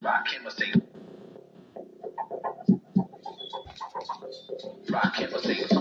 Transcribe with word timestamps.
Rockin' 0.00 0.44
Mercedes. 0.44 0.82
Rockin' 4.90 5.30
Mercedes. 5.32 5.72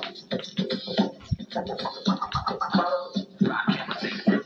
Rockin' 3.41 3.87
Mercedes. 3.87 4.43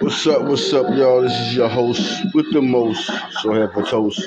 What's 0.00 0.26
up, 0.26 0.42
what's 0.42 0.72
up, 0.72 0.94
y'all? 0.96 1.22
This 1.22 1.32
is 1.32 1.56
your 1.56 1.68
host 1.68 2.26
with 2.34 2.52
the 2.52 2.60
most, 2.60 3.06
so 3.42 3.52
have 3.54 3.76
a 3.76 3.82
toast. 3.82 4.22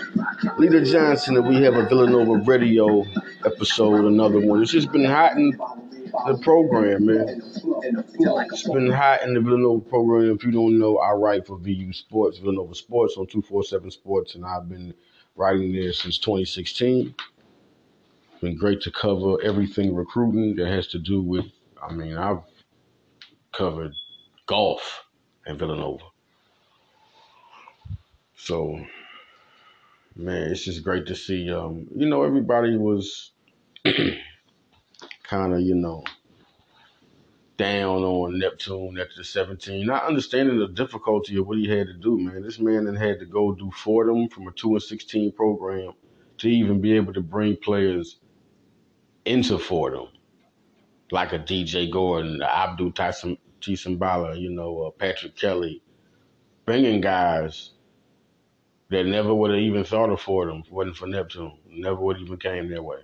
Leader 0.57 0.83
Johnson, 0.83 1.37
and 1.37 1.47
we 1.47 1.61
have 1.63 1.75
a 1.75 1.83
Villanova 1.87 2.37
radio 2.43 3.05
episode, 3.45 4.05
another 4.05 4.39
one. 4.39 4.61
It's 4.63 4.71
just 4.71 4.91
been 4.91 5.05
hot 5.05 5.33
in 5.37 5.57
the 6.27 6.37
program, 6.41 7.05
man. 7.05 7.41
It's 8.59 8.67
been 8.67 8.89
hot 8.89 9.21
in 9.21 9.35
the 9.35 9.39
Villanova 9.39 9.87
program. 9.87 10.31
If 10.31 10.43
you 10.43 10.49
don't 10.49 10.79
know, 10.79 10.97
I 10.97 11.11
write 11.11 11.45
for 11.45 11.59
VU 11.59 11.93
Sports, 11.93 12.39
Villanova 12.39 12.73
Sports 12.73 13.15
on 13.15 13.27
247 13.27 13.91
Sports, 13.91 14.33
and 14.33 14.43
I've 14.43 14.67
been 14.67 14.95
writing 15.35 15.73
there 15.73 15.93
since 15.93 16.17
2016. 16.17 17.13
It's 18.31 18.41
been 18.41 18.57
great 18.57 18.81
to 18.81 18.89
cover 18.89 19.39
everything 19.43 19.93
recruiting 19.93 20.55
that 20.55 20.69
has 20.69 20.87
to 20.87 20.97
do 20.97 21.21
with, 21.21 21.45
I 21.79 21.93
mean, 21.93 22.17
I've 22.17 22.39
covered 23.51 23.93
golf 24.47 25.03
in 25.45 25.59
Villanova. 25.59 26.05
So, 28.37 28.83
man, 30.15 30.51
it's 30.51 30.65
just 30.65 30.83
great 30.83 31.05
to 31.05 31.15
see. 31.15 31.51
Um, 31.51 31.85
you 31.95 32.09
know, 32.09 32.23
everybody 32.23 32.75
was 32.75 33.33
kind 33.85 35.53
of, 35.53 35.61
you 35.61 35.75
know, 35.75 36.03
down 37.57 38.03
on 38.03 38.37
Neptune 38.39 38.97
after 38.99 39.17
the 39.17 39.23
17, 39.23 39.85
not 39.85 40.05
understanding 40.05 40.59
the 40.59 40.67
difficulty 40.67 41.37
of 41.37 41.47
what 41.47 41.57
he 41.57 41.67
had 41.67 41.87
to 41.87 41.93
do, 41.93 42.17
man. 42.19 42.43
This 42.43 42.59
man 42.59 42.85
then 42.85 42.95
had 42.95 43.19
to 43.19 43.25
go 43.25 43.53
do 43.53 43.71
Fordham 43.71 44.29
from 44.29 44.47
a 44.47 44.51
2 44.51 44.73
and 44.73 44.83
16 44.83 45.31
program 45.33 45.93
to 46.37 46.47
even 46.47 46.79
be 46.79 46.93
able 46.93 47.13
to 47.13 47.21
bring 47.21 47.55
players 47.57 48.17
into 49.25 49.57
Fordham, 49.57 50.07
like 51.11 51.33
a 51.33 51.39
DJ 51.39 51.91
Gordon, 51.91 52.41
Abdul 52.41 52.91
Tyson, 52.91 53.37
Bala, 53.97 54.37
you 54.37 54.51
know, 54.51 54.83
uh, 54.83 54.91
Patrick 54.91 55.35
Kelly, 55.35 55.81
bringing 56.65 57.01
guys 57.01 57.71
that 58.89 59.05
never 59.05 59.33
would 59.33 59.51
have 59.51 59.59
even 59.59 59.83
thought 59.83 60.09
of 60.09 60.21
Fordham 60.21 60.63
wasn't 60.69 60.95
for 60.95 61.07
Neptune. 61.07 61.57
Never 61.69 61.95
would 61.95 62.17
have 62.17 62.25
even 62.25 62.37
came 62.37 62.69
their 62.69 62.83
way. 62.83 62.99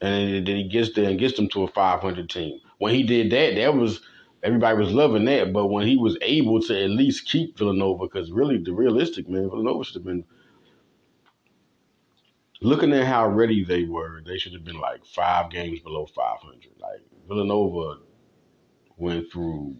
And 0.00 0.46
then 0.46 0.56
he 0.56 0.68
gets 0.68 0.94
there 0.94 1.10
and 1.10 1.18
gets 1.18 1.36
them 1.36 1.48
to 1.50 1.64
a 1.64 1.68
500 1.68 2.30
team. 2.30 2.60
When 2.78 2.94
he 2.94 3.02
did 3.02 3.30
that, 3.32 3.56
that 3.56 3.74
was 3.74 4.00
everybody 4.42 4.78
was 4.78 4.92
loving 4.92 5.24
that. 5.26 5.52
But 5.52 5.66
when 5.66 5.86
he 5.86 5.96
was 5.96 6.16
able 6.22 6.60
to 6.62 6.84
at 6.84 6.90
least 6.90 7.28
keep 7.28 7.58
Villanova, 7.58 8.06
because 8.06 8.30
really 8.30 8.58
the 8.58 8.72
realistic 8.72 9.28
man, 9.28 9.50
Villanova 9.50 9.84
should 9.84 9.96
have 9.96 10.04
been 10.04 10.24
looking 12.60 12.92
at 12.92 13.06
how 13.06 13.28
ready 13.28 13.64
they 13.64 13.84
were. 13.84 14.22
They 14.24 14.38
should 14.38 14.52
have 14.52 14.64
been 14.64 14.80
like 14.80 15.04
five 15.04 15.50
games 15.50 15.80
below 15.80 16.06
500. 16.06 16.68
Like 16.80 17.00
Villanova 17.26 18.00
went 18.96 19.30
through 19.32 19.76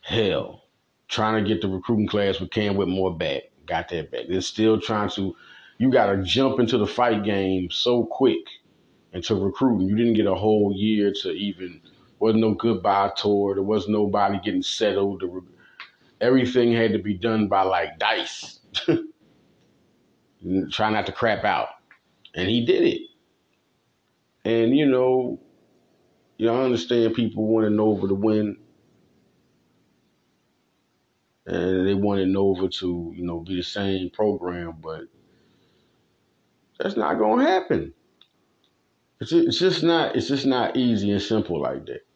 hell 0.00 0.62
trying 1.08 1.42
to 1.42 1.48
get 1.48 1.60
the 1.60 1.68
recruiting 1.68 2.08
class 2.08 2.40
with 2.40 2.50
Cam 2.50 2.76
Whitmore 2.76 3.16
back. 3.16 3.44
Got 3.66 3.88
that 3.90 4.10
back. 4.10 4.24
They're 4.28 4.40
still 4.40 4.80
trying 4.80 5.10
to. 5.10 5.36
You 5.78 5.90
got 5.90 6.06
to 6.06 6.22
jump 6.22 6.58
into 6.58 6.78
the 6.78 6.86
fight 6.86 7.22
game 7.24 7.70
so 7.70 8.04
quick 8.04 8.38
into 9.16 9.34
recruiting. 9.34 9.88
You 9.88 9.96
didn't 9.96 10.14
get 10.14 10.26
a 10.26 10.34
whole 10.34 10.72
year 10.74 11.12
to 11.22 11.30
even. 11.30 11.80
Wasn't 12.18 12.40
no 12.40 12.54
goodbye 12.54 13.12
tour. 13.16 13.54
There 13.54 13.62
was 13.62 13.88
nobody 13.88 14.38
getting 14.42 14.62
settled. 14.62 15.22
Everything 16.20 16.72
had 16.72 16.92
to 16.92 16.98
be 16.98 17.14
done 17.14 17.48
by 17.48 17.62
like 17.62 17.98
dice. 17.98 18.60
Try 20.70 20.90
not 20.90 21.06
to 21.06 21.12
crap 21.12 21.44
out, 21.44 21.68
and 22.34 22.48
he 22.48 22.64
did 22.64 22.84
it. 22.84 23.02
And 24.44 24.76
you 24.76 24.86
know, 24.86 25.40
you 26.36 26.46
know, 26.46 26.60
I 26.60 26.64
understand 26.64 27.14
people 27.14 27.46
wanting 27.46 27.76
Nova 27.76 28.06
to 28.06 28.14
win, 28.14 28.56
and 31.46 31.86
they 31.86 31.94
wanted 31.94 32.28
Nova 32.28 32.68
to, 32.68 33.12
you 33.16 33.24
know, 33.24 33.40
be 33.40 33.56
the 33.56 33.62
same 33.62 34.10
program, 34.10 34.76
but 34.80 35.02
that's 36.78 36.96
not 36.96 37.18
gonna 37.18 37.44
happen. 37.44 37.92
It's 39.20 39.30
just, 39.30 39.46
it's 39.48 39.58
just 39.58 39.82
not 39.82 40.16
it's 40.16 40.28
just 40.28 40.46
not 40.46 40.76
easy 40.76 41.10
and 41.10 41.22
simple 41.22 41.60
like 41.60 41.86
that. 41.86 42.06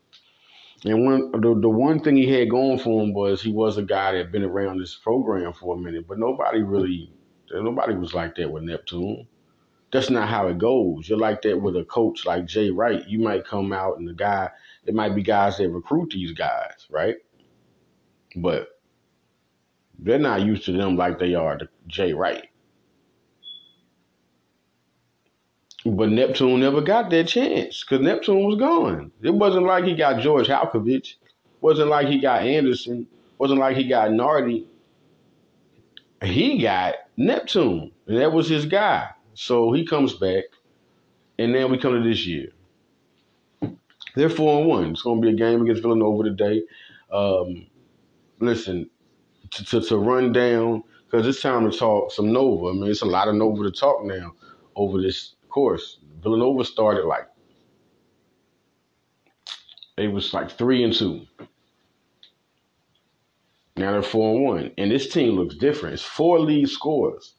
And 0.84 1.04
one 1.04 1.32
the, 1.32 1.58
the 1.60 1.68
one 1.68 2.00
thing 2.00 2.16
he 2.16 2.30
had 2.30 2.50
going 2.50 2.78
for 2.78 3.02
him 3.02 3.12
was 3.12 3.42
he 3.42 3.52
was 3.52 3.78
a 3.78 3.82
guy 3.82 4.12
that 4.12 4.18
had 4.18 4.32
been 4.32 4.44
around 4.44 4.78
this 4.80 4.96
program 4.96 5.52
for 5.52 5.76
a 5.76 5.78
minute, 5.78 6.06
but 6.06 6.18
nobody 6.18 6.62
really 6.62 7.12
nobody 7.52 7.94
was 7.94 8.14
like 8.14 8.34
that 8.36 8.50
with 8.50 8.64
Neptune. 8.64 9.26
That's 9.92 10.10
not 10.10 10.28
how 10.28 10.46
it 10.48 10.58
goes. 10.58 11.08
You're 11.08 11.18
like 11.18 11.42
that 11.42 11.60
with 11.60 11.76
a 11.76 11.84
coach 11.84 12.24
like 12.24 12.46
Jay 12.46 12.70
Wright. 12.70 13.06
You 13.08 13.18
might 13.18 13.46
come 13.46 13.72
out 13.72 13.98
and 13.98 14.06
the 14.06 14.14
guy, 14.14 14.50
it 14.86 14.94
might 14.94 15.16
be 15.16 15.22
guys 15.22 15.58
that 15.58 15.68
recruit 15.68 16.10
these 16.10 16.32
guys, 16.32 16.86
right? 16.90 17.16
But 18.36 18.68
they're 19.98 20.18
not 20.18 20.42
used 20.42 20.64
to 20.66 20.72
them 20.72 20.96
like 20.96 21.18
they 21.18 21.34
are 21.34 21.58
to 21.58 21.68
Jay 21.88 22.12
Wright. 22.12 22.49
But 25.86 26.10
Neptune 26.10 26.60
never 26.60 26.82
got 26.82 27.08
that 27.10 27.28
chance 27.28 27.82
because 27.82 28.04
Neptune 28.04 28.44
was 28.44 28.58
gone. 28.58 29.12
It 29.22 29.34
wasn't 29.34 29.66
like 29.66 29.84
he 29.84 29.94
got 29.94 30.20
George 30.20 30.46
Halcovage. 30.46 31.14
wasn't 31.62 31.88
like 31.88 32.06
he 32.08 32.20
got 32.20 32.42
Anderson. 32.42 33.06
wasn't 33.38 33.60
like 33.60 33.76
he 33.76 33.88
got 33.88 34.12
Nardi. 34.12 34.66
He 36.22 36.60
got 36.60 36.96
Neptune, 37.16 37.92
and 38.06 38.18
that 38.18 38.30
was 38.30 38.46
his 38.46 38.66
guy. 38.66 39.08
So 39.32 39.72
he 39.72 39.86
comes 39.86 40.12
back, 40.12 40.44
and 41.38 41.54
then 41.54 41.70
we 41.70 41.78
come 41.78 41.94
to 41.94 42.06
this 42.06 42.26
year. 42.26 42.48
They're 44.14 44.28
four 44.28 44.60
and 44.60 44.68
one. 44.68 44.90
It's 44.90 45.02
going 45.02 45.22
to 45.22 45.26
be 45.26 45.32
a 45.32 45.36
game 45.36 45.62
against 45.62 45.80
Villanova 45.80 46.24
today. 46.24 46.62
Um, 47.10 47.66
listen, 48.38 48.90
to, 49.50 49.64
to, 49.64 49.80
to 49.80 49.96
run 49.96 50.32
down 50.32 50.82
because 51.06 51.26
it's 51.26 51.40
time 51.40 51.70
to 51.70 51.76
talk 51.76 52.12
some 52.12 52.32
Nova. 52.32 52.68
I 52.68 52.72
mean, 52.72 52.90
it's 52.90 53.02
a 53.02 53.06
lot 53.06 53.28
of 53.28 53.34
Nova 53.34 53.62
to 53.62 53.70
talk 53.70 54.04
now 54.04 54.32
over 54.76 55.00
this 55.00 55.36
course. 55.50 55.98
Villanova 56.22 56.64
started 56.64 57.04
like 57.06 57.26
they 59.96 60.08
was 60.08 60.32
like 60.32 60.50
three 60.50 60.82
and 60.84 60.92
two. 60.92 61.26
Now 63.76 63.92
they're 63.92 64.02
four 64.02 64.34
and 64.36 64.44
one, 64.44 64.72
and 64.78 64.90
this 64.90 65.08
team 65.08 65.34
looks 65.34 65.54
different. 65.56 65.94
It's 65.94 66.02
four 66.02 66.38
lead 66.40 66.68
scorers. 66.68 67.34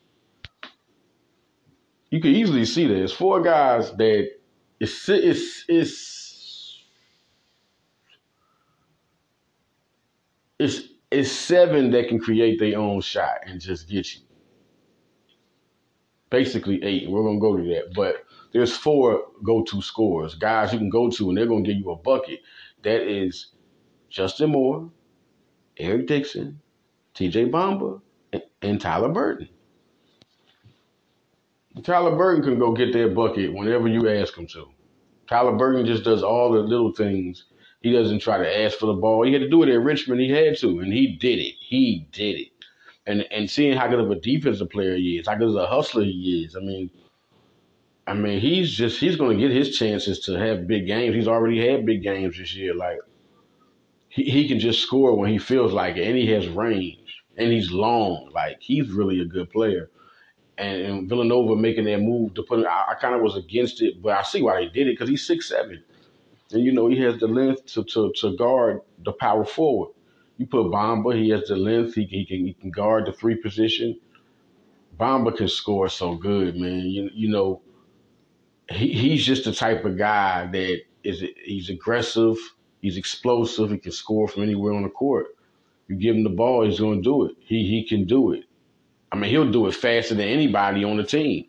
You 2.09 2.19
can 2.19 2.31
easily 2.31 2.65
see 2.65 2.87
that 2.87 3.01
it's 3.01 3.13
four 3.13 3.41
guys 3.41 3.91
that 3.93 4.29
it's 4.79 5.09
it's 5.09 5.65
it's 5.67 6.79
it's 10.59 10.81
it's 11.11 11.31
seven 11.31 11.91
that 11.91 12.07
can 12.09 12.19
create 12.19 12.59
their 12.59 12.77
own 12.79 13.01
shot 13.01 13.39
and 13.45 13.61
just 13.61 13.87
get 13.87 14.15
you. 14.15 14.21
Basically 16.31 16.83
eight. 16.83 17.11
We're 17.11 17.23
gonna 17.23 17.39
go 17.39 17.57
to 17.57 17.63
that, 17.65 17.93
but 17.95 18.25
there's 18.53 18.75
four 18.75 19.25
go-to 19.43 19.81
scorers, 19.83 20.35
guys 20.35 20.73
you 20.73 20.79
can 20.79 20.89
go 20.89 21.09
to, 21.11 21.29
and 21.29 21.37
they're 21.37 21.47
gonna 21.47 21.63
give 21.63 21.77
you 21.77 21.91
a 21.91 21.97
bucket. 21.97 22.41
That 22.83 23.03
is 23.03 23.49
Justin 24.09 24.51
Moore, 24.51 24.91
Eric 25.77 26.07
Dixon, 26.07 26.61
T.J. 27.13 27.51
Bamba, 27.51 28.01
and, 28.33 28.43
and 28.63 28.81
Tyler 28.81 29.09
Burton. 29.09 29.49
Tyler 31.83 32.15
Burton 32.15 32.43
can 32.43 32.59
go 32.59 32.73
get 32.73 32.93
that 32.93 33.15
bucket 33.15 33.53
whenever 33.53 33.87
you 33.87 34.09
ask 34.09 34.37
him 34.37 34.47
to. 34.47 34.67
Tyler 35.27 35.57
Burton 35.57 35.85
just 35.85 36.03
does 36.03 36.23
all 36.23 36.51
the 36.51 36.59
little 36.59 36.93
things. 36.93 37.45
He 37.81 37.91
doesn't 37.93 38.19
try 38.19 38.37
to 38.37 38.59
ask 38.63 38.77
for 38.77 38.87
the 38.87 38.93
ball. 38.93 39.25
He 39.25 39.33
had 39.33 39.41
to 39.41 39.49
do 39.49 39.63
it 39.63 39.69
at 39.69 39.81
Richmond. 39.81 40.21
He 40.21 40.29
had 40.29 40.57
to, 40.59 40.79
and 40.81 40.93
he 40.93 41.17
did 41.17 41.39
it. 41.39 41.55
He 41.59 42.07
did 42.11 42.39
it. 42.39 42.50
And 43.07 43.25
and 43.31 43.49
seeing 43.49 43.77
how 43.77 43.87
good 43.87 43.99
of 43.99 44.11
a 44.11 44.15
defensive 44.15 44.69
player 44.69 44.95
he 44.95 45.17
is, 45.17 45.27
how 45.27 45.35
good 45.35 45.49
of 45.49 45.55
a 45.55 45.67
hustler 45.67 46.03
he 46.03 46.45
is. 46.45 46.55
I 46.55 46.59
mean, 46.59 46.91
I 48.07 48.13
mean, 48.13 48.39
he's 48.39 48.71
just 48.71 48.99
he's 48.99 49.15
going 49.15 49.37
to 49.37 49.47
get 49.47 49.55
his 49.55 49.77
chances 49.77 50.19
to 50.21 50.33
have 50.33 50.67
big 50.67 50.85
games. 50.87 51.15
He's 51.15 51.27
already 51.27 51.65
had 51.67 51.85
big 51.85 52.03
games 52.03 52.37
this 52.37 52.55
year. 52.55 52.75
Like 52.75 52.99
he 54.09 54.23
he 54.23 54.47
can 54.47 54.59
just 54.59 54.81
score 54.81 55.17
when 55.17 55.31
he 55.31 55.39
feels 55.39 55.73
like 55.73 55.97
it, 55.97 56.07
and 56.07 56.17
he 56.17 56.27
has 56.31 56.47
range, 56.47 57.23
and 57.37 57.51
he's 57.51 57.71
long. 57.71 58.29
Like 58.33 58.57
he's 58.61 58.91
really 58.91 59.21
a 59.21 59.25
good 59.25 59.49
player 59.49 59.89
and, 60.61 60.81
and 60.81 61.09
Villanova 61.09 61.55
making 61.55 61.85
that 61.85 61.99
move 61.99 62.33
to 62.35 62.43
put 62.43 62.59
him, 62.59 62.67
I, 62.67 62.91
I 62.91 62.95
kind 62.95 63.15
of 63.15 63.21
was 63.21 63.35
against 63.35 63.81
it, 63.81 64.01
but 64.01 64.17
I 64.17 64.23
see 64.23 64.41
why 64.41 64.61
they 64.61 64.67
did 64.67 64.87
it 64.87 64.93
because 64.93 65.09
he's 65.09 65.25
six 65.25 65.49
seven, 65.49 65.83
and 66.51 66.63
you 66.63 66.71
know 66.71 66.87
he 66.87 66.99
has 67.01 67.19
the 67.19 67.27
length 67.27 67.65
to, 67.73 67.83
to 67.83 68.11
to 68.17 68.35
guard 68.37 68.81
the 69.03 69.13
power 69.13 69.45
forward. 69.45 69.91
You 70.41 70.47
put 70.47 70.71
Bamba, 70.71 71.15
he 71.15 71.29
has 71.29 71.49
the 71.49 71.55
length, 71.55 71.93
he, 71.93 72.05
he 72.05 72.25
can 72.25 72.47
he 72.47 72.53
can 72.55 72.71
guard 72.71 73.05
the 73.05 73.13
three 73.13 73.35
position. 73.35 73.99
Bamba 74.99 75.37
can 75.37 75.47
score 75.47 75.87
so 75.87 76.15
good, 76.15 76.55
man. 76.55 76.79
You 76.79 77.11
you 77.13 77.29
know, 77.29 77.61
he 78.67 78.91
he's 78.91 79.23
just 79.23 79.43
the 79.45 79.53
type 79.53 79.85
of 79.85 79.99
guy 79.99 80.47
that 80.47 80.81
is 81.03 81.23
he's 81.45 81.69
aggressive, 81.69 82.37
he's 82.81 82.97
explosive, 82.97 83.69
he 83.69 83.77
can 83.77 83.91
score 83.91 84.27
from 84.27 84.41
anywhere 84.41 84.73
on 84.73 84.81
the 84.81 84.89
court. 84.89 85.27
You 85.87 85.95
give 85.95 86.15
him 86.15 86.23
the 86.23 86.31
ball, 86.31 86.65
he's 86.65 86.79
going 86.79 87.03
to 87.03 87.07
do 87.07 87.25
it. 87.25 87.35
He 87.41 87.67
he 87.67 87.87
can 87.87 88.05
do 88.05 88.31
it. 88.31 88.45
I 89.11 89.17
mean, 89.17 89.29
he'll 89.29 89.51
do 89.51 89.67
it 89.67 89.75
faster 89.75 90.15
than 90.15 90.27
anybody 90.27 90.83
on 90.83 90.97
the 90.97 91.03
team. 91.03 91.45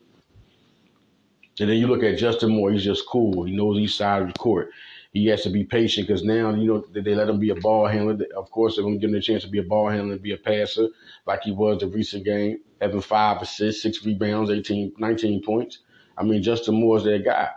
And 1.58 1.70
then 1.70 1.78
you 1.78 1.86
look 1.86 2.02
at 2.02 2.18
Justin 2.18 2.50
Moore, 2.50 2.72
he's 2.72 2.84
just 2.84 3.06
cool. 3.06 3.44
He 3.44 3.56
knows 3.56 3.78
each 3.78 3.96
side 3.96 4.20
of 4.20 4.28
the 4.28 4.38
court. 4.38 4.68
He 5.12 5.26
has 5.26 5.42
to 5.42 5.50
be 5.50 5.64
patient 5.64 6.06
because 6.06 6.24
now, 6.24 6.54
you 6.54 6.66
know, 6.66 6.84
they 6.90 7.14
let 7.14 7.28
him 7.28 7.38
be 7.38 7.50
a 7.50 7.54
ball 7.54 7.86
handler. 7.86 8.16
Of 8.34 8.50
course, 8.50 8.76
they're 8.76 8.84
going 8.84 8.94
to 8.94 9.00
give 9.00 9.10
him 9.10 9.16
a 9.16 9.20
chance 9.20 9.42
to 9.42 9.50
be 9.50 9.58
a 9.58 9.62
ball 9.62 9.90
handler 9.90 10.14
and 10.14 10.22
be 10.22 10.32
a 10.32 10.38
passer 10.38 10.88
like 11.26 11.42
he 11.42 11.52
was 11.52 11.80
the 11.80 11.86
recent 11.86 12.24
game, 12.24 12.60
having 12.80 13.02
five 13.02 13.42
assists, 13.42 13.82
six 13.82 14.04
rebounds, 14.06 14.50
18, 14.50 14.94
19 14.98 15.42
points. 15.42 15.80
I 16.16 16.22
mean, 16.22 16.42
Justin 16.42 16.76
Moore's 16.76 17.04
that 17.04 17.24
guy. 17.24 17.50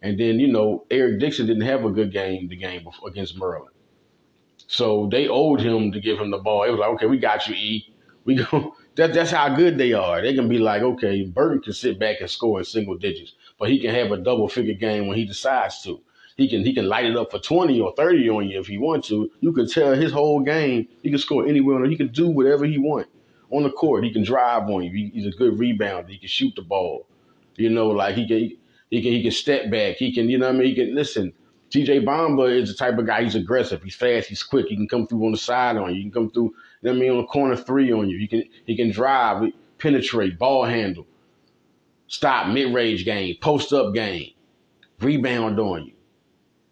And 0.00 0.18
then, 0.18 0.40
you 0.40 0.48
know, 0.48 0.86
Eric 0.90 1.20
Dixon 1.20 1.46
didn't 1.46 1.64
have 1.64 1.84
a 1.84 1.90
good 1.90 2.10
game 2.10 2.48
the 2.48 2.56
game 2.56 2.84
before, 2.84 3.08
against 3.08 3.38
Maryland. 3.38 3.74
So 4.66 5.08
they 5.10 5.28
owed 5.28 5.60
him 5.60 5.92
to 5.92 6.00
give 6.00 6.18
him 6.18 6.30
the 6.30 6.38
ball. 6.38 6.64
It 6.64 6.70
was 6.70 6.80
like, 6.80 6.90
okay, 6.90 7.06
we 7.06 7.18
got 7.18 7.46
you, 7.48 7.54
E. 7.54 7.94
We 8.24 8.36
go. 8.36 8.76
That, 8.96 9.12
that's 9.12 9.32
how 9.32 9.48
good 9.56 9.76
they 9.76 9.92
are. 9.92 10.22
They 10.22 10.36
can 10.36 10.48
be 10.48 10.58
like, 10.58 10.82
okay, 10.82 11.24
Burton 11.24 11.60
can 11.60 11.72
sit 11.72 11.98
back 11.98 12.20
and 12.20 12.30
score 12.30 12.60
in 12.60 12.64
single 12.64 12.96
digits, 12.96 13.34
but 13.58 13.68
he 13.68 13.80
can 13.80 13.92
have 13.92 14.12
a 14.12 14.16
double 14.18 14.46
figure 14.46 14.74
game 14.74 15.08
when 15.08 15.16
he 15.16 15.24
decides 15.24 15.82
to. 15.82 16.00
He 16.36 16.48
can 16.48 16.64
he 16.64 16.74
can 16.74 16.88
light 16.88 17.06
it 17.06 17.16
up 17.16 17.30
for 17.30 17.38
20 17.38 17.80
or 17.80 17.94
30 17.96 18.28
on 18.30 18.48
you 18.48 18.60
if 18.60 18.66
he 18.66 18.78
wants 18.78 19.08
to. 19.08 19.30
You 19.40 19.52
can 19.52 19.68
tell 19.68 19.94
his 19.94 20.10
whole 20.10 20.40
game. 20.40 20.88
He 21.02 21.10
can 21.10 21.18
score 21.18 21.46
anywhere. 21.46 21.76
On 21.76 21.88
he 21.88 21.96
can 21.96 22.08
do 22.08 22.28
whatever 22.28 22.64
he 22.64 22.78
wants 22.78 23.10
on 23.50 23.62
the 23.62 23.70
court. 23.70 24.04
He 24.04 24.12
can 24.12 24.24
drive 24.24 24.68
on 24.68 24.82
you. 24.82 24.90
He, 24.90 25.10
he's 25.14 25.26
a 25.26 25.36
good 25.36 25.54
rebounder. 25.54 26.08
He 26.08 26.18
can 26.18 26.28
shoot 26.28 26.54
the 26.56 26.62
ball. 26.62 27.06
You 27.56 27.70
know, 27.70 27.88
like 27.88 28.16
he 28.16 28.26
can 28.26 28.50
he 28.90 29.02
can 29.02 29.12
he 29.12 29.22
can 29.22 29.30
step 29.30 29.70
back. 29.70 29.96
He 29.96 30.12
can 30.12 30.28
you 30.28 30.38
know 30.38 30.46
what 30.46 30.56
I 30.56 30.58
mean. 30.58 30.68
He 30.68 30.74
can 30.74 30.94
listen. 30.94 31.32
TJ 31.70 32.04
Bamba 32.04 32.60
is 32.60 32.68
the 32.68 32.74
type 32.74 32.98
of 32.98 33.06
guy. 33.06 33.22
He's 33.22 33.34
aggressive. 33.34 33.82
He's 33.82 33.94
fast. 33.94 34.28
He's 34.28 34.42
quick. 34.42 34.66
He 34.66 34.76
can 34.76 34.88
come 34.88 35.06
through 35.06 35.24
on 35.24 35.32
the 35.32 35.38
side 35.38 35.76
on 35.76 35.90
you. 35.90 35.96
He 35.96 36.02
can 36.02 36.12
come 36.12 36.30
through. 36.30 36.54
You 36.82 36.90
know 36.90 36.92
I 36.92 36.94
mean 36.94 37.10
on 37.10 37.16
the 37.18 37.26
corner 37.26 37.56
three 37.56 37.92
on 37.92 38.08
you. 38.08 38.18
He 38.18 38.26
can 38.26 38.42
he 38.66 38.76
can 38.76 38.90
drive, 38.90 39.52
penetrate, 39.78 40.36
ball 40.36 40.64
handle, 40.64 41.06
stop 42.08 42.48
mid 42.48 42.74
range 42.74 43.04
game, 43.04 43.36
post 43.40 43.72
up 43.72 43.94
game, 43.94 44.32
rebound 44.98 45.60
on 45.60 45.86
you. 45.86 45.92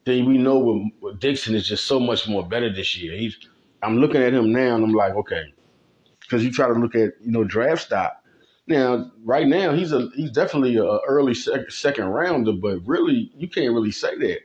Then 0.04 0.26
we 0.26 0.38
know 0.38 0.58
what, 0.58 0.92
what 1.00 1.20
Dixon 1.20 1.54
is 1.54 1.66
just 1.66 1.86
so 1.86 2.00
much 2.00 2.28
more 2.28 2.46
better 2.46 2.72
this 2.72 2.96
year. 2.96 3.16
He's 3.16 3.36
I'm 3.82 3.98
looking 3.98 4.22
at 4.22 4.32
him 4.32 4.52
now 4.52 4.74
and 4.74 4.84
I'm 4.84 4.92
like, 4.92 5.14
okay, 5.14 5.44
because 6.20 6.44
you 6.44 6.52
try 6.52 6.68
to 6.68 6.74
look 6.74 6.94
at 6.94 7.12
you 7.20 7.32
know 7.32 7.44
draft 7.44 7.82
stock. 7.82 8.12
Now, 8.68 9.10
right 9.24 9.46
now, 9.46 9.72
he's 9.72 9.92
a 9.92 10.08
he's 10.14 10.30
definitely 10.30 10.76
a 10.76 10.98
early 11.08 11.34
sec- 11.34 11.70
second 11.70 12.06
rounder, 12.06 12.52
but 12.52 12.78
really, 12.86 13.32
you 13.36 13.48
can't 13.48 13.74
really 13.74 13.90
say 13.90 14.16
that 14.16 14.40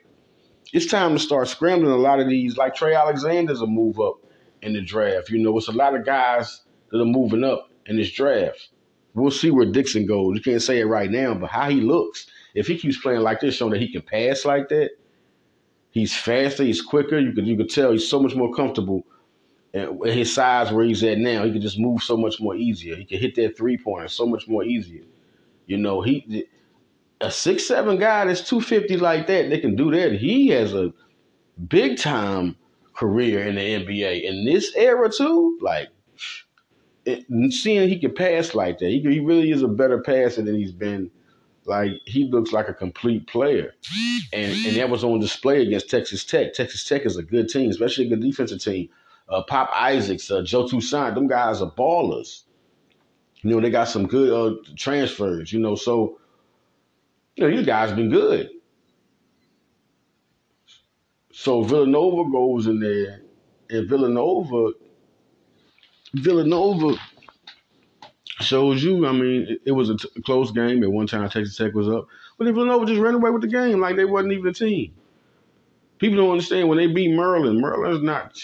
it's 0.73 0.85
time 0.85 1.13
to 1.13 1.19
start 1.19 1.47
scrambling 1.47 1.91
a 1.91 1.97
lot 1.97 2.19
of 2.19 2.27
these. 2.27 2.57
Like 2.57 2.75
Trey 2.75 2.93
Alexander's 2.93 3.61
a 3.61 3.67
move 3.67 3.99
up 3.99 4.15
in 4.61 4.73
the 4.73 4.81
draft. 4.81 5.29
You 5.29 5.39
know, 5.39 5.57
it's 5.57 5.67
a 5.67 5.73
lot 5.73 5.95
of 5.95 6.05
guys 6.05 6.61
that 6.91 6.99
are 6.99 7.05
moving 7.05 7.43
up 7.43 7.69
in 7.85 7.97
this 7.97 8.11
draft. 8.11 8.69
We'll 9.13 9.31
see 9.31 9.49
where 9.49 9.65
Dixon 9.65 10.05
goes. 10.05 10.35
You 10.35 10.41
can't 10.41 10.61
say 10.61 10.79
it 10.79 10.85
right 10.85 11.09
now, 11.09 11.33
but 11.33 11.49
how 11.49 11.69
he 11.69 11.81
looks, 11.81 12.27
if 12.53 12.67
he 12.67 12.77
keeps 12.77 12.99
playing 12.99 13.21
like 13.21 13.39
this, 13.39 13.55
showing 13.55 13.71
that 13.71 13.81
he 13.81 13.91
can 13.91 14.01
pass 14.01 14.45
like 14.45 14.69
that, 14.69 14.91
he's 15.97 16.15
faster, 16.15 16.63
he's 16.63 16.81
quicker. 16.81 17.19
You 17.19 17.31
could 17.33 17.47
you 17.47 17.57
could 17.57 17.69
tell 17.69 17.91
he's 17.91 18.07
so 18.07 18.21
much 18.21 18.35
more 18.35 18.53
comfortable 18.53 19.05
at 19.73 19.89
his 20.05 20.33
size 20.33 20.71
where 20.71 20.85
he's 20.85 21.03
at 21.03 21.17
now. 21.17 21.43
He 21.43 21.51
can 21.51 21.61
just 21.61 21.79
move 21.79 22.01
so 22.01 22.17
much 22.17 22.39
more 22.39 22.55
easier. 22.55 22.95
He 22.95 23.05
can 23.05 23.19
hit 23.19 23.35
that 23.35 23.57
three 23.57 23.77
pointer 23.77 24.07
so 24.07 24.25
much 24.25 24.47
more 24.47 24.63
easier. 24.63 25.03
You 25.65 25.77
know, 25.77 26.01
he 26.01 26.47
a 27.21 27.31
six 27.31 27.65
seven 27.65 27.97
guy 27.97 28.25
that's 28.25 28.47
two 28.47 28.61
fifty 28.61 28.97
like 28.97 29.27
that, 29.27 29.49
they 29.49 29.59
can 29.59 29.75
do 29.75 29.91
that. 29.91 30.13
He 30.13 30.49
has 30.49 30.73
a 30.73 30.93
big 31.67 31.97
time 31.97 32.55
career 32.93 33.45
in 33.47 33.55
the 33.55 33.61
NBA 33.61 34.23
in 34.23 34.45
this 34.45 34.73
era 34.75 35.09
too. 35.11 35.57
Like 35.61 35.89
it, 37.05 37.25
seeing 37.51 37.89
he 37.89 37.99
can 37.99 38.13
pass 38.13 38.53
like 38.53 38.79
that, 38.79 38.89
he, 38.89 39.01
he 39.01 39.19
really 39.19 39.51
is 39.51 39.63
a 39.63 39.67
better 39.67 40.01
passer 40.01 40.41
than 40.41 40.55
he's 40.55 40.71
been. 40.71 41.11
Like 41.67 41.91
he 42.05 42.23
looks 42.25 42.53
like 42.53 42.69
a 42.69 42.73
complete 42.73 43.27
player, 43.27 43.73
and 44.31 44.53
and 44.65 44.77
that 44.77 44.89
was 44.89 45.03
on 45.03 45.19
display 45.19 45.61
against 45.61 45.89
Texas 45.89 46.23
Tech. 46.23 46.53
Texas 46.53 46.85
Tech 46.85 47.05
is 47.05 47.17
a 47.17 47.23
good 47.23 47.49
team, 47.49 47.69
especially 47.69 48.05
a 48.05 48.09
good 48.09 48.21
defensive 48.21 48.61
team. 48.61 48.87
Uh, 49.27 49.43
Pop 49.43 49.69
Isaacs, 49.75 50.31
uh, 50.31 50.41
Joe 50.43 50.65
Toussaint, 50.65 51.15
them 51.15 51.27
guys 51.27 51.61
are 51.61 51.69
ballers. 51.69 52.43
You 53.41 53.51
know 53.51 53.59
they 53.59 53.69
got 53.69 53.89
some 53.89 54.07
good 54.07 54.31
uh, 54.31 54.55
transfers. 54.77 55.51
You 55.51 55.59
know 55.59 55.75
so 55.75 56.19
you 57.35 57.43
know, 57.43 57.55
you 57.55 57.63
guys 57.63 57.91
been 57.91 58.09
good. 58.09 58.49
So 61.31 61.63
Villanova 61.63 62.31
goes 62.31 62.65
in 62.65 62.79
there, 62.79 63.21
and 63.69 63.87
Villanova, 63.87 64.71
Villanova 66.13 66.97
shows 68.47 68.83
you. 68.83 69.05
I 69.05 69.11
mean, 69.11 69.57
it, 69.65 69.71
was 69.71 69.89
a 69.89 69.97
t- 69.97 70.09
close 70.25 70.51
game. 70.51 70.83
At 70.83 70.91
one 70.91 71.07
time, 71.07 71.29
Texas 71.29 71.55
Tech 71.55 71.73
was 71.73 71.87
up, 71.87 72.07
but 72.37 72.45
then 72.45 72.53
Villanova 72.53 72.85
just 72.85 72.99
ran 72.99 73.13
away 73.13 73.29
with 73.31 73.41
the 73.41 73.47
game 73.47 73.79
like 73.79 73.95
they 73.95 74.05
wasn't 74.05 74.33
even 74.33 74.47
a 74.47 74.53
team. 74.53 74.93
People 75.99 76.17
don't 76.17 76.31
understand 76.31 76.69
when 76.69 76.77
they 76.77 76.87
beat 76.87 77.09
Maryland. 77.09 77.59
Maryland's 77.59 78.03
not. 78.03 78.37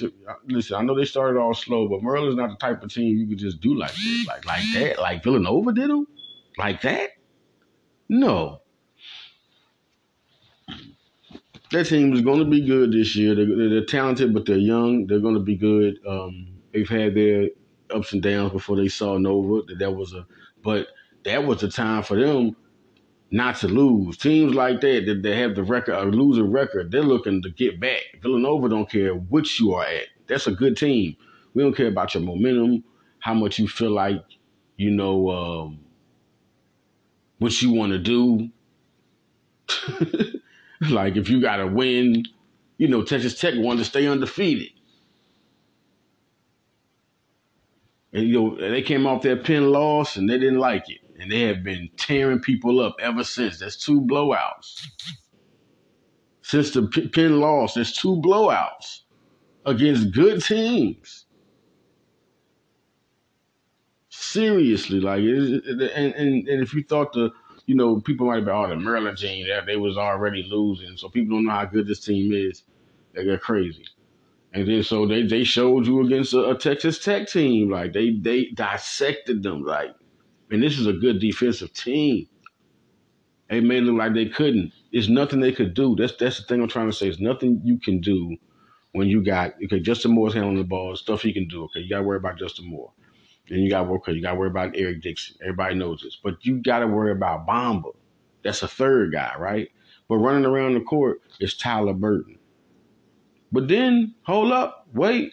Listen, 0.47 0.75
I 0.75 0.81
know 0.81 0.95
they 0.95 1.05
started 1.05 1.39
all 1.39 1.53
slow, 1.53 1.87
but 1.87 2.01
Maryland's 2.01 2.35
not 2.35 2.49
the 2.49 2.55
type 2.55 2.83
of 2.83 2.91
team 2.91 3.17
you 3.17 3.27
could 3.27 3.37
just 3.37 3.61
do 3.61 3.77
like 3.77 3.93
this, 3.93 4.27
like 4.27 4.45
like 4.45 4.63
that, 4.73 4.99
like 4.99 5.23
Villanova 5.23 5.71
did 5.71 5.89
them, 5.89 6.07
like 6.57 6.81
that. 6.81 7.11
No, 8.09 8.61
that 11.73 11.87
team 11.87 12.13
is 12.13 12.21
going 12.21 12.39
to 12.39 12.45
be 12.45 12.61
good 12.61 12.93
this 12.93 13.15
year. 13.15 13.35
They're, 13.35 13.69
they're, 13.69 13.85
talented, 13.85 14.33
but 14.33 14.45
they're 14.45 14.57
young. 14.57 15.07
They're 15.07 15.19
going 15.19 15.33
to 15.33 15.41
be 15.41 15.55
good. 15.55 15.97
Um, 16.07 16.47
they've 16.71 16.87
had 16.87 17.15
their 17.15 17.49
ups 17.89 18.13
and 18.13 18.21
downs 18.21 18.51
before 18.51 18.75
they 18.75 18.87
saw 18.87 19.17
Nova. 19.17 19.65
That 19.67 19.79
that 19.79 19.91
was 19.91 20.13
a, 20.13 20.25
but 20.63 20.87
that 21.25 21.45
was 21.45 21.61
the 21.61 21.69
time 21.69 22.03
for 22.03 22.19
them 22.19 22.55
not 23.33 23.55
to 23.57 23.67
lose. 23.67 24.15
Teams 24.17 24.53
like 24.53 24.79
that 24.81 25.05
that 25.07 25.23
they 25.23 25.35
have 25.35 25.55
the 25.55 25.63
record, 25.63 25.95
a 25.95 26.03
losing 26.03 26.51
record, 26.51 26.91
they're 26.91 27.01
looking 27.01 27.41
to 27.41 27.49
get 27.49 27.79
back. 27.79 28.03
Villanova 28.21 28.69
don't 28.69 28.89
care 28.89 29.15
which 29.15 29.59
you 29.59 29.73
are 29.73 29.85
at. 29.85 30.05
That's 30.27 30.45
a 30.45 30.51
good 30.51 30.77
team. 30.77 31.17
We 31.53 31.63
don't 31.63 31.75
care 31.75 31.87
about 31.87 32.13
your 32.13 32.23
momentum, 32.23 32.83
how 33.19 33.33
much 33.33 33.57
you 33.57 33.67
feel 33.67 33.91
like, 33.91 34.23
you 34.77 34.91
know, 34.91 35.29
um, 35.29 35.79
what 37.39 37.59
you 37.61 37.73
want 37.73 37.91
to 37.91 37.99
do. 37.99 38.49
like 40.89 41.15
if 41.15 41.27
you 41.27 41.41
got 41.41 41.57
to 41.57 41.67
win, 41.67 42.23
you 42.77 42.87
know, 42.87 43.03
Texas 43.03 43.39
Tech 43.39 43.55
wanted 43.57 43.79
to 43.79 43.85
stay 43.85 44.07
undefeated. 44.07 44.69
And 48.13 48.27
you 48.27 48.33
know, 48.33 48.69
they 48.69 48.81
came 48.81 49.05
off 49.07 49.23
their 49.23 49.37
pin 49.37 49.71
loss 49.71 50.15
and 50.15 50.29
they 50.29 50.37
didn't 50.37 50.59
like 50.59 50.89
it. 50.89 50.99
And 51.19 51.31
they 51.31 51.41
have 51.41 51.63
been 51.63 51.89
tearing 51.97 52.39
people 52.39 52.79
up 52.79 52.95
ever 52.99 53.23
since. 53.23 53.59
That's 53.59 53.77
two 53.77 54.01
blowouts. 54.01 54.85
Since 56.41 56.71
the 56.71 56.83
pin 57.13 57.39
loss, 57.39 57.73
there's 57.73 57.93
two 57.93 58.21
blowouts 58.21 59.01
against 59.65 60.11
good 60.11 60.43
teams. 60.43 61.25
Seriously, 64.09 64.99
like, 64.99 65.19
and, 65.19 65.81
and, 65.81 66.47
and 66.47 66.61
if 66.61 66.73
you 66.73 66.83
thought 66.83 67.13
the 67.13 67.31
you 67.65 67.75
know, 67.75 68.01
people 68.01 68.27
might 68.27 68.41
be, 68.41 68.51
oh, 68.51 68.67
the 68.67 68.75
Maryland 68.75 69.17
team, 69.17 69.47
that 69.47 69.65
they 69.65 69.77
was 69.77 69.97
already 69.97 70.43
losing. 70.43 70.97
So 70.97 71.09
people 71.09 71.37
don't 71.37 71.45
know 71.45 71.51
how 71.51 71.65
good 71.65 71.87
this 71.87 72.01
team 72.01 72.33
is. 72.33 72.63
They 73.13 73.23
get 73.23 73.41
crazy. 73.41 73.85
And 74.53 74.67
then 74.67 74.83
so 74.83 75.07
they, 75.07 75.23
they 75.23 75.43
showed 75.43 75.87
you 75.87 76.05
against 76.05 76.33
a, 76.33 76.51
a, 76.51 76.57
Texas 76.57 76.99
Tech 77.03 77.27
team. 77.27 77.71
Like 77.71 77.93
they 77.93 78.11
they 78.11 78.45
dissected 78.53 79.41
them. 79.43 79.63
Like, 79.63 79.95
and 80.51 80.61
this 80.61 80.77
is 80.77 80.85
a 80.85 80.93
good 80.93 81.19
defensive 81.19 81.73
team. 81.73 82.27
They 83.49 83.59
made 83.59 83.83
it 83.83 83.85
look 83.85 83.97
like 83.97 84.13
they 84.13 84.27
couldn't. 84.27 84.71
There's 84.91 85.09
nothing 85.09 85.39
they 85.39 85.51
could 85.51 85.73
do. 85.73 85.95
That's 85.97 86.15
that's 86.15 86.37
the 86.37 86.43
thing 86.43 86.61
I'm 86.61 86.67
trying 86.67 86.89
to 86.89 86.95
say. 86.95 87.07
It's 87.07 87.19
nothing 87.19 87.61
you 87.63 87.79
can 87.79 87.99
do 87.99 88.37
when 88.91 89.07
you 89.07 89.23
got 89.23 89.53
okay, 89.65 89.79
Justin 89.79 90.11
Moore's 90.11 90.35
handling 90.35 90.57
the 90.57 90.63
ball, 90.63 90.95
stuff 90.95 91.23
he 91.23 91.33
can 91.33 91.47
do. 91.47 91.63
Okay, 91.65 91.79
you 91.79 91.89
gotta 91.89 92.03
worry 92.03 92.17
about 92.17 92.37
Justin 92.37 92.69
Moore. 92.69 92.91
Then 93.49 93.59
you 93.59 93.69
got 93.69 93.83
to 93.83 93.89
work. 93.89 94.07
You 94.07 94.21
got 94.21 94.31
to 94.31 94.39
worry 94.39 94.49
about 94.49 94.75
Eric 94.75 95.01
Dixon. 95.01 95.35
Everybody 95.41 95.75
knows 95.75 96.01
this, 96.01 96.17
but 96.21 96.45
you 96.45 96.61
got 96.61 96.79
to 96.79 96.87
worry 96.87 97.11
about 97.11 97.45
Bamba. 97.45 97.93
That's 98.43 98.63
a 98.63 98.67
third 98.67 99.11
guy, 99.11 99.35
right? 99.37 99.69
But 100.07 100.17
running 100.17 100.45
around 100.45 100.75
the 100.75 100.81
court 100.81 101.21
is 101.39 101.55
Tyler 101.55 101.93
Burton. 101.93 102.37
But 103.53 103.67
then, 103.67 104.15
hold 104.23 104.51
up, 104.51 104.87
wait. 104.93 105.31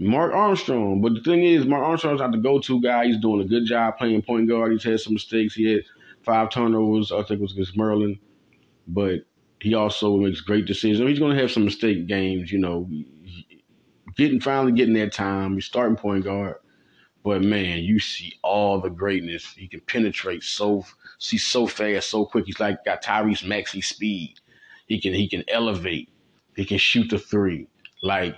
Mark 0.00 0.34
Armstrong. 0.34 1.00
But 1.00 1.14
the 1.14 1.20
thing 1.20 1.44
is, 1.44 1.64
Mark 1.64 1.84
Armstrong's 1.84 2.20
not 2.20 2.32
the 2.32 2.38
go-to 2.38 2.82
guy. 2.82 3.06
He's 3.06 3.16
doing 3.16 3.40
a 3.40 3.48
good 3.48 3.64
job 3.64 3.96
playing 3.96 4.22
point 4.22 4.48
guard. 4.48 4.72
He's 4.72 4.84
had 4.84 5.00
some 5.00 5.14
mistakes. 5.14 5.54
He 5.54 5.72
had 5.72 5.84
five 6.22 6.50
turnovers. 6.50 7.12
I 7.12 7.18
think 7.18 7.38
it 7.38 7.42
was 7.42 7.52
against 7.52 7.76
Maryland. 7.76 8.18
But 8.88 9.20
he 9.60 9.74
also 9.74 10.16
makes 10.16 10.40
great 10.40 10.66
decisions. 10.66 11.08
He's 11.08 11.20
going 11.20 11.34
to 11.34 11.40
have 11.40 11.52
some 11.52 11.64
mistake 11.64 12.08
games, 12.08 12.50
you 12.50 12.58
know, 12.58 12.90
getting 14.16 14.40
finally 14.40 14.72
getting 14.72 14.94
that 14.94 15.12
time. 15.12 15.54
He's 15.54 15.64
starting 15.64 15.96
point 15.96 16.24
guard. 16.24 16.56
But 17.22 17.42
man, 17.42 17.78
you 17.78 18.00
see 18.00 18.34
all 18.42 18.80
the 18.80 18.90
greatness. 18.90 19.52
He 19.52 19.68
can 19.68 19.80
penetrate 19.80 20.42
so 20.42 20.84
see 21.18 21.38
so 21.38 21.66
fast, 21.66 22.10
so 22.10 22.26
quick. 22.26 22.46
He's 22.46 22.60
like 22.60 22.84
got 22.84 23.02
Tyrese 23.02 23.46
Maxey 23.46 23.80
speed. 23.80 24.34
He 24.86 25.00
can 25.00 25.14
he 25.14 25.28
can 25.28 25.44
elevate. 25.48 26.08
He 26.56 26.64
can 26.64 26.78
shoot 26.78 27.10
the 27.10 27.18
three. 27.18 27.68
Like 28.02 28.34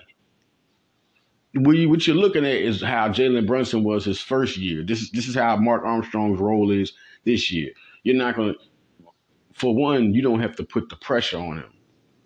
what, 1.55 1.77
you, 1.77 1.89
what 1.89 2.07
you're 2.07 2.17
looking 2.17 2.45
at 2.45 2.57
is 2.57 2.83
how 2.83 3.09
Jalen 3.09 3.47
Brunson 3.47 3.85
was 3.85 4.05
his 4.05 4.21
first 4.21 4.57
year. 4.57 4.85
This 4.85 5.03
is 5.03 5.11
this 5.11 5.29
is 5.29 5.35
how 5.35 5.57
Mark 5.57 5.85
Armstrong's 5.85 6.41
role 6.41 6.71
is 6.71 6.93
this 7.25 7.51
year. 7.51 7.71
You're 8.03 8.17
not 8.17 8.37
gonna 8.37 8.55
for 9.55 9.75
one, 9.75 10.15
you 10.15 10.23
don't 10.23 10.41
have 10.41 10.57
to 10.57 10.65
put 10.65 10.89
the 10.89 10.97
pressure 10.97 11.39
on 11.39 11.59
him. 11.59 11.73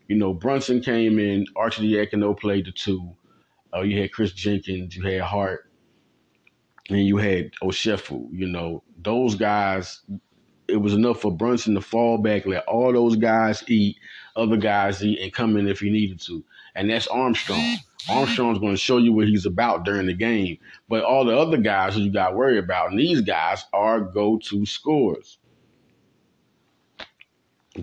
You 0.09 0.17
know, 0.17 0.35
Brunson 0.35 0.83
came 0.83 1.19
in, 1.19 1.47
Arcidiacono 1.57 2.39
played 2.39 2.67
the 2.67 2.73
two. 2.73 3.17
Uh, 3.75 3.81
you 3.81 4.01
had 4.01 4.13
Kris 4.13 4.33
Jenkins, 4.33 4.95
you 4.95 5.03
had 5.03 5.23
Hart, 5.23 5.71
and 6.91 7.07
you 7.07 7.17
had 7.17 7.53
Ochefu. 7.63 8.29
You 8.31 8.49
know, 8.49 8.83
those 9.03 9.35
guys, 9.35 10.03
it 10.69 10.77
was 10.77 10.93
enough 10.93 11.23
for 11.23 11.35
Brunson 11.35 11.75
to 11.75 11.81
fall 11.81 12.19
back, 12.19 12.45
let 12.45 12.67
all 12.67 12.93
those 12.93 13.17
guys 13.17 13.65
eat, 13.69 13.97
other 14.37 14.57
guys 14.57 15.03
and 15.03 15.33
come 15.33 15.57
in 15.57 15.69
if 15.69 15.81
he 15.81 15.91
needed 15.91 16.21
to. 16.23 16.45
And 16.75 16.91
that's 16.91 17.07
Armstrong. 17.07 17.77
Armstrong's 18.09 18.59
going 18.59 18.73
to 18.73 18.81
show 18.81 18.97
you 18.97 19.13
what 19.13 19.29
he's 19.29 19.47
about 19.47 19.85
during 19.85 20.07
the 20.07 20.15
game. 20.15 20.59
But 20.89 21.05
all 21.05 21.25
the 21.25 21.37
other 21.37 21.59
guys 21.59 21.97
you 21.97 22.11
got 22.11 22.31
to 22.31 22.37
worry 22.37 22.59
about, 22.59 22.91
and 22.91 22.99
these 22.99 23.21
guys 23.21 23.65
are 23.73 24.01
go-to 24.01 24.67
scores. 24.67 25.39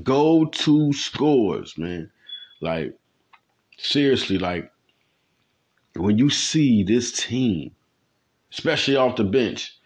Go-to 0.03 0.91
scores, 0.94 1.77
man. 1.77 2.12
Like, 2.62 2.98
seriously, 3.77 4.38
like, 4.38 4.72
when 5.96 6.18
you 6.18 6.29
see 6.29 6.84
this 6.84 7.12
team, 7.12 7.72
especially 8.51 8.96
off 8.96 9.15
the 9.15 9.24
bench, 9.24 9.78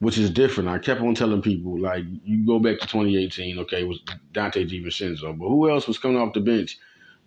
which 0.00 0.18
is 0.18 0.30
different. 0.30 0.68
I 0.68 0.78
kept 0.78 1.00
on 1.00 1.14
telling 1.14 1.42
people, 1.42 1.78
like, 1.78 2.04
you 2.24 2.44
go 2.44 2.58
back 2.58 2.80
to 2.80 2.86
2018, 2.86 3.58
okay, 3.60 3.82
it 3.82 3.88
was 3.88 4.00
Donte 4.32 4.68
DiVincenzo, 4.68 5.38
but 5.38 5.48
who 5.48 5.70
else 5.70 5.86
was 5.86 5.98
coming 5.98 6.16
off 6.16 6.32
the 6.32 6.40
bench 6.40 6.78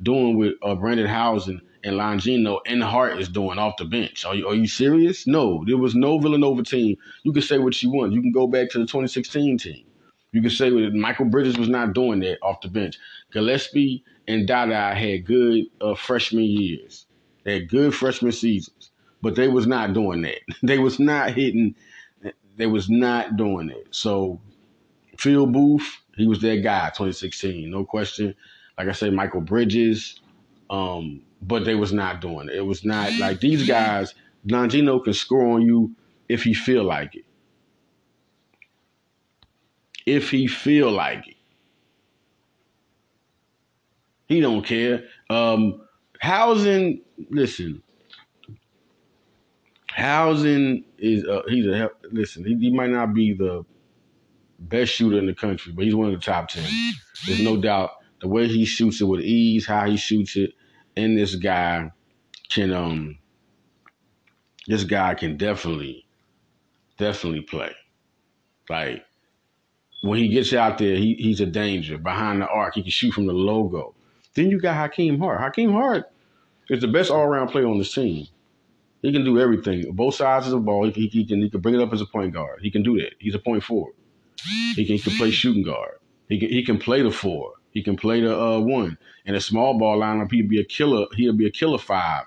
doing 0.01 0.37
with 0.37 0.53
uh, 0.63 0.75
Brendan 0.75 1.07
Hausen 1.07 1.61
and 1.83 1.95
Longino 1.95 2.59
and 2.65 2.83
Hart 2.83 3.19
is 3.19 3.29
doing 3.29 3.59
off 3.59 3.77
the 3.77 3.85
bench? 3.85 4.25
Are 4.25 4.35
you, 4.35 4.47
are 4.47 4.55
you 4.55 4.67
serious? 4.67 5.27
No, 5.27 5.63
there 5.67 5.77
was 5.77 5.93
no 5.95 6.17
Villanova 6.17 6.63
team. 6.63 6.97
You 7.23 7.31
can 7.31 7.43
say 7.43 7.59
what 7.59 7.81
you 7.81 7.91
want. 7.91 8.11
You 8.13 8.21
can 8.21 8.31
go 8.31 8.47
back 8.47 8.69
to 8.71 8.79
the 8.79 8.85
2016 8.85 9.59
team. 9.59 9.85
You 10.31 10.41
can 10.41 10.49
say 10.49 10.69
that 10.71 10.93
Mikal 10.93 11.29
Bridges 11.29 11.59
was 11.59 11.69
not 11.69 11.93
doing 11.93 12.19
that 12.21 12.39
off 12.41 12.61
the 12.61 12.67
bench. 12.67 12.97
Gillespie 13.31 14.03
and 14.27 14.47
Dada 14.47 14.95
had 14.95 15.25
good 15.25 15.65
uh, 15.79 15.93
freshman 15.93 16.43
years. 16.45 17.05
They 17.43 17.59
had 17.59 17.69
good 17.69 17.93
freshman 17.93 18.31
seasons, 18.31 18.89
but 19.21 19.35
they 19.35 19.47
was 19.47 19.67
not 19.67 19.93
doing 19.93 20.23
that. 20.23 20.39
They 20.63 20.79
was 20.79 20.99
not 20.99 21.31
hitting. 21.33 21.75
They 22.57 22.67
was 22.67 22.89
not 22.89 23.37
doing 23.37 23.69
it. 23.69 23.87
So 23.91 24.39
Phil 25.17 25.45
Booth, 25.47 26.01
he 26.15 26.27
was 26.27 26.41
that 26.41 26.63
guy, 26.63 26.87
2016, 26.89 27.69
no 27.69 27.85
question. 27.85 28.35
Like 28.77 28.87
I 28.87 28.91
said, 28.91 29.13
Mikal 29.13 29.45
Bridges, 29.45 30.19
um, 30.69 31.21
but 31.41 31.65
they 31.65 31.75
was 31.75 31.93
not 31.93 32.21
doing 32.21 32.49
it. 32.49 32.55
It 32.55 32.61
was 32.65 32.83
not 32.85 33.11
like 33.19 33.39
these 33.39 33.67
guys. 33.67 34.13
Longino 34.47 35.03
can 35.03 35.13
score 35.13 35.45
on 35.55 35.61
you 35.61 35.95
if 36.29 36.43
he 36.43 36.53
feel 36.53 36.83
like 36.83 37.15
it. 37.15 37.25
If 40.05 40.31
he 40.31 40.47
feel 40.47 40.91
like 40.91 41.27
it, 41.27 41.37
he 44.27 44.41
don't 44.41 44.65
care. 44.65 45.05
Um, 45.29 45.81
Hausen, 46.21 47.01
listen. 47.29 47.81
Hausen 49.95 50.83
is 50.97 51.23
uh, 51.25 51.41
he's 51.47 51.65
a 51.67 51.89
listen. 52.11 52.45
He, 52.45 52.55
he 52.57 52.71
might 52.71 52.89
not 52.89 53.13
be 53.13 53.33
the 53.33 53.65
best 54.59 54.91
shooter 54.93 55.17
in 55.17 55.25
the 55.25 55.35
country, 55.35 55.71
but 55.73 55.85
he's 55.85 55.95
one 55.95 56.07
of 56.07 56.13
the 56.13 56.25
top 56.25 56.49
ten. 56.49 56.67
There's 57.27 57.41
no 57.41 57.57
doubt 57.57 57.91
the 58.21 58.27
way 58.27 58.47
he 58.47 58.65
shoots 58.65 59.01
it 59.01 59.05
with 59.05 59.21
ease, 59.21 59.65
how 59.65 59.85
he 59.87 59.97
shoots 59.97 60.35
it, 60.35 60.53
and 60.95 61.17
this 61.17 61.35
guy 61.35 61.91
can 62.49 62.73
um 62.73 63.17
this 64.67 64.83
guy 64.83 65.13
can 65.13 65.37
definitely 65.37 66.05
definitely 66.97 67.41
play. 67.41 67.73
Like 68.69 69.05
when 70.01 70.19
he 70.19 70.29
gets 70.29 70.53
out 70.53 70.77
there, 70.77 70.95
he, 70.95 71.15
he's 71.15 71.39
a 71.41 71.45
danger 71.45 71.97
behind 71.97 72.41
the 72.41 72.47
arc. 72.47 72.75
He 72.75 72.81
can 72.81 72.91
shoot 72.91 73.11
from 73.11 73.25
the 73.25 73.33
logo. 73.33 73.95
Then 74.35 74.49
you 74.49 74.59
got 74.59 74.75
Hakim 74.75 75.19
Hart. 75.19 75.39
Hakim 75.39 75.71
Hart 75.71 76.05
is 76.69 76.81
the 76.81 76.87
best 76.87 77.11
all 77.11 77.23
around 77.23 77.49
player 77.49 77.67
on 77.67 77.77
this 77.77 77.93
team. 77.93 78.27
He 79.03 79.11
can 79.11 79.25
do 79.25 79.37
everything. 79.37 79.91
Both 79.91 80.15
sides 80.15 80.47
of 80.47 80.53
the 80.53 80.59
ball. 80.59 80.89
He, 80.89 81.07
he, 81.07 81.25
can 81.25 81.41
he 81.41 81.49
can 81.49 81.59
bring 81.59 81.75
it 81.75 81.81
up 81.81 81.93
as 81.93 82.01
a 82.01 82.05
point 82.05 82.33
guard. 82.33 82.59
He 82.61 82.71
can 82.71 82.83
do 82.83 82.97
that. 82.97 83.13
He's 83.19 83.35
a 83.35 83.39
point 83.39 83.63
forward. 83.63 83.93
He 84.75 84.85
can, 84.85 84.95
he 84.95 84.99
can 84.99 85.17
play 85.17 85.29
shooting 85.29 85.63
guard. 85.63 85.99
He 86.29 86.39
can 86.39 86.49
he 86.49 86.65
can 86.65 86.79
play 86.79 87.01
the 87.01 87.11
four. 87.11 87.53
He 87.71 87.83
can 87.83 87.97
play 87.97 88.21
the 88.21 88.39
uh, 88.39 88.59
one. 88.59 88.97
In 89.25 89.35
a 89.35 89.41
small 89.41 89.77
ball 89.77 89.99
lineup, 89.99 90.31
he'd 90.31 90.49
be 90.49 90.59
a 90.59 90.63
killer. 90.63 91.05
He'll 91.15 91.33
be 91.33 91.47
a 91.47 91.51
killer 91.51 91.77
five. 91.77 92.25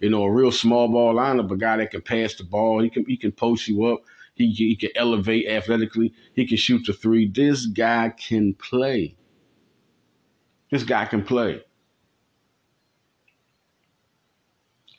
You 0.00 0.10
know, 0.10 0.24
a 0.24 0.30
real 0.30 0.50
small 0.50 0.88
ball 0.88 1.14
lineup, 1.14 1.50
a 1.50 1.56
guy 1.56 1.76
that 1.78 1.92
can 1.92 2.02
pass 2.02 2.34
the 2.34 2.44
ball. 2.44 2.82
He 2.82 2.90
can 2.90 3.04
he 3.06 3.16
can 3.16 3.30
post 3.30 3.68
you 3.68 3.84
up. 3.86 4.02
He 4.34 4.50
he 4.50 4.74
can 4.74 4.90
elevate 4.96 5.46
athletically. 5.48 6.12
He 6.34 6.44
can 6.46 6.56
shoot 6.56 6.84
the 6.86 6.92
three. 6.92 7.28
This 7.28 7.66
guy 7.66 8.12
can 8.16 8.54
play. 8.54 9.16
This 10.72 10.82
guy 10.82 11.04
can 11.04 11.22
play. 11.22 11.62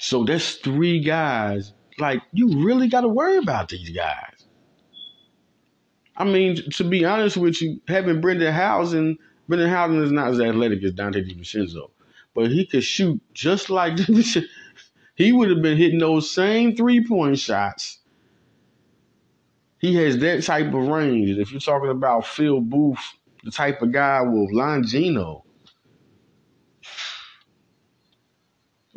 So 0.08 0.24
there's 0.24 0.56
three 0.56 1.02
guys. 1.02 1.74
Like 2.00 2.22
you 2.32 2.64
really 2.64 2.88
got 2.88 3.02
to 3.02 3.10
worry 3.10 3.36
about 3.36 3.68
these 3.68 3.90
guys. 3.90 4.46
I 6.16 6.24
mean, 6.24 6.56
to 6.72 6.86
be 6.86 7.04
honest 7.04 7.36
with 7.36 7.62
you, 7.62 7.82
having 7.90 8.22
Brendan 8.22 8.54
Hausen, 8.54 9.18
Brendan 9.50 9.70
Hausen 9.70 10.02
is 10.02 10.12
not 10.14 10.30
as 10.30 10.40
athletic 10.40 10.82
as 10.82 10.94
Donte 10.94 11.30
DiVincenzo, 11.30 11.90
but 12.34 12.50
he 12.50 12.66
could 12.66 12.86
shoot 12.86 13.20
just 13.34 13.70
like 13.70 14.00
He 15.16 15.34
would 15.34 15.50
have 15.50 15.62
been 15.62 15.78
hitting 15.78 16.00
those 16.00 16.32
same 16.32 16.78
three 16.78 17.06
point 17.06 17.38
shots. 17.38 18.00
He 19.80 19.94
has 19.96 20.18
that 20.20 20.42
type 20.44 20.68
of 20.68 20.88
range. 20.88 21.38
If 21.38 21.52
you're 21.52 21.60
talking 21.60 21.90
about 21.90 22.26
Phil 22.26 22.62
Booth, 22.62 23.14
the 23.44 23.52
type 23.52 23.82
of 23.82 23.92
guy 23.92 24.22
with 24.22 24.54
Longino, 24.54 25.42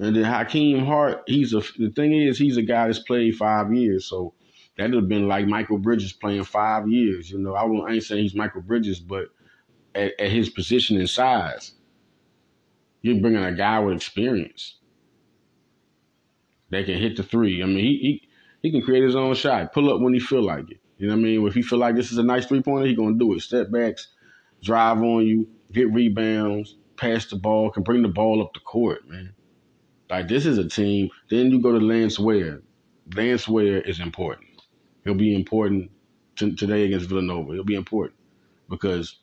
And 0.01 0.17
then 0.17 0.25
Hakim 0.25 0.87
Hart, 0.87 1.25
he's 1.27 1.53
a 1.53 1.61
the 1.79 1.91
thing 1.95 2.15
is 2.15 2.39
he's 2.39 2.57
a 2.57 2.63
guy 2.63 2.87
that's 2.87 3.01
played 3.01 3.37
five 3.37 3.73
years, 3.75 4.07
so 4.07 4.33
that'd 4.79 4.95
have 4.95 5.09
been 5.11 5.29
like 5.29 5.45
Mikal 5.45 5.81
Bridges 5.81 6.15
playing 6.15 6.45
five 6.45 6.89
years. 6.89 7.31
You 7.31 7.39
know, 7.39 7.55
I, 7.55 7.65
won't, 7.65 7.91
I 7.91 7.95
ain't 7.95 8.03
saying 8.03 8.23
he's 8.23 8.35
Mikal 8.35 8.65
Bridges, 8.65 8.99
but 8.99 9.27
at, 9.95 10.19
at 10.19 10.31
his 10.31 10.49
position 10.49 10.97
and 10.99 11.09
size, 11.09 11.73
you're 13.03 13.21
bringing 13.21 13.45
a 13.45 13.53
guy 13.53 13.79
with 13.81 13.95
experience 13.95 14.79
that 16.71 16.87
can 16.87 16.97
hit 16.97 17.19
the 17.19 17.23
three. 17.23 17.63
I 17.63 17.67
mean, 17.67 17.85
he 17.85 17.99
he, 17.99 18.29
he 18.63 18.71
can 18.71 18.81
create 18.81 19.05
his 19.05 19.17
own 19.17 19.35
shot, 19.35 19.75
pull 19.75 19.93
up 19.93 20.01
when 20.01 20.15
he 20.15 20.21
feel 20.21 20.43
like 20.43 20.71
it. 20.71 20.81
You 20.97 21.09
know 21.09 21.15
what 21.15 21.21
I 21.21 21.25
mean? 21.25 21.47
If 21.47 21.53
he 21.53 21.61
feel 21.61 21.79
like 21.79 21.95
this 21.95 22.11
is 22.11 22.17
a 22.17 22.23
nice 22.23 22.47
three 22.47 22.63
pointer, 22.63 22.87
he 22.87 22.95
gonna 22.95 23.19
do 23.19 23.35
it. 23.35 23.43
Step 23.43 23.71
backs, 23.71 24.09
drive 24.63 25.03
on 25.03 25.27
you, 25.27 25.47
get 25.73 25.93
rebounds, 25.93 26.77
pass 26.97 27.27
the 27.27 27.37
ball, 27.37 27.71
can 27.71 27.83
bring 27.83 28.01
the 28.01 28.09
ball 28.09 28.43
up 28.43 28.55
the 28.55 28.61
court, 28.61 29.07
man. 29.07 29.35
Like 30.11 30.29
this 30.29 30.45
is 30.45 30.59
a 30.59 30.69
team. 30.69 31.11
Then 31.31 31.51
you 31.51 31.63
go 31.63 31.73
to 31.73 31.79
Lance 31.79 32.19
Ware. 32.19 32.63
Lance 33.15 33.49
Ware 33.49 33.81
is 33.81 34.01
important. 34.01 34.49
He'll 35.05 35.15
be 35.15 35.35
important 35.35 35.91
t- 36.37 36.55
today 36.57 36.85
against 36.85 37.09
Villanova. 37.09 37.53
He'll 37.53 37.65
be 37.65 37.77
important 37.77 38.19
because 38.69 39.17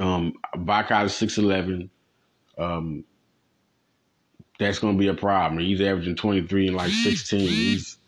um, 0.00 0.34
Bacot 0.56 1.04
is 1.06 1.14
six 1.14 1.38
eleven. 1.38 1.90
Um, 2.58 3.04
that's 4.58 4.78
going 4.78 4.94
to 4.94 4.98
be 4.98 5.08
a 5.08 5.14
problem. 5.14 5.60
He's 5.60 5.80
averaging 5.80 6.16
twenty 6.16 6.46
three 6.46 6.68
and 6.68 6.76
like 6.76 6.90
sixteen. 6.90 7.48
He's 7.48 7.98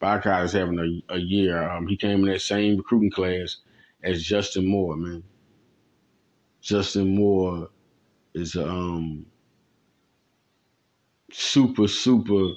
Bacot 0.00 0.44
is 0.44 0.52
having 0.52 0.78
a, 1.08 1.14
a 1.14 1.18
year. 1.18 1.62
Um, 1.70 1.86
he 1.86 1.96
came 1.96 2.20
in 2.20 2.32
that 2.32 2.42
same 2.42 2.76
recruiting 2.76 3.10
class 3.10 3.56
as 4.02 4.22
Justin 4.22 4.66
Moore. 4.66 4.96
Man, 4.96 5.22
Justin 6.60 7.14
Moore 7.14 7.70
is 8.34 8.54
um 8.56 9.26
super, 11.32 11.88
super 11.88 12.54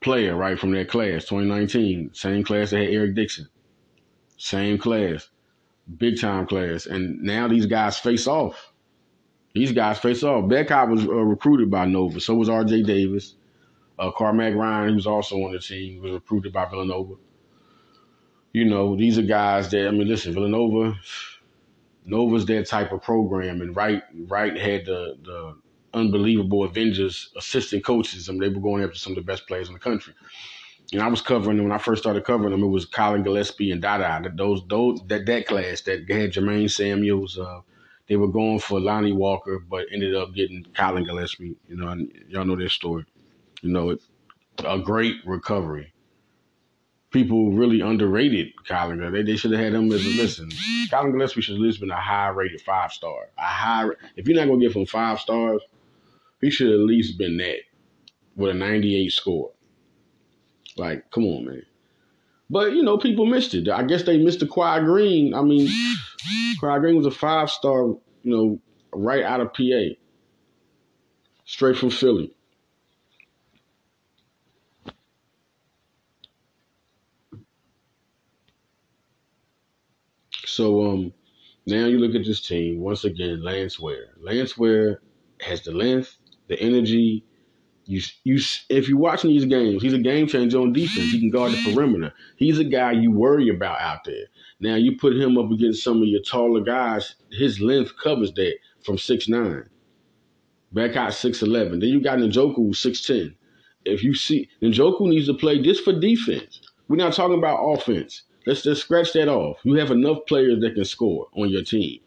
player, 0.00 0.36
right, 0.36 0.58
from 0.58 0.72
that 0.72 0.88
class, 0.88 1.24
2019. 1.24 2.10
Same 2.12 2.44
class 2.44 2.70
that 2.70 2.80
had 2.80 2.90
Eric 2.90 3.14
Dixon. 3.14 3.48
Same 4.36 4.78
class. 4.78 5.28
Big 5.98 6.20
time 6.20 6.46
class. 6.46 6.86
And 6.86 7.20
now 7.22 7.48
these 7.48 7.66
guys 7.66 7.98
face 7.98 8.26
off. 8.26 8.72
These 9.54 9.72
guys 9.72 9.98
face 9.98 10.22
off. 10.22 10.44
Bacot 10.44 10.90
was 10.90 11.04
uh, 11.04 11.12
recruited 11.12 11.70
by 11.70 11.86
Nova. 11.86 12.20
So 12.20 12.34
was 12.34 12.48
RJ 12.48 12.86
Davis. 12.86 13.36
Uh, 13.98 14.10
Cormac 14.10 14.54
Ryan, 14.54 14.88
who 14.88 14.94
was 14.96 15.06
also 15.06 15.36
on 15.36 15.52
the 15.52 15.58
team, 15.60 16.02
was 16.02 16.12
recruited 16.12 16.52
by 16.52 16.68
Villanova. 16.68 17.14
You 18.52 18.64
know, 18.64 18.96
these 18.96 19.18
are 19.18 19.22
guys 19.22 19.70
that, 19.70 19.86
I 19.86 19.90
mean, 19.90 20.08
listen, 20.08 20.34
Villanova, 20.34 20.96
Nova's 22.04 22.44
that 22.46 22.66
type 22.66 22.92
of 22.92 23.02
program. 23.02 23.60
And 23.60 23.74
Wright, 23.74 24.02
Wright 24.26 24.56
had 24.56 24.86
the, 24.86 25.16
the 25.22 25.56
unbelievable 25.94 26.64
Avengers 26.64 27.32
assistant 27.36 27.84
coaches. 27.84 28.28
I 28.28 28.32
mean, 28.32 28.42
they 28.42 28.48
were 28.48 28.60
going 28.60 28.82
after 28.84 28.98
some 28.98 29.12
of 29.12 29.16
the 29.16 29.22
best 29.22 29.46
players 29.46 29.68
in 29.68 29.74
the 29.74 29.80
country. 29.80 30.14
And 30.92 31.02
I 31.02 31.08
was 31.08 31.22
covering 31.22 31.56
them 31.56 31.66
when 31.66 31.72
I 31.72 31.78
first 31.78 32.02
started 32.02 32.24
covering 32.24 32.52
them. 32.52 32.62
It 32.62 32.68
was 32.68 32.84
Collin 32.86 33.22
Gillespie 33.24 33.70
and 33.72 33.82
Dada. 33.82 34.30
Those 34.36 34.62
those 34.68 35.00
that 35.08 35.26
that 35.26 35.46
class 35.46 35.80
that 35.82 36.08
had 36.10 36.32
Jermaine 36.32 36.70
Samuels, 36.70 37.38
uh, 37.38 37.60
They 38.08 38.16
were 38.16 38.28
going 38.28 38.58
for 38.58 38.80
Lonnie 38.80 39.12
Walker, 39.12 39.58
but 39.58 39.86
ended 39.92 40.14
up 40.14 40.34
getting 40.34 40.64
Collin 40.74 41.04
Gillespie. 41.04 41.56
You 41.68 41.76
know, 41.76 41.96
y'all 42.28 42.44
know 42.44 42.56
their 42.56 42.68
story. 42.68 43.04
You 43.62 43.70
know, 43.70 43.90
it, 43.90 44.02
a 44.64 44.78
great 44.78 45.16
recovery. 45.26 45.92
People 47.10 47.52
really 47.52 47.80
underrated 47.80 48.52
Collin. 48.66 49.12
They, 49.12 49.22
they 49.22 49.36
should 49.36 49.52
have 49.52 49.60
had 49.60 49.72
him 49.74 49.90
as 49.92 50.04
a 50.04 50.10
listen. 50.10 50.50
Collin 50.90 51.12
Gillespie 51.12 51.40
should 51.40 51.64
have 51.64 51.80
been 51.80 51.90
a 51.90 52.00
high 52.00 52.28
rated 52.28 52.60
five 52.60 52.92
star. 52.92 53.30
A 53.38 53.42
high. 53.42 53.88
If 54.16 54.28
you're 54.28 54.36
not 54.36 54.48
gonna 54.48 54.60
give 54.60 54.74
him 54.74 54.86
five 54.86 55.20
stars, 55.20 55.62
he 56.44 56.50
should 56.50 56.70
at 56.70 56.80
least 56.80 57.18
been 57.18 57.38
that 57.38 57.60
with 58.36 58.50
a 58.50 58.54
98 58.54 59.10
score. 59.10 59.50
Like, 60.76 61.10
come 61.10 61.24
on, 61.24 61.46
man. 61.46 61.62
But 62.50 62.72
you 62.72 62.82
know, 62.82 62.98
people 62.98 63.24
missed 63.24 63.54
it. 63.54 63.68
I 63.68 63.82
guess 63.84 64.02
they 64.02 64.18
missed 64.18 64.40
the 64.40 64.46
Quade 64.46 64.84
Green. 64.84 65.34
I 65.34 65.42
mean, 65.42 65.70
Quade 66.60 66.80
Green 66.82 66.96
was 66.96 67.06
a 67.06 67.10
five 67.10 67.50
star. 67.50 67.86
You 67.86 68.00
know, 68.24 68.60
right 68.92 69.22
out 69.22 69.40
of 69.40 69.52
PA, 69.54 69.94
straight 71.46 71.76
from 71.76 71.90
Philly. 71.90 72.32
So 80.46 80.84
um, 80.90 81.12
now 81.66 81.86
you 81.86 81.98
look 81.98 82.14
at 82.14 82.26
this 82.26 82.40
team 82.40 82.80
once 82.80 83.04
again. 83.04 83.42
Lance 83.42 83.80
Ware. 83.80 84.10
Lance 84.20 84.56
Ware 84.56 85.00
has 85.40 85.62
the 85.62 85.72
length, 85.72 86.16
the 86.48 86.58
energy. 86.60 87.24
You 87.86 88.00
you 88.22 88.40
if 88.70 88.88
you're 88.88 88.98
watching 88.98 89.30
these 89.30 89.44
games, 89.44 89.82
he's 89.82 89.92
a 89.92 89.98
game 89.98 90.26
changer 90.26 90.58
on 90.58 90.72
defense. 90.72 91.12
He 91.12 91.20
can 91.20 91.30
guard 91.30 91.52
the 91.52 91.74
perimeter. 91.74 92.14
He's 92.36 92.58
a 92.58 92.64
guy 92.64 92.92
you 92.92 93.10
worry 93.10 93.50
about 93.50 93.80
out 93.80 94.04
there. 94.04 94.24
Now 94.58 94.76
you 94.76 94.96
put 94.96 95.14
him 95.14 95.36
up 95.36 95.50
against 95.50 95.84
some 95.84 96.00
of 96.00 96.08
your 96.08 96.22
taller 96.22 96.62
guys. 96.62 97.14
His 97.30 97.60
length 97.60 97.92
covers 98.02 98.32
that 98.34 98.54
from 98.84 98.96
six 98.96 99.28
nine. 99.28 99.68
Back 100.72 100.96
out 100.96 101.12
six 101.12 101.42
eleven. 101.42 101.80
Then 101.80 101.90
you 101.90 102.00
got 102.02 102.18
Njoku 102.18 102.74
six 102.74 103.06
ten. 103.06 103.34
If 103.84 104.02
you 104.02 104.14
see 104.14 104.48
Njoku 104.62 105.02
needs 105.02 105.26
to 105.26 105.34
play 105.34 105.60
just 105.60 105.84
for 105.84 105.92
defense. 105.92 106.60
We're 106.88 106.96
not 106.96 107.14
talking 107.14 107.38
about 107.38 107.62
offense. 107.62 108.22
Let's 108.46 108.62
just 108.62 108.82
scratch 108.82 109.12
that 109.14 109.28
off. 109.28 109.58
You 109.62 109.74
have 109.74 109.90
enough 109.90 110.18
players 110.26 110.60
that 110.60 110.74
can 110.74 110.84
score 110.84 111.28
on 111.34 111.48
your 111.48 111.62
team. 111.62 112.00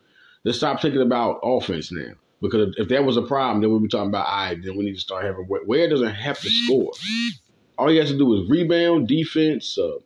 Let's 0.44 0.60
stop 0.60 0.82
thinking 0.82 1.02
about 1.02 1.40
offense 1.44 1.92
now. 1.92 2.14
Because 2.42 2.76
if 2.78 2.90
that 2.90 3.04
was 3.04 3.18
a 3.18 3.24
problem, 3.24 3.62
then 3.62 3.72
we'd 3.72 3.82
be 3.82 3.88
talking 3.88 4.10
about, 4.10 4.28
all 4.28 4.36
right, 4.36 4.64
then 4.64 4.78
we 4.78 4.86
need 4.86 4.94
to 4.94 5.00
start 5.00 5.26
having 5.26 5.46
where 5.46 5.90
doesn't 5.90 6.14
have 6.14 6.40
to 6.40 6.50
score. 6.50 6.92
All 7.78 7.90
he 7.90 7.98
has 7.98 8.12
to 8.12 8.18
do 8.18 8.34
is 8.36 8.50
rebound, 8.50 9.08
defense, 9.08 9.78
uh, 9.78 9.98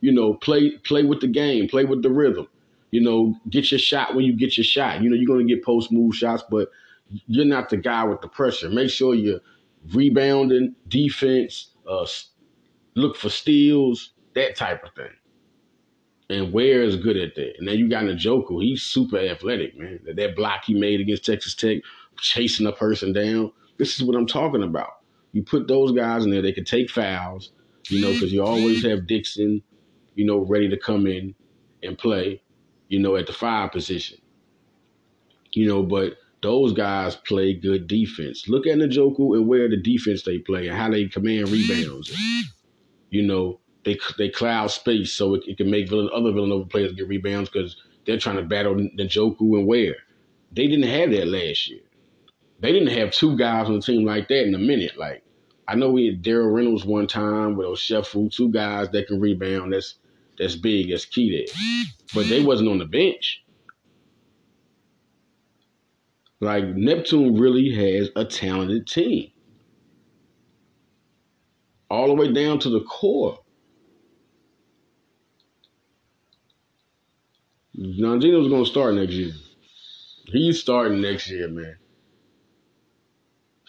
you 0.00 0.12
know, 0.12 0.34
play 0.34 0.76
play 0.78 1.04
with 1.04 1.20
the 1.20 1.28
game, 1.28 1.68
play 1.68 1.84
with 1.84 2.02
the 2.02 2.10
rhythm. 2.10 2.46
You 2.90 3.02
know, 3.02 3.34
get 3.50 3.70
your 3.70 3.78
shot 3.78 4.14
when 4.14 4.24
you 4.24 4.34
get 4.34 4.56
your 4.56 4.64
shot. 4.64 5.02
You 5.02 5.10
know, 5.10 5.16
you're 5.16 5.26
going 5.26 5.46
to 5.46 5.54
get 5.54 5.64
post 5.64 5.92
move 5.92 6.14
shots, 6.14 6.42
but 6.50 6.70
you're 7.26 7.44
not 7.44 7.68
the 7.68 7.76
guy 7.76 8.04
with 8.04 8.20
the 8.22 8.28
pressure. 8.28 8.68
Make 8.68 8.90
sure 8.90 9.14
you're 9.14 9.40
rebounding, 9.92 10.74
defense, 10.88 11.68
uh, 11.88 12.06
look 12.94 13.16
for 13.16 13.30
steals, 13.30 14.12
that 14.34 14.56
type 14.56 14.84
of 14.84 14.94
thing. 14.94 15.17
And 16.30 16.52
Ware 16.52 16.82
is 16.82 16.96
good 16.96 17.16
at 17.16 17.34
that. 17.36 17.54
And 17.58 17.66
then 17.66 17.78
you 17.78 17.88
got 17.88 18.04
Njoku. 18.04 18.62
He's 18.62 18.82
super 18.82 19.18
athletic, 19.18 19.78
man. 19.78 20.00
That, 20.04 20.16
that 20.16 20.36
block 20.36 20.64
he 20.66 20.74
made 20.74 21.00
against 21.00 21.24
Texas 21.24 21.54
Tech, 21.54 21.78
chasing 22.18 22.66
a 22.66 22.72
person 22.72 23.12
down. 23.12 23.52
This 23.78 23.96
is 23.96 24.02
what 24.04 24.16
I'm 24.16 24.26
talking 24.26 24.62
about. 24.62 24.90
You 25.32 25.42
put 25.42 25.68
those 25.68 25.92
guys 25.92 26.24
in 26.24 26.30
there, 26.30 26.42
they 26.42 26.52
can 26.52 26.64
take 26.64 26.90
fouls, 26.90 27.52
you 27.88 28.00
know, 28.00 28.12
because 28.12 28.32
you 28.32 28.42
always 28.42 28.82
have 28.84 29.06
Dixon, 29.06 29.62
you 30.14 30.26
know, 30.26 30.38
ready 30.38 30.68
to 30.68 30.76
come 30.76 31.06
in 31.06 31.34
and 31.82 31.96
play, 31.96 32.42
you 32.88 32.98
know, 32.98 33.16
at 33.16 33.26
the 33.26 33.32
five 33.32 33.72
position. 33.72 34.18
You 35.52 35.66
know, 35.66 35.82
but 35.82 36.14
those 36.42 36.72
guys 36.72 37.16
play 37.16 37.54
good 37.54 37.86
defense. 37.86 38.48
Look 38.48 38.66
at 38.66 38.78
Njoku 38.78 39.36
and 39.36 39.48
where 39.48 39.68
the 39.68 39.76
defense 39.76 40.22
they 40.22 40.38
play 40.38 40.68
and 40.68 40.76
how 40.76 40.90
they 40.90 41.06
command 41.06 41.48
rebounds. 41.48 42.14
You 43.10 43.22
know, 43.22 43.60
they 43.88 43.98
they 44.18 44.28
cloud 44.28 44.70
space 44.70 45.12
so 45.12 45.34
it, 45.34 45.42
it 45.46 45.56
can 45.56 45.70
make 45.70 45.88
Villan, 45.88 46.10
other 46.12 46.32
Villanova 46.32 46.66
players 46.66 46.92
get 46.92 47.08
rebounds 47.08 47.48
because 47.48 47.76
they're 48.04 48.18
trying 48.18 48.36
to 48.36 48.42
battle 48.42 48.74
Njoku 48.74 49.58
and 49.58 49.66
Ware. 49.66 49.96
They 50.52 50.66
didn't 50.66 50.88
have 50.88 51.10
that 51.10 51.26
last 51.26 51.68
year. 51.68 51.80
They 52.60 52.72
didn't 52.72 52.96
have 52.98 53.12
two 53.12 53.36
guys 53.36 53.66
on 53.66 53.76
the 53.76 53.80
team 53.80 54.04
like 54.04 54.28
that 54.28 54.46
in 54.46 54.54
a 54.54 54.58
minute. 54.58 54.98
Like 54.98 55.22
I 55.66 55.74
know 55.74 55.90
we 55.90 56.06
had 56.06 56.22
Darryl 56.22 56.54
Reynolds 56.54 56.84
one 56.84 57.06
time 57.06 57.56
with 57.56 57.66
Ochefu, 57.66 58.32
two 58.32 58.50
guys 58.50 58.90
that 58.90 59.06
can 59.06 59.20
rebound. 59.20 59.72
That's 59.72 59.94
that's 60.38 60.56
big. 60.56 60.90
That's 60.90 61.04
key 61.04 61.30
there. 61.30 61.56
But 62.14 62.28
they 62.28 62.42
wasn't 62.42 62.70
on 62.70 62.78
the 62.78 62.84
bench. 62.84 63.42
Like 66.40 66.64
Neptune 66.64 67.38
really 67.38 67.70
has 67.74 68.10
a 68.14 68.24
talented 68.24 68.86
team. 68.86 69.30
All 71.90 72.06
the 72.08 72.14
way 72.14 72.30
down 72.32 72.58
to 72.60 72.68
the 72.70 72.82
core. 72.82 73.38
Longino's 77.78 78.48
gonna 78.48 78.66
start 78.66 78.94
next 78.94 79.12
year. 79.12 79.32
He's 80.26 80.60
starting 80.60 81.00
next 81.00 81.30
year, 81.30 81.48
man. 81.48 81.76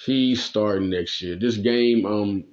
He's 0.03 0.41
starting 0.41 0.89
next 0.89 1.21
year. 1.21 1.35
This 1.35 1.57
game, 1.57 2.05
um, 2.05 2.43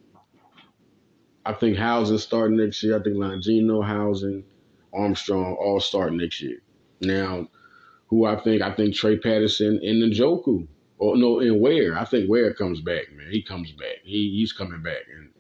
I 1.47 1.55
think 1.55 1.79
Hausen 1.79 2.19
starting 2.19 2.59
next 2.59 2.83
year. 2.83 2.99
I 2.99 3.03
think 3.03 3.16
Longino, 3.16 3.85
Hausen, 3.85 4.45
Armstrong 4.92 5.55
all 5.55 5.81
start 5.81 6.12
next 6.12 6.42
year. 6.42 6.59
Now, 7.01 7.49
who 8.09 8.27
I 8.27 8.38
think, 8.40 8.62
I 8.62 8.75
think 8.75 8.95
Trey 8.95 9.19
Patterson 9.19 9.81
and 9.83 10.12
Njoku. 10.12 10.66
Or 10.99 11.16
no, 11.16 11.40
and 11.40 11.61
Ware. 11.61 11.99
I 11.99 12.05
think 12.05 12.29
Ware 12.31 12.55
comes 12.55 12.81
back, 12.81 13.12
man. 13.12 13.31
He 13.31 13.42
comes 13.42 13.71
back. 13.73 13.99
He 14.03 14.35
he's 14.37 14.53
coming 14.53 14.83
back. 14.83 15.03
And 15.14 15.31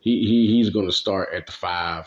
he 0.00 0.26
he 0.26 0.46
he's 0.46 0.70
gonna 0.70 0.92
start 0.92 1.30
at 1.34 1.46
the 1.46 1.52
five. 1.52 2.06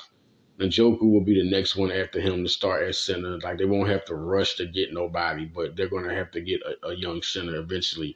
Njoku 0.62 1.02
will 1.02 1.24
be 1.24 1.41
the 1.41 1.50
next 1.50 1.76
one 1.76 1.91
after 1.91 2.19
him 2.19 2.43
to 2.43 2.50
start 2.50 2.84
at 2.84 2.95
center. 2.95 3.39
Like 3.39 3.58
they 3.58 3.65
won't 3.65 3.89
have 3.89 4.06
to 4.06 4.15
rush 4.15 4.56
to 4.56 4.65
get 4.65 4.93
nobody, 4.93 5.45
but 5.45 5.76
they're 5.76 5.89
going 5.89 6.08
to 6.08 6.13
have 6.13 6.32
to 6.32 6.41
get 6.41 6.62
a, 6.62 6.89
a, 6.89 6.95
young 6.95 7.21
center 7.21 7.56
eventually. 7.56 8.15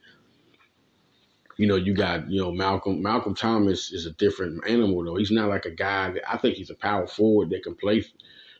You 1.58 1.68
know, 1.68 1.76
you 1.76 1.94
got 1.94 2.30
you 2.30 2.42
know 2.42 2.52
Malcolm. 2.52 3.02
Malcolm 3.02 3.34
Thomas 3.34 3.92
is 3.92 4.06
a 4.06 4.12
different 4.12 4.68
animal 4.68 5.04
though. 5.04 5.16
He's 5.16 5.32
not 5.32 5.50
like 5.50 5.66
a 5.66 5.72
guy 5.72 6.12
that 6.12 6.32
I 6.32 6.38
think 6.38 6.56
he's 6.56 6.70
a 6.70 6.76
power 6.76 7.08
forward 7.08 7.50
that 7.50 7.64
can 7.64 7.76
play 7.76 8.04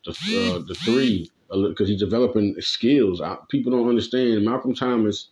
the 0.06 0.12
uh, 0.12 0.60
the 0.68 0.76
three 0.76 1.30
because 1.50 1.90
he's 1.90 2.00
developing 2.00 2.56
skills. 2.60 3.22
I, 3.22 3.38
people 3.50 3.72
don't 3.72 3.90
understand 3.90 4.44
Malcolm 4.46 4.74
Thomas 4.74 5.30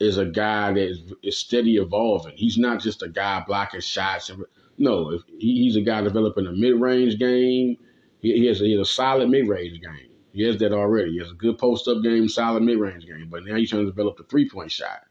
is 0.00 0.16
a 0.16 0.24
guy 0.24 0.72
that 0.72 0.82
is, 0.82 1.12
is 1.22 1.38
steady 1.38 1.76
evolving. 1.76 2.34
He's 2.36 2.56
not 2.58 2.80
just 2.80 3.02
a 3.02 3.08
guy 3.08 3.44
blocking 3.46 3.80
shots 3.80 4.30
and 4.30 4.44
no, 4.80 5.10
if 5.10 5.22
he's 5.38 5.76
a 5.76 5.82
guy 5.82 6.00
developing 6.00 6.46
a 6.46 6.52
mid-range 6.52 7.18
game. 7.18 7.76
He, 8.22 8.46
has 8.46 8.60
a, 8.60 8.64
he 8.64 8.76
has 8.76 8.88
a 8.88 8.92
solid 8.92 9.30
mid-range 9.30 9.80
game. 9.80 10.10
He 10.32 10.42
has 10.44 10.58
that 10.58 10.72
already. 10.72 11.12
He 11.12 11.18
has 11.18 11.30
a 11.30 11.34
good 11.34 11.58
post-up 11.58 12.02
game, 12.02 12.28
solid 12.28 12.62
mid-range 12.62 13.06
game. 13.06 13.28
But 13.30 13.44
now 13.44 13.56
he's 13.56 13.70
trying 13.70 13.84
to 13.84 13.90
develop 13.90 14.16
the 14.16 14.24
three-point 14.24 14.70
shot. 14.70 15.06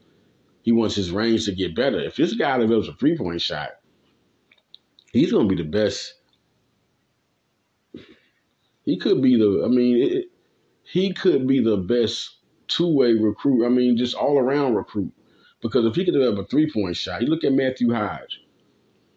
He 0.61 0.71
wants 0.71 0.95
his 0.95 1.11
range 1.11 1.45
to 1.45 1.55
get 1.55 1.75
better. 1.75 1.99
If 1.99 2.15
this 2.15 2.33
guy 2.35 2.57
develops 2.57 2.87
a 2.87 2.93
three-point 2.93 3.41
shot, 3.41 3.69
he's 5.11 5.31
going 5.31 5.49
to 5.49 5.55
be 5.55 5.61
the 5.61 5.69
best. 5.69 6.13
He 8.85 8.97
could 8.97 9.21
be 9.21 9.35
the. 9.37 9.63
I 9.65 9.67
mean, 9.69 9.97
it, 9.97 10.25
he 10.83 11.13
could 11.13 11.47
be 11.47 11.63
the 11.63 11.77
best 11.77 12.37
two-way 12.67 13.13
recruit. 13.13 13.65
I 13.65 13.69
mean, 13.69 13.97
just 13.97 14.15
all-around 14.15 14.75
recruit. 14.75 15.11
Because 15.61 15.85
if 15.85 15.95
he 15.95 16.05
could 16.05 16.13
develop 16.13 16.37
a 16.39 16.47
three-point 16.47 16.95
shot, 16.95 17.21
you 17.21 17.27
look 17.27 17.43
at 17.43 17.53
Matthew 17.53 17.91
Hodge. 17.93 18.41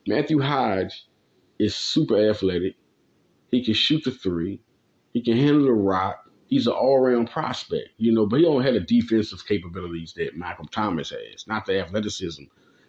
Matthew 0.06 0.40
Hodge 0.40 1.06
is 1.58 1.74
super 1.74 2.16
athletic. 2.28 2.74
He 3.50 3.64
can 3.64 3.74
shoot 3.74 4.04
the 4.04 4.10
three. 4.10 4.60
He 5.12 5.22
can 5.22 5.36
handle 5.36 5.64
the 5.64 5.72
rock. 5.72 6.28
He's 6.48 6.66
an 6.66 6.72
all-around 6.72 7.30
prospect, 7.30 7.88
you 7.96 8.12
know, 8.12 8.26
but 8.26 8.36
he 8.36 8.44
don't 8.44 8.62
have 8.62 8.74
the 8.74 8.80
defensive 8.80 9.46
capabilities 9.46 10.12
that 10.14 10.36
Malcolm 10.36 10.66
Thomas 10.68 11.10
has. 11.10 11.46
Not 11.46 11.64
the 11.64 11.80
athleticism 11.80 12.42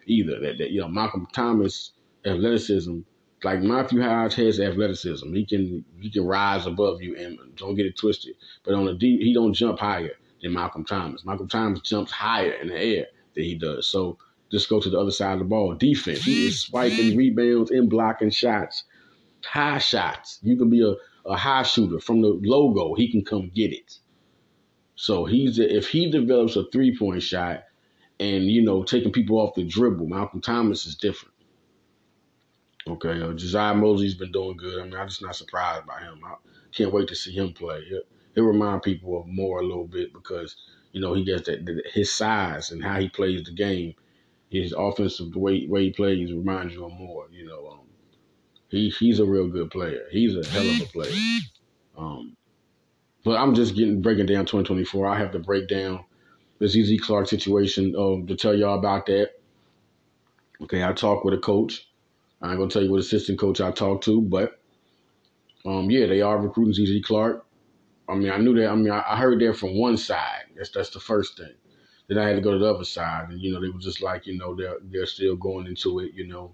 either. 0.05 0.39
That, 0.39 0.57
that 0.57 0.71
you 0.71 0.81
know, 0.81 0.87
Malcolm 0.87 1.27
Thomas 1.33 1.91
athleticism, 2.25 2.99
like 3.43 3.61
Matthew 3.61 4.01
Hodge 4.01 4.35
has 4.35 4.59
athleticism. 4.59 5.33
He 5.33 5.45
can 5.45 5.85
he 5.99 6.09
can 6.09 6.25
rise 6.25 6.65
above 6.65 7.01
you 7.01 7.15
and 7.17 7.37
don't 7.55 7.75
get 7.75 7.85
it 7.85 7.97
twisted. 7.97 8.35
But 8.63 8.73
on 8.73 8.85
the 8.85 8.97
he 8.99 9.33
don't 9.33 9.53
jump 9.53 9.79
higher 9.79 10.13
than 10.41 10.53
Malcolm 10.53 10.83
Thomas. 10.83 11.25
Malcolm 11.25 11.47
Thomas 11.47 11.81
jumps 11.81 12.11
higher 12.11 12.53
in 12.53 12.67
the 12.67 12.77
air 12.77 13.05
than 13.33 13.43
he 13.43 13.55
does. 13.55 13.87
So 13.87 14.17
just 14.53 14.69
go 14.69 14.79
to 14.79 14.89
the 14.89 14.99
other 14.99 15.11
side 15.11 15.33
of 15.33 15.39
the 15.39 15.45
ball. 15.45 15.75
Defense. 15.75 16.23
He 16.23 16.47
is 16.47 16.61
spiking 16.61 17.17
rebounds 17.17 17.71
and 17.71 17.89
blocking 17.89 18.31
shots. 18.31 18.85
High 19.45 19.79
shots. 19.79 20.39
You 20.43 20.57
can 20.57 20.69
be 20.69 20.83
a, 20.83 20.95
a 21.29 21.37
high 21.37 21.63
shooter 21.63 21.99
from 21.99 22.21
the 22.21 22.39
logo. 22.43 22.95
He 22.95 23.11
can 23.11 23.25
come 23.25 23.51
get 23.53 23.73
it. 23.73 23.99
So 24.95 25.25
he's 25.25 25.59
a, 25.59 25.77
if 25.77 25.89
he 25.89 26.11
develops 26.11 26.55
a 26.57 26.65
three 26.71 26.97
point 26.97 27.23
shot 27.23 27.65
and 28.19 28.45
you 28.45 28.63
know 28.63 28.83
taking 28.83 29.11
people 29.11 29.39
off 29.39 29.55
the 29.55 29.65
dribble, 29.65 30.07
Malcolm 30.07 30.41
Thomas 30.41 30.85
is 30.87 30.95
different. 30.95 31.35
Okay, 32.87 33.21
uh, 33.21 33.33
Josiah 33.33 33.75
Moseley's 33.75 34.15
been 34.15 34.31
doing 34.31 34.57
good. 34.57 34.79
I 34.81 34.85
mean, 34.85 34.95
I'm 34.95 35.07
just 35.09 35.21
not 35.23 35.35
surprised 35.35 35.85
by 35.87 36.01
him. 36.01 36.21
I 36.25 36.35
can't 36.73 36.93
wait 36.93 37.09
to 37.09 37.15
see 37.15 37.33
him 37.33 37.53
play. 37.53 37.83
He'll, 37.89 38.03
he'll 38.35 38.45
remind 38.45 38.83
people 38.83 39.19
of 39.21 39.27
more 39.27 39.61
a 39.61 39.65
little 39.65 39.87
bit 39.87 40.13
because 40.13 40.55
You 40.91 41.01
know, 41.01 41.13
he 41.13 41.23
gets 41.25 41.47
that, 41.47 41.65
that 41.65 41.83
his 41.93 42.11
size 42.11 42.71
and 42.71 42.83
how 42.83 42.99
he 42.99 43.09
plays 43.09 43.43
the 43.43 43.51
game. 43.53 43.95
His 44.53 44.71
offensive 44.77 45.31
the 45.31 45.39
way 45.39 45.65
way 45.67 45.85
he 45.85 45.89
plays 45.89 46.31
reminds 46.31 46.75
you 46.75 46.85
of 46.85 46.93
more. 46.93 47.25
You 47.31 47.47
know, 47.47 47.69
um, 47.69 47.79
he 48.69 48.89
he's 48.89 49.19
a 49.19 49.25
real 49.25 49.47
good 49.47 49.71
player. 49.71 50.05
He's 50.11 50.35
a 50.37 50.47
hell 50.47 50.69
of 50.69 50.81
a 50.81 50.85
player. 50.85 51.11
Um, 51.97 52.37
but 53.23 53.39
I'm 53.39 53.55
just 53.55 53.75
getting 53.75 54.01
breaking 54.01 54.27
down 54.27 54.45
2024. 54.45 55.07
I 55.07 55.17
have 55.17 55.31
to 55.31 55.39
break 55.39 55.67
down 55.67 56.05
the 56.59 56.67
ZZ 56.67 57.01
Clark 57.01 57.27
situation 57.27 57.95
um, 57.97 58.27
to 58.27 58.35
tell 58.35 58.53
y'all 58.53 58.77
about 58.77 59.07
that. 59.07 59.31
Okay, 60.61 60.83
I 60.83 60.93
talked 60.93 61.25
with 61.25 61.33
a 61.33 61.39
coach. 61.39 61.87
I 62.41 62.49
ain't 62.49 62.59
gonna 62.59 62.69
tell 62.69 62.83
you 62.83 62.91
what 62.91 62.99
assistant 62.99 63.39
coach 63.39 63.59
I 63.59 63.71
talked 63.71 64.03
to, 64.03 64.21
but 64.21 64.61
um, 65.65 65.89
yeah, 65.89 66.05
they 66.05 66.21
are 66.21 66.37
recruiting 66.37 66.85
ZZ 66.85 67.03
Clark. 67.03 67.45
I 68.07 68.13
mean, 68.13 68.29
I 68.31 68.37
knew 68.37 68.53
that. 68.55 68.69
I 68.69 68.75
mean, 68.75 68.91
I, 68.91 69.03
I 69.07 69.17
heard 69.17 69.39
that 69.39 69.57
from 69.57 69.79
one 69.79 69.97
side. 69.97 70.43
That's 70.55 70.69
that's 70.69 70.91
the 70.91 70.99
first 70.99 71.37
thing. 71.37 71.55
Then 72.07 72.17
I 72.17 72.27
had 72.27 72.35
to 72.35 72.41
go 72.41 72.51
to 72.51 72.59
the 72.59 72.73
other 72.73 72.83
side, 72.83 73.29
and 73.29 73.41
you 73.41 73.53
know, 73.53 73.61
they 73.61 73.69
were 73.69 73.79
just 73.79 74.01
like, 74.01 74.27
you 74.27 74.37
know, 74.37 74.55
they're 74.55 74.77
they're 74.83 75.05
still 75.05 75.35
going 75.35 75.67
into 75.67 75.99
it. 75.99 76.13
You 76.13 76.27
know, 76.27 76.53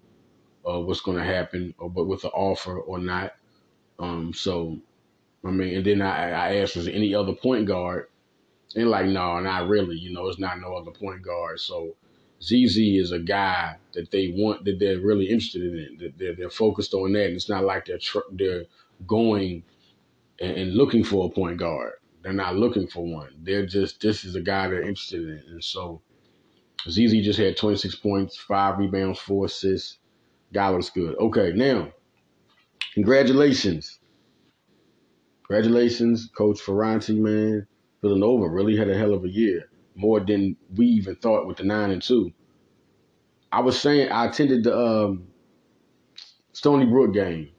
uh, 0.68 0.80
what's 0.80 1.02
going 1.02 1.18
to 1.18 1.24
happen, 1.24 1.74
or 1.80 1.90
but 1.90 2.06
with 2.06 2.22
the 2.22 2.30
offer 2.30 2.80
or 2.80 3.00
not. 3.00 3.34
Um, 4.00 4.34
so, 4.34 4.78
I 5.46 5.52
mean, 5.52 5.76
and 5.78 5.86
then 5.86 6.02
I, 6.02 6.32
I 6.32 6.56
asked, 6.58 6.76
was 6.76 6.86
there 6.86 6.96
any 6.96 7.14
other 7.16 7.34
point 7.34 7.68
guard? 7.68 8.08
And 8.76 8.90
like, 8.90 9.08
no, 9.08 9.40
not 9.40 9.68
really. 9.70 9.98
You 9.98 10.14
know, 10.14 10.28
it's 10.28 10.40
not 10.40 10.60
no 10.60 10.76
other 10.76 10.92
point 10.92 11.22
guard. 11.22 11.60
So, 11.60 11.96
ZZ 12.44 12.78
is 12.78 13.12
a 13.12 13.20
guy 13.20 13.78
that 13.94 14.12
they 14.12 14.30
want, 14.36 14.66
that 14.66 14.80
they're 14.80 15.00
really 15.00 15.28
interested 15.30 15.64
in. 15.64 15.98
That 16.00 16.18
they're, 16.18 16.36
they're 16.36 16.50
focused 16.50 16.94
on 16.94 17.14
that. 17.14 17.26
And 17.28 17.36
it's 17.36 17.50
not 17.50 17.66
like 17.66 17.86
they're 17.86 17.98
tr- 18.00 18.20
they're 18.32 18.66
going 19.08 19.64
and, 20.40 20.58
and 20.58 20.76
looking 20.76 21.04
for 21.04 21.28
a 21.28 21.30
point 21.30 21.58
guard. 21.58 21.94
They're 22.22 22.34
not 22.34 22.56
looking 22.56 22.88
for 22.88 23.06
one. 23.06 23.30
They're 23.44 23.66
just 23.66 24.02
this 24.02 24.26
is 24.26 24.36
a 24.36 24.42
guy 24.42 24.68
they're 24.68 24.82
interested 24.82 25.22
in. 25.22 25.44
And 25.50 25.64
so, 25.64 26.02
ZZ 26.90 27.24
just 27.24 27.40
had 27.40 27.58
26 27.58 27.96
points, 27.96 28.38
five 28.38 28.78
rebounds, 28.78 29.20
four 29.20 29.46
assists. 29.46 29.98
Guy 30.52 30.70
looks 30.70 30.90
good. 30.90 31.16
Okay, 31.18 31.54
now, 31.56 31.92
congratulations. 32.94 34.00
Congratulations, 35.48 36.30
Coach 36.36 36.62
Ferrante, 36.62 37.14
man. 37.14 37.68
Villanova 38.02 38.48
really 38.48 38.78
had 38.78 38.90
a 38.90 38.98
hell 38.98 39.14
of 39.14 39.26
a 39.26 39.30
year, 39.30 39.70
more 39.96 40.20
than 40.20 40.56
we 40.76 40.86
even 40.86 41.16
thought 41.16 41.48
with 41.48 41.58
the 41.58 41.64
nine 41.64 41.92
and 41.92 42.02
two. 42.02 42.32
I 43.52 43.62
was 43.62 43.80
saying 43.80 44.12
I 44.12 44.28
attended 44.28 44.64
the 44.64 44.78
um, 44.78 45.28
Stony 46.54 46.86
Brook 46.86 47.14
game, 47.14 47.50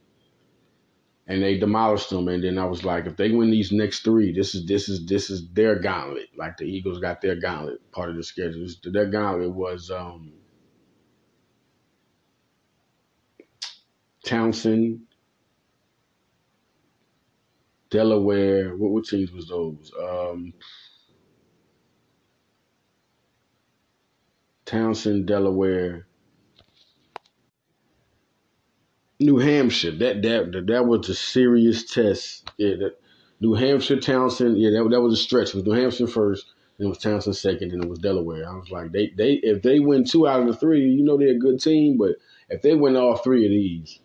and 1.30 1.40
they 1.44 1.56
demolished 1.56 2.10
them. 2.10 2.26
And 2.26 2.42
then 2.42 2.58
I 2.58 2.64
was 2.64 2.84
like, 2.84 3.06
if 3.06 3.16
they 3.16 3.30
win 3.30 3.52
these 3.52 3.70
next 3.70 4.00
three, 4.00 4.32
this 4.32 4.56
is 4.56 4.66
this 4.66 4.88
is 4.88 5.06
this 5.06 5.30
is 5.30 5.48
their 5.52 5.76
gauntlet. 5.78 6.26
Like 6.36 6.56
the 6.56 6.64
Eagles 6.64 6.98
got 6.98 7.20
their 7.20 7.36
gauntlet 7.36 7.80
part 7.92 8.10
of 8.10 8.16
the 8.16 8.24
schedule. 8.24 8.66
Their 8.82 9.06
gauntlet 9.06 9.54
was 9.54 9.92
um, 9.92 10.32
Townsend, 14.24 15.02
Delaware. 17.90 18.76
What, 18.76 18.90
what 18.90 19.04
teams 19.04 19.30
was 19.30 19.46
those? 19.46 19.92
Um, 20.02 20.52
Townsend, 24.64 25.26
Delaware, 25.26 26.08
New 29.20 29.38
Hampshire. 29.38 29.92
That 29.92 30.22
that 30.22 30.66
that, 30.68 30.87
was 30.87 31.09
a 31.09 31.14
serious 31.14 31.85
test. 31.92 32.50
Yeah, 32.59 32.76
that, 32.76 33.00
New 33.40 33.54
Hampshire, 33.54 34.00
Townsend. 34.00 34.59
Yeah, 34.59 34.70
that, 34.70 34.88
that 34.90 35.00
was 35.00 35.14
a 35.14 35.22
stretch. 35.22 35.50
It 35.50 35.54
was 35.56 35.64
New 35.66 35.72
Hampshire 35.72 36.06
first, 36.06 36.46
then 36.78 36.87
it 36.87 36.90
was 36.90 36.98
Townsend 36.98 37.37
second, 37.37 37.72
and 37.72 37.85
it 37.85 37.90
was 37.90 37.98
Delaware. 38.00 38.48
I 38.48 38.56
was 38.56 38.70
like, 38.70 38.92
they 38.92 39.09
they 39.16 39.35
if 39.42 39.62
they 39.62 39.80
win 39.80 40.04
two 40.04 40.28
out 40.28 40.40
of 40.40 40.46
the 40.46 40.56
three, 40.56 40.83
you 40.90 41.04
know 41.04 41.18
they're 41.18 41.30
a 41.37 41.38
good 41.38 41.61
team. 41.61 41.98
But 41.98 42.16
if 42.50 42.62
they 42.62 42.74
win 42.74 42.96
all 42.96 43.16
three 43.16 43.44
of 43.46 43.50
these, 43.50 44.00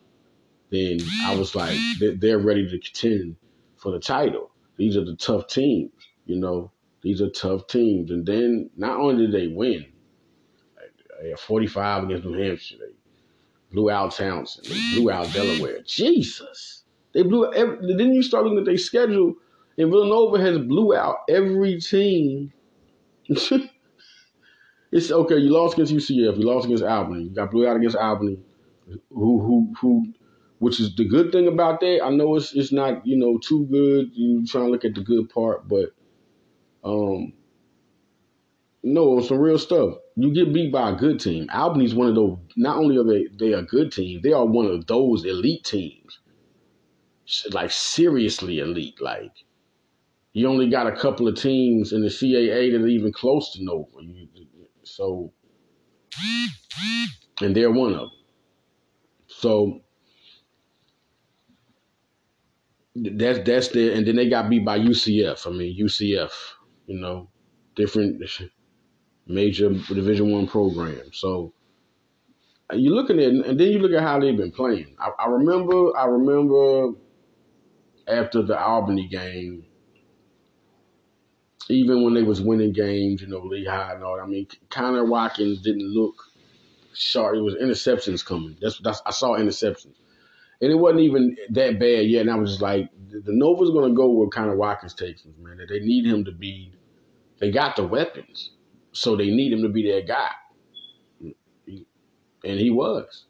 then 0.72 1.00
I 1.24 1.36
was 1.36 1.56
like, 1.56 1.78
they- 2.00 2.16
they're 2.16 2.40
ready 2.40 2.70
to 2.70 2.80
contend 2.80 3.38
for 3.78 3.92
the 3.92 4.00
title. 4.00 4.52
These 4.78 4.98
are 4.98 5.06
the 5.06 5.16
tough 5.16 5.48
teams, 5.48 5.92
you 6.26 6.38
know. 6.38 6.72
These 7.02 7.22
are 7.22 7.30
tough 7.30 7.68
teams. 7.68 8.12
And 8.12 8.26
then 8.26 8.70
not 8.78 9.00
only 9.00 9.28
did 9.28 9.34
they 9.34 9.48
win, 9.48 9.86
they 11.22 11.30
had 11.30 11.40
45 11.40 12.06
against 12.06 12.26
New 12.26 12.38
Hampshire. 12.42 12.78
They 12.80 13.05
blew 13.76 13.92
out 13.92 14.14
Townsend. 14.14 14.66
They 14.68 14.96
blew 14.96 15.12
out 15.12 15.32
Delaware. 15.34 15.82
Jesus. 15.86 16.84
They 17.14 17.24
blew 17.24 17.52
every, 17.54 17.96
then 17.96 18.14
you 18.14 18.24
start 18.24 18.44
looking 18.44 18.60
at 18.60 18.66
their 18.66 18.78
schedule, 18.78 19.36
and 19.78 19.90
Villanova 19.90 20.40
has 20.40 20.58
blew 20.58 20.96
out 20.96 21.20
every 21.30 21.80
team. 21.80 22.52
it's 23.30 25.12
okay, 25.12 25.38
you 25.38 25.52
lost 25.52 25.76
against 25.76 25.94
UCF, 25.94 26.38
you 26.38 26.46
lost 26.46 26.66
against 26.66 26.84
Albany, 26.84 27.24
you 27.24 27.30
got 27.30 27.52
blew 27.52 27.68
out 27.68 27.78
against 27.78 27.96
Albany, 27.96 28.40
who 29.10 29.40
who 29.42 29.74
who 29.80 30.14
which 30.60 30.80
is 30.80 30.96
the 30.96 31.06
good 31.06 31.32
thing 31.32 31.48
about 31.48 31.80
that. 31.82 32.02
I 32.04 32.10
know 32.10 32.36
it's 32.36 32.54
it's 32.54 32.72
not, 32.72 33.06
you 33.06 33.18
know, 33.18 33.38
too 33.38 33.66
good. 33.72 34.12
You 34.14 34.46
trying 34.46 34.66
to 34.66 34.72
look 34.72 34.86
at 34.86 34.96
the 34.96 35.02
good 35.02 35.30
part, 35.30 35.68
but 35.68 35.92
um 36.84 37.34
no, 38.86 39.20
some 39.20 39.40
real 39.40 39.58
stuff. 39.58 39.96
You 40.16 40.32
get 40.32 40.54
beat 40.54 40.72
by 40.72 40.92
a 40.92 40.96
good 40.96 41.20
team. 41.20 41.50
Albany's 41.52 41.96
one 41.96 42.08
of 42.08 42.14
those. 42.14 42.38
Not 42.56 42.78
only 42.78 42.98
are 42.98 43.04
they 43.04 43.26
they 43.36 43.54
a 43.54 43.64
good 43.64 43.92
team, 43.92 44.22
they 44.24 44.32
are 44.32 44.46
one 44.46 44.68
of 44.68 44.86
those 44.86 45.26
elite 45.26 45.64
teams. 45.64 46.20
Like 47.50 47.72
seriously 47.72 48.60
elite. 48.60 49.02
Like 49.02 49.32
you 50.34 50.48
only 50.48 50.70
got 50.70 50.86
a 50.86 50.96
couple 50.96 51.28
of 51.28 51.36
teams 51.36 51.94
in 51.94 52.02
the 52.02 52.10
CAA 52.10 52.72
that 52.72 52.82
are 52.82 52.88
even 52.88 53.12
close 53.12 53.52
to 53.54 53.64
Nova. 53.64 53.90
So, 54.84 55.34
and 57.42 57.56
they're 57.56 57.72
one 57.72 57.94
of 57.94 58.00
them. 58.02 58.12
So 59.26 59.82
that's 62.94 63.40
that's 63.40 63.70
there. 63.70 63.94
And 63.94 64.06
then 64.06 64.16
they 64.16 64.30
got 64.30 64.48
beat 64.48 64.64
by 64.64 64.78
UCF. 64.78 65.48
I 65.48 65.50
mean 65.50 65.76
UCF. 65.76 66.32
You 66.86 67.00
know, 67.00 67.30
different 67.76 68.22
major 69.28 69.70
Division 69.70 70.32
One 70.32 70.48
program. 70.48 71.12
So 71.14 71.54
you're 72.74 72.96
looking 72.96 73.20
at, 73.20 73.28
and 73.28 73.60
then 73.60 73.68
you 73.68 73.80
look 73.80 73.92
at 73.92 74.02
how 74.02 74.20
they've 74.20 74.38
been 74.38 74.52
playing. 74.52 74.96
I, 75.00 75.10
I 75.20 75.28
remember, 75.28 75.96
I 75.98 76.06
remember 76.06 76.98
after 78.08 78.42
the 78.42 78.60
Albany 78.60 79.08
game, 79.08 79.66
even 81.70 82.04
when 82.04 82.14
they 82.14 82.24
was 82.24 82.42
winning 82.42 82.74
games, 82.74 83.22
you 83.22 83.28
know, 83.28 83.40
Lehigh 83.40 83.94
and 83.94 84.04
all. 84.04 84.20
I 84.22 84.28
mean, 84.28 84.48
Connor 84.70 85.06
Watkins 85.06 85.62
didn't 85.62 85.94
look 85.94 86.16
sharp. 86.94 87.36
It 87.36 87.42
was 87.42 87.56
interceptions 87.56 88.24
coming. 88.24 88.56
That's, 88.62 88.80
that's 88.80 89.02
I 89.06 89.12
saw 89.12 89.36
interceptions, 89.36 89.96
and 90.62 90.72
it 90.72 90.76
wasn't 90.76 91.02
even 91.02 91.36
that 91.52 91.80
bad 91.80 92.06
yet. 92.06 92.22
And 92.22 92.32
I 92.32 92.36
was 92.36 92.52
just 92.52 92.62
like, 92.62 92.90
the 93.10 93.24
Nova's 93.28 93.70
to 93.72 93.96
go 93.96 94.10
where 94.10 94.30
Connor 94.30 94.56
Watkins 94.56 94.94
takes 94.94 95.24
them, 95.24 95.34
man. 95.40 95.60
They 95.68 95.80
need 95.80 96.06
him 96.06 96.26
to 96.26 96.32
be. 96.32 96.72
They 97.40 97.52
got 97.52 97.76
the 97.76 97.86
weapons, 97.86 98.52
so 98.96 99.16
they 99.16 99.30
need 99.30 99.52
him 99.52 99.62
to 99.62 99.70
be 99.70 99.90
their 99.90 100.02
guy, 100.02 100.32
and 101.22 102.60
he 102.60 102.70
was. 102.70 103.26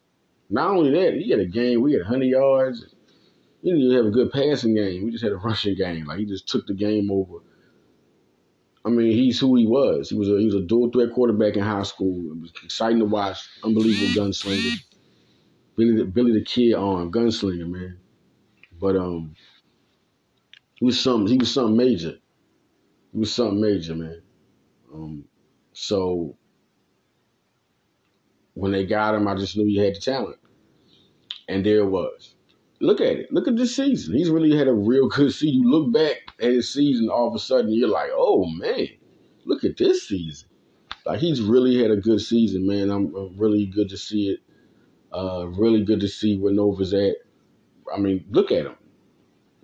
Not 0.49 0.69
only 0.69 0.91
that, 0.91 1.15
he 1.15 1.31
had 1.31 1.39
a 1.39 1.45
game. 1.45 1.81
We 1.81 1.93
had 1.93 2.03
100 2.03 2.25
yards. 2.25 2.85
He 3.61 3.71
didn't 3.71 3.85
even 3.85 3.97
have 3.97 4.05
a 4.05 4.11
good 4.11 4.31
passing 4.31 4.75
game. 4.75 5.03
We 5.03 5.11
just 5.11 5.23
had 5.23 5.33
a 5.33 5.37
rushing 5.37 5.75
game. 5.75 6.05
Like 6.05 6.19
he 6.19 6.25
just 6.25 6.47
took 6.47 6.67
the 6.67 6.75
game 6.75 7.09
over. 7.11 7.39
I 8.85 8.89
mean, 8.89 9.11
he's 9.11 9.39
who 9.39 9.55
he 9.55 9.65
was. 9.65 10.11
He 10.11 10.15
was 10.15 10.29
a 10.29 10.37
he 10.37 10.45
was 10.45 10.53
a 10.53 10.61
dual 10.61 10.91
threat 10.91 11.11
quarterback 11.13 11.55
in 11.55 11.63
high 11.63 11.81
school. 11.81 12.31
It 12.31 12.41
was 12.41 12.53
exciting 12.63 12.99
to 12.99 13.05
watch. 13.05 13.39
Unbelievable 13.63 14.13
gunslinger. 14.13 14.77
Billy 15.75 15.97
the 15.97 16.05
Billy 16.05 16.33
the 16.33 16.45
Kid 16.45 16.75
on 16.75 17.11
gunslinger, 17.11 17.67
man. 17.67 17.97
But 18.79 18.95
um, 18.97 19.33
he 20.75 20.85
was 20.85 21.01
something. 21.01 21.27
He 21.27 21.39
was 21.39 21.51
something 21.51 21.75
major. 21.75 22.19
He 23.11 23.19
was 23.19 23.33
something 23.33 23.59
major, 23.59 23.95
man. 23.95 24.21
Um, 24.93 25.25
so 25.75 26.37
when 28.53 28.71
they 28.71 28.85
got 28.85 29.13
him, 29.13 29.27
I 29.27 29.35
just 29.35 29.57
knew 29.57 29.65
he 29.65 29.77
had 29.77 29.95
the 29.95 29.99
talent, 29.99 30.39
and 31.49 31.65
there 31.65 31.79
it 31.79 31.89
was. 31.89 32.35
Look 32.79 33.01
at 33.01 33.17
it. 33.17 33.31
Look 33.31 33.47
at 33.47 33.57
this 33.57 33.75
season. 33.75 34.15
He's 34.15 34.29
really 34.29 34.55
had 34.55 34.67
a 34.67 34.73
real 34.73 35.07
good 35.09 35.33
season. 35.33 35.63
You 35.63 35.69
look 35.69 35.93
back 35.93 36.17
at 36.39 36.51
his 36.51 36.73
season, 36.73 37.09
all 37.09 37.27
of 37.27 37.35
a 37.35 37.39
sudden 37.39 37.73
you're 37.73 37.89
like, 37.89 38.09
oh 38.13 38.45
man, 38.45 38.87
look 39.45 39.63
at 39.63 39.77
this 39.77 40.07
season. 40.07 40.49
Like 41.05 41.19
he's 41.19 41.41
really 41.41 41.81
had 41.81 41.91
a 41.91 41.97
good 41.97 42.21
season, 42.21 42.65
man. 42.65 42.89
I'm 42.89 43.15
uh, 43.15 43.27
really 43.35 43.65
good 43.65 43.89
to 43.89 43.97
see 43.97 44.29
it. 44.29 44.39
Uh, 45.13 45.47
really 45.47 45.83
good 45.83 45.99
to 46.01 46.07
see 46.07 46.37
where 46.37 46.53
Nova's 46.53 46.93
at. 46.93 47.15
I 47.93 47.99
mean, 47.99 48.25
look 48.31 48.51
at 48.51 48.65
him. 48.65 48.75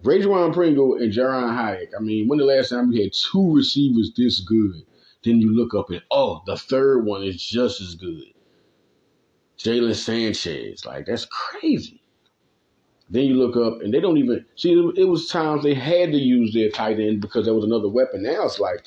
Rayjoun 0.03 0.53
Pringle 0.53 0.95
and 0.95 1.11
Jaaron 1.11 1.55
Hayek. 1.55 1.89
I 1.97 2.01
mean, 2.01 2.27
when 2.27 2.39
the 2.39 2.45
last 2.45 2.69
time 2.69 2.89
we 2.89 3.01
had 3.01 3.13
two 3.13 3.53
receivers 3.53 4.11
this 4.15 4.39
good? 4.39 4.83
Then 5.23 5.41
you 5.41 5.55
look 5.55 5.75
up 5.75 5.89
and 5.91 6.03
oh, 6.11 6.43
the 6.45 6.57
third 6.57 7.05
one 7.05 7.23
is 7.23 7.43
just 7.43 7.81
as 7.81 7.95
good. 7.95 8.25
Jalen 9.59 9.95
Sanchez. 9.95 10.85
Like 10.85 11.05
that's 11.07 11.25
crazy. 11.25 12.03
Then 13.09 13.25
you 13.25 13.35
look 13.35 13.57
up 13.57 13.81
and 13.81 13.93
they 13.93 13.99
don't 14.01 14.17
even 14.17 14.45
see. 14.55 14.73
It 14.97 15.05
was 15.05 15.27
times 15.29 15.63
they 15.63 15.75
had 15.75 16.11
to 16.13 16.17
use 16.17 16.53
their 16.53 16.69
tight 16.69 16.99
end 16.99 17.21
because 17.21 17.45
there 17.45 17.53
was 17.55 17.65
another 17.65 17.89
weapon. 17.89 18.23
Now 18.23 18.45
it's 18.45 18.59
like 18.59 18.85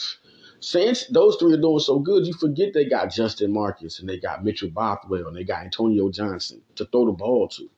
Since 0.60 1.06
those 1.08 1.36
three 1.36 1.54
are 1.54 1.60
doing 1.60 1.80
so 1.80 2.00
good, 2.00 2.26
you 2.26 2.34
forget 2.34 2.74
they 2.74 2.86
got 2.86 3.12
Justin 3.12 3.52
Marcus 3.52 4.00
and 4.00 4.08
they 4.08 4.18
got 4.18 4.44
Mitchell 4.44 4.70
Bothwell 4.70 5.28
and 5.28 5.36
they 5.36 5.44
got 5.44 5.64
Antonio 5.64 6.10
Johnson 6.10 6.62
to 6.76 6.86
throw 6.86 7.06
the 7.06 7.12
ball 7.12 7.48
to. 7.50 7.70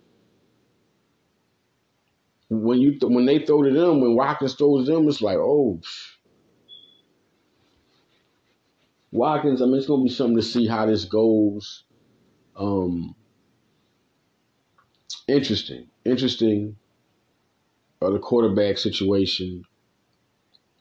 When 2.51 2.81
you 2.81 2.93
th- 2.99 3.13
when 3.13 3.27
they 3.27 3.41
throw 3.41 3.63
to 3.63 3.71
them, 3.73 4.01
when 4.01 4.17
Watkins 4.17 4.55
throws 4.55 4.87
to 4.87 4.95
them, 4.95 5.09
it's 5.09 5.23
like, 5.23 5.39
oh. 5.39 5.81
Watkins. 9.11 9.63
I 9.63 9.67
mean, 9.67 9.77
it's 9.77 9.87
gonna 9.87 10.03
be 10.03 10.11
something 10.11 10.37
to 10.37 10.43
see 10.43 10.67
how 10.67 10.87
this 10.87 11.05
goes. 11.05 11.85
Um, 12.57 13.15
interesting, 15.29 15.89
interesting. 16.05 16.77
Uh, 18.01 18.11
the 18.11 18.19
quarterback 18.19 18.79
situation. 18.79 19.65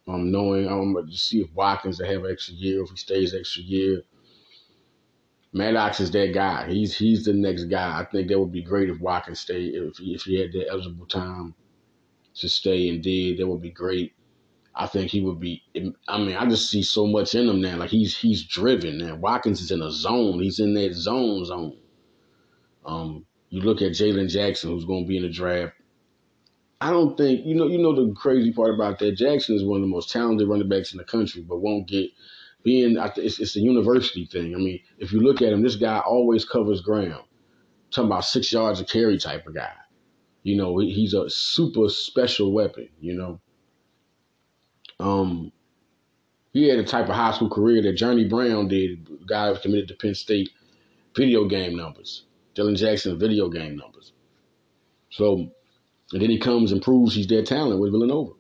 Um, 0.08 0.32
knowing 0.32 0.68
I'm 0.68 0.94
gonna 0.94 1.12
see 1.12 1.42
if 1.42 1.52
Watkins 1.54 2.00
will 2.00 2.08
have 2.08 2.24
an 2.26 2.32
extra 2.32 2.54
year, 2.54 2.84
if 2.84 2.92
he 2.92 2.98
stays 2.98 3.34
extra 3.34 3.64
year. 3.64 4.04
Maddox 5.54 6.02
is 6.02 6.12
that 6.12 6.34
guy. 6.34 6.70
He's 6.70 6.98
he's 6.98 7.24
the 7.24 7.34
next 7.34 7.66
guy. 7.66 8.00
I 8.00 8.04
think 8.04 8.28
that 8.28 8.40
would 8.40 8.52
be 8.52 8.62
great 8.62 8.90
if 8.90 9.00
Watkins 9.00 9.40
stayed. 9.40 9.74
If 9.74 9.98
he, 9.98 10.14
if 10.14 10.24
he 10.24 10.40
had 10.40 10.52
that 10.52 10.70
eligible 10.70 11.06
time 11.06 11.56
to 12.36 12.50
stay 12.50 12.90
and 12.90 13.02
did, 13.02 13.38
that 13.38 13.48
would 13.48 13.62
be 13.62 13.72
great. 13.72 14.14
I 14.76 14.88
think 14.88 15.10
he 15.10 15.22
would 15.22 15.40
be. 15.40 15.64
I 16.08 16.18
mean, 16.18 16.36
I 16.36 16.46
just 16.48 16.70
see 16.70 16.84
so 16.84 17.08
much 17.08 17.34
in 17.34 17.48
him 17.48 17.62
now. 17.62 17.78
Like 17.78 17.90
he's 17.90 18.18
he's 18.18 18.44
driven 18.44 18.98
now. 18.98 19.16
Watkins 19.16 19.62
is 19.62 19.72
in 19.72 19.82
a 19.82 19.90
zone. 19.90 20.42
He's 20.42 20.60
in 20.60 20.74
that 20.74 20.94
zone 20.94 21.46
zone. 21.46 21.78
Um, 22.86 23.26
you 23.50 23.62
look 23.62 23.82
at 23.82 23.94
Jalen 23.94 24.30
Jackson, 24.30 24.72
who's 24.72 24.86
going 24.86 25.06
to 25.06 25.08
be 25.08 25.18
in 25.18 25.24
the 25.24 25.30
draft. 25.30 25.74
I 26.82 26.92
don't 26.92 27.18
think 27.18 27.46
you 27.46 27.56
know. 27.56 27.68
You 27.68 27.78
know 27.78 27.96
the 27.96 28.14
crazy 28.14 28.52
part 28.52 28.74
about 28.76 29.00
that. 29.00 29.14
Jackson 29.14 29.56
is 29.56 29.64
one 29.64 29.78
of 29.78 29.82
the 29.82 29.88
most 29.88 30.12
talented 30.12 30.48
running 30.50 30.68
backs 30.68 30.92
in 30.92 30.98
the 30.98 31.06
country, 31.06 31.42
but 31.42 31.62
won't 31.62 31.88
get 31.88 32.12
being. 32.64 32.98
It's, 33.16 33.40
it's 33.40 33.56
a 33.56 33.62
university 33.62 34.26
thing. 34.26 34.54
I 34.54 34.58
mean, 34.58 34.82
if 35.00 35.14
you 35.14 35.22
look 35.22 35.42
at 35.42 35.54
him, 35.54 35.62
this 35.62 35.78
guy 35.78 36.00
always 36.00 36.44
covers 36.44 36.82
ground. 36.82 37.24
talking 37.92 38.10
about 38.12 38.26
six 38.26 38.52
yards 38.52 38.82
of 38.82 38.88
carry 38.88 39.18
type 39.18 39.48
of 39.48 39.56
guy. 39.56 39.72
You 40.44 40.58
know, 40.58 40.78
he's 40.80 41.14
a 41.14 41.30
super 41.30 41.88
special 41.88 42.52
weapon. 42.52 42.90
You 43.00 43.14
know, 43.16 43.40
um, 45.00 45.52
he 46.54 46.70
had 46.70 46.80
a 46.80 46.84
type 46.84 47.10
of 47.10 47.16
high 47.16 47.34
school 47.34 47.50
career 47.50 47.82
that 47.82 47.94
Journey 47.94 48.28
Brown 48.28 48.68
did. 48.68 49.06
The 49.06 49.26
guy 49.26 49.50
was 49.50 49.60
committed 49.60 49.90
to 49.90 49.96
Penn 49.96 50.16
State. 50.16 50.50
Video 51.16 51.46
game 51.46 51.76
numbers. 51.78 52.24
Dylan 52.56 52.78
Jackson 52.78 53.18
video 53.20 53.50
game 53.50 53.78
numbers. 53.78 54.12
So 55.12 55.52
and 56.12 56.22
then 56.22 56.30
he 56.30 56.38
comes 56.38 56.72
and 56.72 56.82
proves 56.82 57.16
he's 57.16 57.28
their 57.28 57.44
talent 57.44 57.82
with 57.82 57.92
Villanova. 57.92 58.34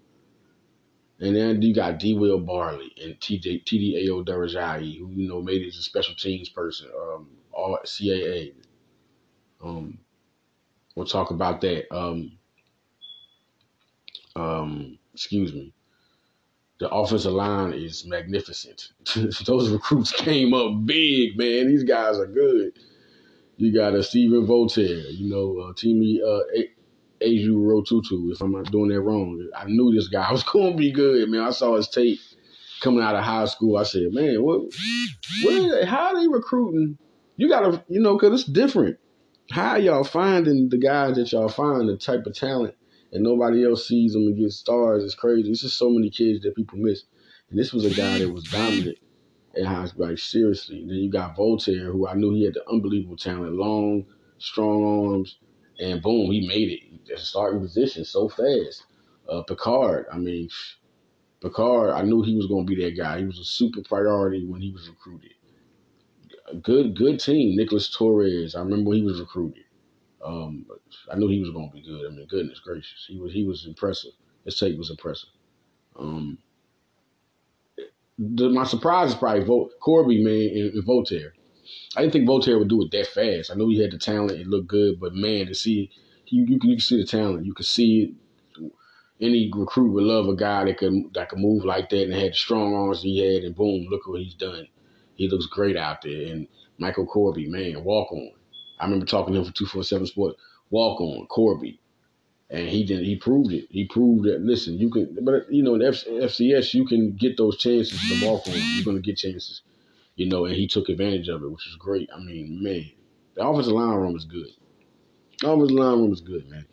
And 1.19 1.35
then 1.35 1.61
you 1.61 1.73
got 1.73 1.99
D. 1.99 2.13
Will 2.13 2.39
Barley 2.39 2.91
and 3.01 3.19
TD 3.19 3.63
Ayo-Durojaiye, 3.65 4.99
who 4.99 5.09
you 5.11 5.27
know 5.27 5.41
made 5.41 5.61
it 5.61 5.67
as 5.67 5.77
a 5.77 5.81
special 5.81 6.15
teams 6.15 6.49
person, 6.49 6.89
um, 6.95 7.29
all 7.53 7.77
CAA. 7.85 8.53
Um, 9.63 9.99
we'll 10.93 11.05
talk 11.05 11.31
about 11.31 11.61
that. 11.61 11.93
Um, 11.95 12.33
um, 14.35 14.99
excuse 15.13 15.53
me. 15.53 15.73
The 16.79 16.89
offensive 16.89 17.31
line 17.31 17.73
is 17.73 18.05
magnificent. 18.05 18.91
Those 19.45 19.69
recruits 19.69 20.11
came 20.11 20.53
up 20.53 20.85
big, 20.85 21.37
man. 21.37 21.67
These 21.67 21.83
guys 21.83 22.17
are 22.17 22.27
good. 22.27 22.73
You 23.57 23.73
got 23.73 23.95
a 23.95 24.03
Stephen 24.03 24.45
Voltaire, 24.45 25.09
you 25.09 25.29
know, 25.29 25.57
uh, 25.59 25.73
Timi 25.73 26.17
uh, 26.21 26.43
Aju 27.21 27.57
Rotutu, 27.57 28.31
if 28.31 28.41
I'm 28.41 28.51
not 28.51 28.71
doing 28.71 28.89
that 28.89 29.01
wrong. 29.01 29.49
I 29.55 29.65
knew 29.65 29.93
this 29.93 30.09
guy 30.09 30.29
was 30.31 30.43
going 30.43 30.73
to 30.73 30.77
be 30.77 30.91
good, 30.91 31.29
man. 31.29 31.41
I 31.41 31.51
saw 31.51 31.75
his 31.75 31.87
tape 31.87 32.19
coming 32.81 33.03
out 33.03 33.15
of 33.15 33.23
high 33.23 33.45
school. 33.45 33.77
I 33.77 33.83
said, 33.83 34.11
man, 34.11 34.43
what, 34.43 34.61
what 35.43 35.83
how 35.85 36.07
are 36.07 36.19
they 36.19 36.27
recruiting? 36.27 36.97
You 37.37 37.49
got 37.49 37.61
to, 37.61 37.83
you 37.89 38.01
know, 38.01 38.17
because 38.17 38.41
it's 38.41 38.49
different. 38.49 38.97
How 39.51 39.75
y'all 39.75 40.03
finding 40.03 40.69
the 40.69 40.77
guys 40.77 41.15
that 41.15 41.31
y'all 41.31 41.49
find, 41.49 41.87
the 41.87 41.97
type 41.97 42.25
of 42.25 42.33
talent, 42.33 42.75
and 43.15 43.23
nobody 43.23 43.65
else 43.65 43.87
sees 43.87 44.13
them 44.13 44.23
and 44.23 44.37
gets 44.37 44.57
stars? 44.57 45.03
It's 45.03 45.15
crazy. 45.15 45.49
It's 45.49 45.61
just 45.61 45.77
so 45.77 45.89
many 45.89 46.09
kids 46.09 46.41
that 46.43 46.55
people 46.55 46.77
miss. 46.77 47.03
And 47.49 47.57
this 47.57 47.71
was 47.71 47.85
a 47.85 47.89
guy 47.89 48.19
that 48.19 48.29
was 48.29 48.43
dominant 48.43 48.97
at 49.57 49.65
high 49.65 49.85
school, 49.85 50.07
like 50.07 50.19
seriously. 50.19 50.83
Then 50.85 50.97
you 50.97 51.09
got 51.09 51.35
Voltaire, 51.35 51.91
who 51.91 52.07
I 52.07 52.13
knew 52.15 52.33
he 52.33 52.43
had 52.43 52.55
the 52.55 52.69
unbelievable 52.69 53.15
talent, 53.15 53.53
long, 53.53 54.05
strong 54.37 55.13
arms, 55.13 55.37
and 55.79 56.01
boom, 56.01 56.31
he 56.31 56.45
made 56.45 56.71
it 57.07 57.19
starting 57.19 57.61
position 57.61 58.03
so 58.03 58.27
fast. 58.27 58.85
Uh, 59.29 59.43
Picard, 59.43 60.05
I 60.11 60.17
mean, 60.17 60.49
Picard, 61.41 61.91
I 61.91 62.01
knew 62.03 62.21
he 62.21 62.35
was 62.35 62.47
going 62.47 62.65
to 62.65 62.75
be 62.75 62.83
that 62.83 62.97
guy. 62.97 63.19
He 63.19 63.25
was 63.25 63.39
a 63.39 63.45
super 63.45 63.81
priority 63.81 64.45
when 64.45 64.61
he 64.61 64.71
was 64.71 64.89
recruited. 64.89 65.33
A 66.51 66.55
good, 66.55 66.95
good 66.95 67.19
team. 67.19 67.55
Nicholas 67.55 67.89
Torres, 67.89 68.55
I 68.55 68.59
remember 68.59 68.93
he 68.93 69.01
was 69.01 69.19
recruited. 69.19 69.64
Um, 70.25 70.65
I 71.11 71.15
knew 71.15 71.29
he 71.29 71.39
was 71.39 71.51
going 71.51 71.69
to 71.69 71.75
be 71.75 71.83
good. 71.83 72.05
I 72.07 72.09
mean, 72.15 72.27
goodness 72.27 72.59
gracious, 72.59 73.05
he 73.07 73.19
was 73.19 73.31
he 73.33 73.45
was 73.45 73.65
impressive. 73.65 74.11
His 74.45 74.59
tape 74.59 74.77
was 74.77 74.89
impressive. 74.89 75.29
Um, 75.97 76.39
the, 78.17 78.49
my 78.49 78.63
surprise 78.63 79.09
is 79.09 79.15
probably 79.15 79.43
Vol- 79.43 79.71
Corby, 79.81 80.23
man, 80.23 80.57
and, 80.57 80.73
and 80.73 80.85
Voltaire. 80.85 81.33
I 81.95 82.01
didn't 82.01 82.13
think 82.13 82.27
Voltaire 82.27 82.59
would 82.59 82.69
do 82.69 82.81
it 82.83 82.91
that 82.91 83.07
fast. 83.07 83.51
I 83.51 83.55
knew 83.55 83.69
he 83.69 83.81
had 83.81 83.91
the 83.91 83.97
talent; 83.97 84.39
it 84.39 84.47
looked 84.47 84.67
good, 84.67 84.99
but 84.99 85.13
man, 85.13 85.47
to 85.47 85.55
see 85.55 85.91
you, 86.27 86.45
you, 86.47 86.59
can, 86.59 86.69
you 86.69 86.75
can 86.75 86.81
see 86.81 86.97
the 86.97 87.07
talent. 87.07 87.45
You 87.45 87.53
can 87.53 87.65
see 87.65 88.15
any 89.21 89.51
recruit 89.55 89.93
would 89.93 90.03
love 90.03 90.27
a 90.27 90.35
guy 90.35 90.65
that 90.65 90.77
could 90.77 90.93
that 91.13 91.29
could 91.29 91.39
move 91.39 91.65
like 91.65 91.89
that 91.89 92.03
and 92.03 92.13
had 92.13 92.31
the 92.33 92.37
strong 92.37 92.73
arms 92.73 93.01
he 93.01 93.19
had, 93.19 93.43
and 93.43 93.55
boom, 93.55 93.87
look 93.89 94.07
what 94.07 94.21
he's 94.21 94.33
done. 94.33 94.67
He 95.15 95.29
looks 95.29 95.45
great 95.47 95.77
out 95.77 96.01
there. 96.01 96.33
And 96.33 96.47
Michael 96.77 97.05
Corby, 97.05 97.47
man, 97.47 97.83
walk 97.83 98.11
on. 98.11 98.31
I 98.79 98.85
remember 98.85 99.05
talking 99.05 99.33
to 99.33 99.39
him 99.39 99.45
for 99.45 99.53
two 99.53 99.65
four 99.65 99.83
seven 99.83 100.07
sports. 100.07 100.39
Walk 100.69 100.99
on 100.99 101.27
Corby, 101.27 101.79
and 102.49 102.67
he 102.67 102.85
did. 102.85 103.03
He 103.03 103.15
proved 103.15 103.51
it. 103.53 103.67
He 103.69 103.85
proved 103.85 104.25
that. 104.25 104.41
Listen, 104.41 104.77
you 104.77 104.89
can, 104.89 105.17
but 105.21 105.51
you 105.51 105.63
know, 105.63 105.75
in 105.75 105.81
FCS, 105.81 106.73
you 106.73 106.85
can 106.85 107.13
get 107.13 107.37
those 107.37 107.57
chances 107.57 107.99
to 108.09 108.25
walk 108.25 108.47
on. 108.47 108.53
You're 108.55 108.85
gonna 108.85 108.99
get 108.99 109.17
chances, 109.17 109.61
you 110.15 110.27
know, 110.27 110.45
and 110.45 110.55
he 110.55 110.67
took 110.67 110.89
advantage 110.89 111.29
of 111.29 111.43
it, 111.43 111.51
which 111.51 111.67
is 111.67 111.75
great. 111.75 112.09
I 112.13 112.19
mean, 112.19 112.63
man, 112.63 112.89
the 113.35 113.47
offensive 113.47 113.73
line 113.73 113.95
room 113.95 114.15
is 114.15 114.25
good. 114.25 114.47
The 115.41 115.51
Offensive 115.51 115.77
line 115.77 115.99
room 115.99 116.13
is 116.13 116.21
good, 116.21 116.49
man. 116.49 116.65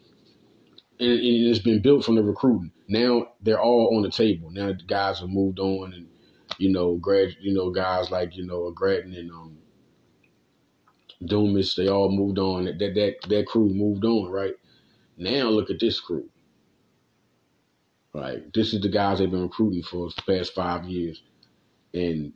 And, 1.01 1.11
and, 1.11 1.47
it's 1.49 1.59
been 1.59 1.83
built 1.83 2.05
from 2.05 2.15
the 2.15 2.23
recruiting. 2.23 2.71
Now 2.89 3.29
they're 3.41 3.61
all 3.61 3.97
on 3.97 4.03
the 4.03 4.11
table. 4.11 4.51
Now 4.51 4.69
the 4.69 4.85
guys 4.87 5.19
have 5.21 5.29
moved 5.29 5.59
on, 5.59 5.93
and 5.93 6.09
you 6.59 6.71
know, 6.71 6.97
grad, 6.97 7.37
you 7.41 7.53
know, 7.53 7.71
guys 7.71 8.11
like 8.11 8.37
you 8.37 8.47
know, 8.47 8.71
Grattan 8.71 9.15
and 9.15 9.31
um, 9.33 9.59
Dumas, 11.27 11.75
they 11.75 11.89
all 11.89 12.11
moved 12.11 12.39
on. 12.39 12.65
That 12.65 12.79
that 12.79 13.17
that 13.29 13.47
crew 13.47 13.69
moved 13.69 14.05
on, 14.05 14.31
right? 14.31 14.55
Now 15.17 15.49
look 15.49 15.71
at 15.71 15.81
this 15.81 16.01
crew. 16.01 16.29
Right, 18.15 18.53
this 18.53 18.75
is 18.75 18.83
the 18.83 18.91
guys 18.91 19.19
they've 19.19 19.31
been 19.31 19.43
recruiting 19.43 19.83
for 19.83 20.11
the 20.11 20.23
past 20.27 20.55
five 20.55 20.85
years, 20.85 21.23
and 21.95 22.35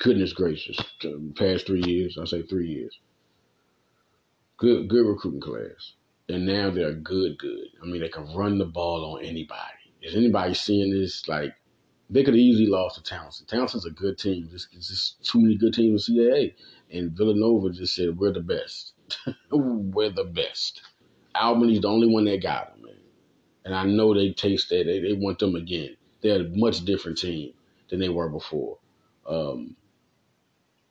goodness 0.00 0.34
gracious, 0.34 0.78
past 1.36 1.66
three 1.66 1.82
years, 1.82 2.18
I 2.20 2.26
say 2.26 2.42
three 2.42 2.68
years 2.68 2.98
good 4.58 4.88
good 4.88 5.06
recruiting 5.06 5.40
class. 5.40 5.94
And 6.28 6.44
now 6.44 6.70
they're 6.70 6.92
good, 6.92 7.38
good. 7.38 7.68
I 7.82 7.86
mean, 7.86 8.02
they 8.02 8.08
can 8.10 8.34
run 8.36 8.58
the 8.58 8.66
ball 8.66 9.16
on 9.16 9.24
anybody. 9.24 9.78
Is 10.02 10.14
anybody 10.14 10.52
seeing 10.52 10.90
this? 10.92 11.26
Like, 11.26 11.54
they 12.10 12.22
could 12.24 12.34
have 12.34 12.40
easily 12.40 12.66
lost 12.66 12.96
to 12.96 13.14
Towson. 13.14 13.46
Towson's 13.46 13.86
a 13.86 13.90
good 13.90 14.18
team. 14.18 14.48
Just, 14.50 14.72
just 14.72 15.24
too 15.24 15.40
many 15.40 15.56
good 15.56 15.74
teams 15.74 16.08
in 16.08 16.16
CAA. 16.16 16.54
And 16.90 17.12
Villanova 17.12 17.70
just 17.70 17.94
said, 17.94 18.16
we're 18.16 18.32
the 18.32 18.40
best. 18.40 18.94
we're 19.50 20.10
the 20.10 20.24
best. 20.24 20.82
Albany's 21.34 21.82
the 21.82 21.88
only 21.88 22.08
one 22.08 22.24
that 22.24 22.42
got 22.42 22.72
them, 22.72 22.84
man. 22.84 22.94
And 23.64 23.74
I 23.74 23.84
know 23.84 24.14
they 24.14 24.32
taste 24.32 24.70
that. 24.70 24.84
They, 24.86 25.00
they 25.00 25.12
want 25.12 25.38
them 25.38 25.54
again. 25.54 25.96
They're 26.22 26.40
a 26.40 26.48
much 26.48 26.84
different 26.84 27.18
team 27.18 27.52
than 27.90 28.00
they 28.00 28.08
were 28.08 28.28
before. 28.28 28.78
Um, 29.26 29.76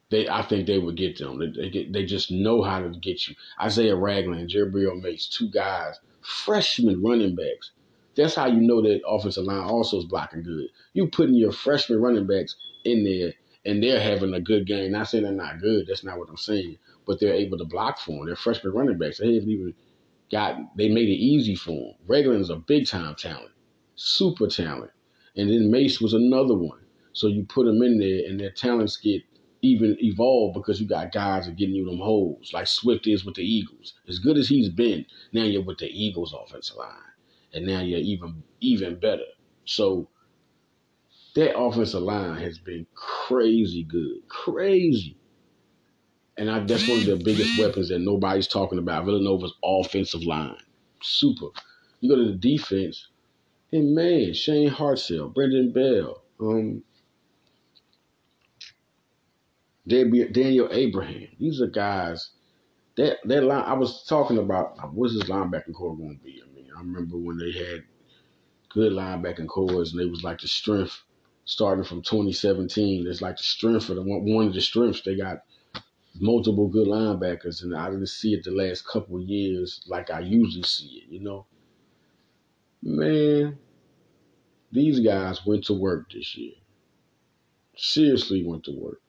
they 0.09 0.29
I 0.29 0.41
think 0.43 0.67
they 0.67 0.77
would 0.77 0.95
get 0.95 1.17
them. 1.17 1.39
They, 1.39 1.47
they, 1.47 1.69
get, 1.69 1.91
they 1.91 2.05
just 2.05 2.31
know 2.31 2.61
how 2.61 2.79
to 2.79 2.89
get 2.89 3.27
you. 3.27 3.35
Isaiah 3.59 3.95
Ragland, 3.95 4.49
Jerry 4.49 4.71
Mates, 5.01 5.27
two 5.27 5.49
guys, 5.49 5.99
freshman 6.21 7.01
running 7.03 7.35
backs. 7.35 7.71
That's 8.17 8.35
how 8.35 8.47
you 8.47 8.59
know 8.59 8.81
that 8.81 9.01
offensive 9.07 9.45
line 9.45 9.59
also 9.59 9.99
is 9.99 10.05
blocking 10.05 10.43
good. 10.43 10.67
You 10.93 11.07
putting 11.07 11.35
your 11.35 11.51
freshman 11.51 12.01
running 12.01 12.27
backs 12.27 12.55
in 12.83 13.03
there 13.03 13.33
and 13.65 13.83
they're 13.83 13.99
having 13.99 14.33
a 14.33 14.41
good 14.41 14.65
game. 14.65 14.93
Not 14.93 15.09
saying 15.09 15.23
they're 15.23 15.33
not 15.33 15.61
good. 15.61 15.85
That's 15.87 16.03
not 16.03 16.17
what 16.17 16.29
I'm 16.29 16.37
saying. 16.37 16.77
But 17.05 17.19
they're 17.19 17.33
able 17.33 17.57
to 17.57 17.65
block 17.65 17.99
for 17.99 18.17
them. 18.17 18.25
They're 18.25 18.35
freshman 18.35 18.73
running 18.73 18.97
backs. 18.97 19.19
They 19.19 19.35
haven't 19.35 19.49
even 19.49 19.73
got. 20.31 20.57
They 20.77 20.89
made 20.89 21.09
it 21.09 21.21
easy 21.21 21.55
for 21.55 21.71
them. 21.71 21.93
Ragland's 22.07 22.49
a 22.49 22.55
big 22.55 22.87
time 22.87 23.15
talent, 23.15 23.51
super 23.95 24.47
talent, 24.47 24.91
and 25.35 25.49
then 25.49 25.71
Mace 25.71 26.01
was 26.01 26.13
another 26.13 26.55
one. 26.55 26.79
So 27.13 27.27
you 27.27 27.45
put 27.45 27.65
them 27.65 27.81
in 27.81 27.99
there, 27.99 28.29
and 28.29 28.39
their 28.39 28.51
talents 28.51 28.97
get 28.97 29.21
even 29.61 29.97
evolve 29.99 30.53
because 30.53 30.79
you 30.79 30.87
got 30.87 31.11
guys 31.11 31.45
that 31.45 31.55
getting 31.55 31.75
you 31.75 31.85
them 31.85 31.97
holes, 31.97 32.51
like 32.53 32.67
Swift 32.67 33.07
is 33.07 33.25
with 33.25 33.35
the 33.35 33.43
Eagles. 33.43 33.93
As 34.07 34.19
good 34.19 34.37
as 34.37 34.47
he's 34.47 34.69
been, 34.69 35.05
now 35.33 35.43
you're 35.43 35.63
with 35.63 35.79
the 35.79 35.87
Eagles 35.87 36.33
offensive 36.33 36.77
line. 36.77 36.93
And 37.53 37.65
now 37.65 37.81
you're 37.81 37.99
even 37.99 38.43
even 38.61 38.99
better. 38.99 39.25
So 39.65 40.09
that 41.35 41.57
offensive 41.57 42.01
line 42.01 42.41
has 42.41 42.57
been 42.57 42.87
crazy 42.95 43.83
good, 43.83 44.27
crazy. 44.27 45.17
And 46.37 46.51
I, 46.51 46.59
that's 46.59 46.87
one 46.87 46.99
of 46.99 47.05
the 47.05 47.15
biggest 47.17 47.59
weapons 47.59 47.89
that 47.89 47.99
nobody's 47.99 48.47
talking 48.47 48.79
about. 48.79 49.05
Villanova's 49.05 49.53
offensive 49.63 50.23
line, 50.23 50.57
super. 51.01 51.47
You 51.99 52.09
go 52.09 52.15
to 52.15 52.31
the 52.31 52.37
defense, 52.37 53.07
and 53.71 53.95
man, 53.95 54.33
Shane 54.33 54.69
Hartzell, 54.69 55.33
Brendan 55.33 55.71
Bell, 55.73 56.21
um, 56.39 56.83
Daniel 59.87 60.69
Abraham. 60.71 61.27
These 61.39 61.61
are 61.61 61.67
guys 61.67 62.31
that 62.97 63.17
that 63.25 63.43
line. 63.43 63.63
I 63.65 63.73
was 63.73 64.05
talking 64.05 64.37
about 64.37 64.93
what's 64.93 65.13
his 65.13 65.23
linebacking 65.23 65.73
core 65.73 65.97
going 65.97 66.17
to 66.17 66.23
be. 66.23 66.43
I 66.77 66.81
remember 66.81 67.17
when 67.17 67.37
they 67.37 67.51
had 67.51 67.83
good 68.69 68.93
linebacking 68.93 69.47
cores, 69.47 69.91
and 69.91 69.99
they 69.99 70.05
was 70.05 70.23
like 70.23 70.41
the 70.41 70.47
strength 70.47 71.01
starting 71.45 71.83
from 71.83 72.03
2017. 72.03 73.07
It's 73.07 73.21
like 73.21 73.37
the 73.37 73.43
strength 73.43 73.89
of 73.89 73.95
the 73.95 74.03
one 74.03 74.47
of 74.47 74.53
the 74.53 74.61
strengths. 74.61 75.01
They 75.01 75.15
got 75.15 75.43
multiple 76.13 76.67
good 76.67 76.87
linebackers, 76.87 77.63
and 77.63 77.75
I 77.75 77.89
didn't 77.89 78.07
see 78.07 78.33
it 78.33 78.43
the 78.43 78.51
last 78.51 78.87
couple 78.87 79.17
of 79.17 79.23
years 79.23 79.81
like 79.87 80.11
I 80.11 80.19
usually 80.19 80.63
see 80.63 81.03
it. 81.03 81.11
You 81.11 81.21
know, 81.21 81.45
man, 82.83 83.57
these 84.71 84.99
guys 84.99 85.45
went 85.45 85.65
to 85.65 85.73
work 85.73 86.11
this 86.11 86.37
year. 86.37 86.53
Seriously, 87.75 88.43
went 88.43 88.65
to 88.65 88.71
work. 88.71 89.01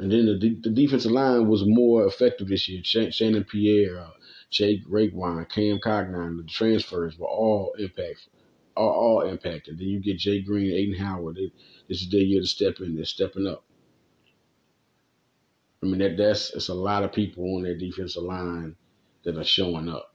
And 0.00 0.10
then 0.10 0.26
the, 0.26 0.58
the 0.60 0.70
defensive 0.70 1.12
line 1.12 1.48
was 1.48 1.64
more 1.64 2.04
effective 2.06 2.48
this 2.48 2.68
year. 2.68 2.82
Shannon 2.84 3.44
Pierre, 3.44 4.00
uh, 4.00 4.10
Jake 4.54 4.86
Rakewein, 4.86 5.48
Cam 5.48 5.80
Cognon, 5.80 6.36
the 6.36 6.44
transfers 6.44 7.18
were 7.18 7.26
all 7.26 7.74
impactful, 7.76 8.28
all, 8.76 8.88
all 8.88 9.20
impacted. 9.22 9.78
Then 9.78 9.88
you 9.88 9.98
get 9.98 10.18
Jay 10.18 10.40
Green, 10.42 10.70
Aiden 10.70 10.96
Howard. 10.96 11.34
They, 11.34 11.50
this 11.88 12.02
is 12.02 12.08
their 12.08 12.20
year 12.20 12.40
to 12.40 12.46
step 12.46 12.78
in. 12.78 12.94
They're 12.94 13.04
stepping 13.04 13.48
up. 13.48 13.64
I 15.82 15.86
mean, 15.86 15.98
that 15.98 16.16
that's 16.16 16.54
it's 16.54 16.68
a 16.68 16.74
lot 16.74 17.02
of 17.02 17.12
people 17.12 17.56
on 17.56 17.62
that 17.64 17.80
defensive 17.80 18.22
line 18.22 18.76
that 19.24 19.36
are 19.36 19.44
showing 19.44 19.88
up, 19.88 20.14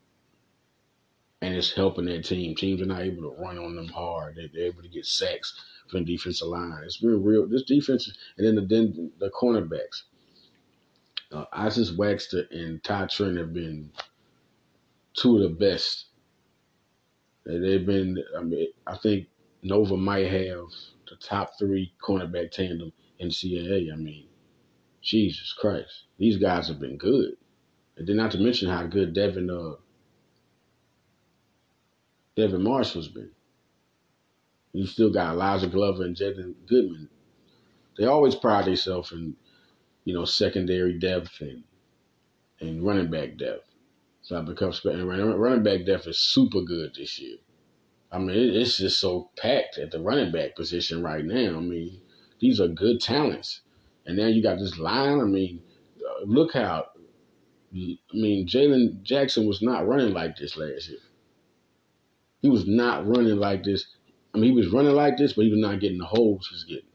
and 1.42 1.54
it's 1.54 1.74
helping 1.74 2.06
that 2.06 2.24
team. 2.24 2.56
Teams 2.56 2.82
are 2.82 2.86
not 2.86 3.02
able 3.02 3.24
to 3.24 3.42
run 3.42 3.58
on 3.58 3.76
them 3.76 3.90
hard. 3.90 4.38
They, 4.38 4.50
they're 4.54 4.68
able 4.68 4.84
to 4.84 4.88
get 4.88 5.06
sacks 5.06 5.54
from 5.92 6.06
the 6.06 6.16
defensive 6.16 6.48
line. 6.48 6.82
It's 6.86 6.98
been 6.98 7.22
real. 7.22 7.46
This 7.46 7.64
defense, 7.64 8.10
and 8.38 8.48
then 8.48 8.56
the 8.56 8.62
then 8.62 9.12
the 9.20 9.30
cornerbacks. 9.30 10.04
Uh, 11.32 11.46
Isis 11.52 11.92
Waxter 11.92 12.48
and 12.50 12.82
Ty 12.84 13.06
Trent 13.08 13.38
have 13.38 13.54
been 13.54 13.92
two 15.20 15.38
of 15.38 15.44
the 15.44 15.50
best. 15.50 16.06
They've 17.46 17.86
been. 17.86 18.18
I 18.38 18.44
mean, 18.44 18.68
I 18.88 18.98
think 18.98 19.28
Nova 19.64 19.98
might 19.98 20.28
have 20.28 20.66
the 21.10 21.16
top 21.20 21.52
three 21.58 21.94
cornerback 22.02 22.52
tandem 22.52 22.94
in 23.20 23.30
CAA. 23.30 23.92
I 23.92 23.96
mean, 23.96 24.28
Jesus 25.02 25.54
Christ, 25.54 26.04
these 26.18 26.38
guys 26.38 26.68
have 26.68 26.80
been 26.80 26.98
good. 26.98 27.34
And 27.98 28.08
then 28.08 28.18
not 28.18 28.32
to 28.32 28.40
mention 28.40 28.70
how 28.70 28.86
good 28.86 29.14
Devin 29.14 29.50
uh 29.50 29.76
Devin 32.36 32.64
Marshall's 32.64 33.10
been. 33.10 33.32
You 34.74 34.86
still 34.86 35.12
got 35.12 35.34
Elijah 35.34 35.68
Glover 35.68 36.04
and 36.04 36.16
Jaden 36.16 36.54
Goodman. 36.68 37.10
They 37.98 38.06
always 38.06 38.36
pride 38.36 38.66
themselves 38.66 39.12
in, 39.12 39.36
you 40.06 40.14
know, 40.14 40.26
secondary 40.26 41.00
depth 41.00 41.42
and 41.42 41.64
and 42.62 42.86
running 42.86 43.10
back 43.12 43.38
depth. 43.38 43.69
So 44.30 44.38
I 44.38 44.42
become 44.42 44.72
and 44.86 45.08
running 45.42 45.64
back 45.64 45.88
depth 45.88 46.06
is 46.06 46.20
super 46.20 46.62
good 46.62 46.94
this 46.94 47.18
year. 47.18 47.38
I 48.12 48.20
mean, 48.20 48.30
it's 48.30 48.78
just 48.78 49.00
so 49.00 49.32
packed 49.36 49.80
at 49.80 49.90
the 49.90 50.00
running 50.00 50.32
back 50.32 50.56
position 50.56 51.02
right 51.02 51.26
now. 51.26 51.58
I 51.58 51.62
mean, 51.62 52.00
these 52.40 52.62
are 52.62 52.68
good 52.68 53.02
talents. 53.02 53.62
And 54.06 54.16
now 54.18 54.28
you 54.28 54.44
got 54.44 54.60
this 54.60 54.78
line. 54.78 55.20
I 55.20 55.24
mean, 55.24 55.64
uh, 55.98 56.26
look 56.26 56.54
how. 56.54 56.86
I 57.74 57.98
mean, 58.14 58.46
Jalen 58.48 59.02
Jackson 59.02 59.48
was 59.48 59.64
not 59.64 59.88
running 59.88 60.14
like 60.14 60.36
this 60.38 60.56
last 60.56 60.90
year. 60.90 61.00
He 62.44 62.50
was 62.50 62.68
not 62.68 63.08
running 63.08 63.38
like 63.38 63.64
this. 63.64 63.84
I 64.36 64.38
mean, 64.38 64.52
he 64.52 64.56
was 64.56 64.72
running 64.72 64.94
like 64.94 65.18
this, 65.18 65.34
but 65.34 65.46
he 65.46 65.50
was 65.50 65.60
not 65.60 65.80
getting 65.80 65.98
the 65.98 66.06
holes 66.06 66.48
he's 66.52 66.66
getting. 66.66 66.92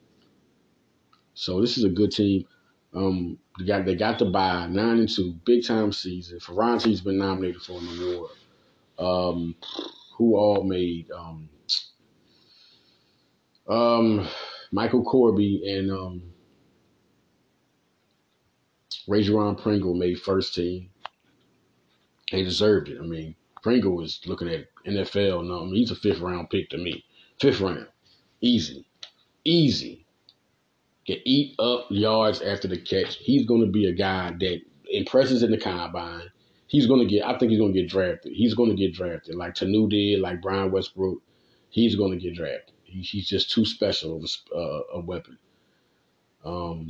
So 1.34 1.60
this 1.60 1.78
is 1.78 1.82
a 1.82 1.88
good 1.88 2.12
team. 2.12 2.46
Um, 2.94 3.38
they 3.58 3.66
got 3.66 3.84
they 3.84 3.94
got 3.96 4.18
to 4.20 4.26
buy 4.26 4.66
nine 4.68 5.00
and 5.00 5.08
two, 5.08 5.34
big 5.44 5.66
time 5.66 5.92
season. 5.92 6.40
Ferrante's 6.40 7.00
been 7.00 7.18
nominated 7.18 7.62
for 7.62 7.78
an 7.80 7.88
award. 8.02 8.30
Um, 8.98 9.56
who 10.16 10.36
all 10.36 10.62
made 10.64 11.10
um, 11.10 11.48
um, 13.68 14.28
Michael 14.72 15.04
Corby 15.04 15.62
and 15.68 15.90
um, 15.90 16.22
Rayjoun 19.08 19.60
Pringle 19.60 19.94
made 19.94 20.20
first 20.20 20.54
team. 20.54 20.90
They 22.30 22.42
deserved 22.42 22.88
it. 22.88 22.98
I 23.00 23.04
mean, 23.04 23.34
Pringle 23.62 23.96
was 23.96 24.20
looking 24.26 24.48
at 24.48 24.66
NFL. 24.86 25.46
No, 25.46 25.62
I 25.62 25.64
mean, 25.64 25.74
he's 25.76 25.90
a 25.90 25.96
fifth 25.96 26.20
round 26.20 26.50
pick 26.50 26.70
to 26.70 26.78
me. 26.78 27.04
Fifth 27.40 27.60
round. 27.60 27.86
Easy. 28.40 28.86
Easy. 29.44 30.03
Can 31.06 31.18
eat 31.24 31.54
up 31.58 31.86
yards 31.90 32.40
after 32.40 32.66
the 32.66 32.78
catch. 32.78 33.16
He's 33.16 33.46
going 33.46 33.60
to 33.60 33.70
be 33.70 33.86
a 33.86 33.92
guy 33.92 34.32
that 34.40 34.60
impresses 34.90 35.42
in 35.42 35.50
the 35.50 35.58
combine. 35.58 36.30
He's 36.66 36.86
going 36.86 37.00
to 37.00 37.06
get, 37.06 37.26
I 37.26 37.38
think 37.38 37.50
he's 37.50 37.60
going 37.60 37.74
to 37.74 37.80
get 37.80 37.90
drafted. 37.90 38.32
He's 38.32 38.54
going 38.54 38.70
to 38.70 38.76
get 38.76 38.94
drafted 38.94 39.34
like 39.34 39.54
Tanu 39.54 39.88
did, 39.88 40.20
like 40.20 40.40
Brian 40.40 40.72
Westbrook. 40.72 41.18
He's 41.68 41.94
going 41.94 42.12
to 42.12 42.18
get 42.18 42.34
drafted. 42.34 42.74
He, 42.84 43.02
he's 43.02 43.28
just 43.28 43.50
too 43.50 43.64
special 43.64 44.16
of 44.16 44.24
a, 44.24 44.56
uh, 44.56 44.82
a 44.94 45.00
weapon. 45.00 45.38
Um, 46.44 46.88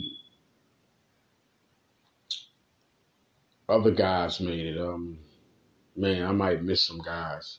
other 3.68 3.90
guys 3.90 4.40
made 4.40 4.66
it. 4.66 4.80
Um, 4.80 5.18
man, 5.96 6.24
I 6.24 6.32
might 6.32 6.62
miss 6.62 6.82
some 6.82 6.98
guys. 6.98 7.58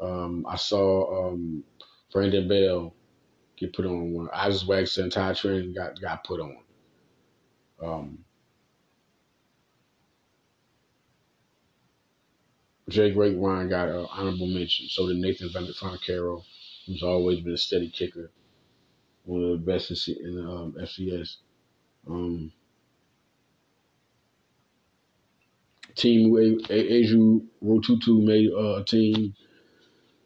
Um, 0.00 0.44
I 0.48 0.56
saw 0.56 1.28
um, 1.28 1.64
Brandon 2.12 2.48
Bell 2.48 2.94
get 3.64 3.74
put 3.74 3.86
on 3.86 4.12
one. 4.12 4.28
Isaac 4.32 4.68
Wax 4.68 4.98
and 4.98 5.12
Ty 5.12 5.34
Trent 5.34 5.74
got 5.74 6.00
got 6.00 6.24
put 6.24 6.40
on. 6.40 6.56
Um, 7.82 8.24
Jake 12.88 13.14
Rakewein 13.14 13.70
got 13.70 13.88
an 13.88 14.06
honorable 14.10 14.46
mention. 14.46 14.88
So 14.88 15.08
did 15.08 15.16
Nathan 15.16 15.48
Fontecaro, 15.48 16.42
who's 16.86 17.02
always 17.02 17.40
been 17.40 17.54
a 17.54 17.58
steady 17.58 17.88
kicker, 17.88 18.30
one 19.24 19.42
of 19.42 19.50
the 19.52 19.56
best 19.72 20.08
in, 20.08 20.16
in 20.24 20.38
um, 20.40 20.76
FCS. 20.78 21.36
Um, 22.08 22.52
Team 25.94 26.36
Asia 26.68 27.40
Rotutu 27.64 28.24
made 28.24 28.50
uh, 28.50 28.80
a 28.80 28.84
team. 28.84 29.34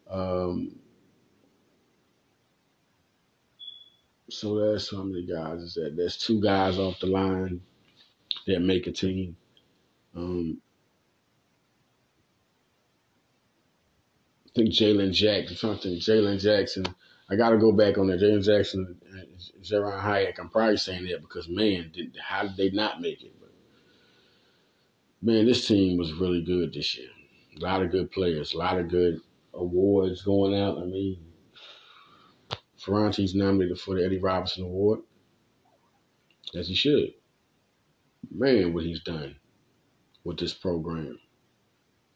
Um, 0.09 0.78
so 4.29 4.71
that's 4.71 4.91
how 4.91 5.03
many 5.03 5.25
guys 5.25 5.61
is 5.61 5.73
that? 5.75 5.95
There's 5.95 6.17
two 6.17 6.41
guys 6.41 6.77
off 6.77 6.99
the 6.99 7.07
line 7.07 7.61
that 8.47 8.61
make 8.61 8.87
a 8.87 8.91
team. 8.91 9.35
Um, 10.15 10.61
I 14.47 14.49
think 14.55 14.69
Jalen 14.69 15.13
Jackson. 15.13 15.77
Think 15.77 16.01
Jalen 16.01 16.41
Jackson. 16.41 16.85
I 17.29 17.35
got 17.35 17.51
to 17.51 17.57
go 17.57 17.71
back 17.71 17.97
on 17.97 18.07
that. 18.07 18.19
Jalen 18.19 18.43
Jackson, 18.43 18.99
Jaaron 19.61 19.99
Hayek. 19.99 20.39
I'm 20.39 20.49
probably 20.49 20.77
saying 20.77 21.05
that 21.07 21.21
because 21.21 21.47
man, 21.47 21.91
did, 21.93 22.17
how 22.21 22.43
did 22.43 22.57
they 22.57 22.71
not 22.71 23.01
make 23.01 23.23
it? 23.23 23.33
man, 25.21 25.45
this 25.45 25.67
team 25.67 25.97
was 25.97 26.13
really 26.13 26.41
good 26.41 26.73
this 26.73 26.97
year. 26.97 27.09
A 27.57 27.63
lot 27.63 27.81
of 27.81 27.91
good 27.91 28.11
players, 28.11 28.53
a 28.53 28.57
lot 28.57 28.77
of 28.77 28.89
good 28.89 29.19
awards 29.53 30.21
going 30.21 30.59
out. 30.59 30.77
I 30.77 30.85
mean, 30.85 31.17
Ferrante's 32.79 33.35
nominated 33.35 33.79
for 33.79 33.95
the 33.95 34.05
Eddie 34.05 34.19
Robinson 34.19 34.63
Award, 34.63 34.99
as 36.55 36.67
he 36.67 36.75
should. 36.75 37.13
Man, 38.31 38.73
what 38.73 38.83
he's 38.83 39.01
done 39.01 39.35
with 40.23 40.37
this 40.37 40.53
program. 40.53 41.19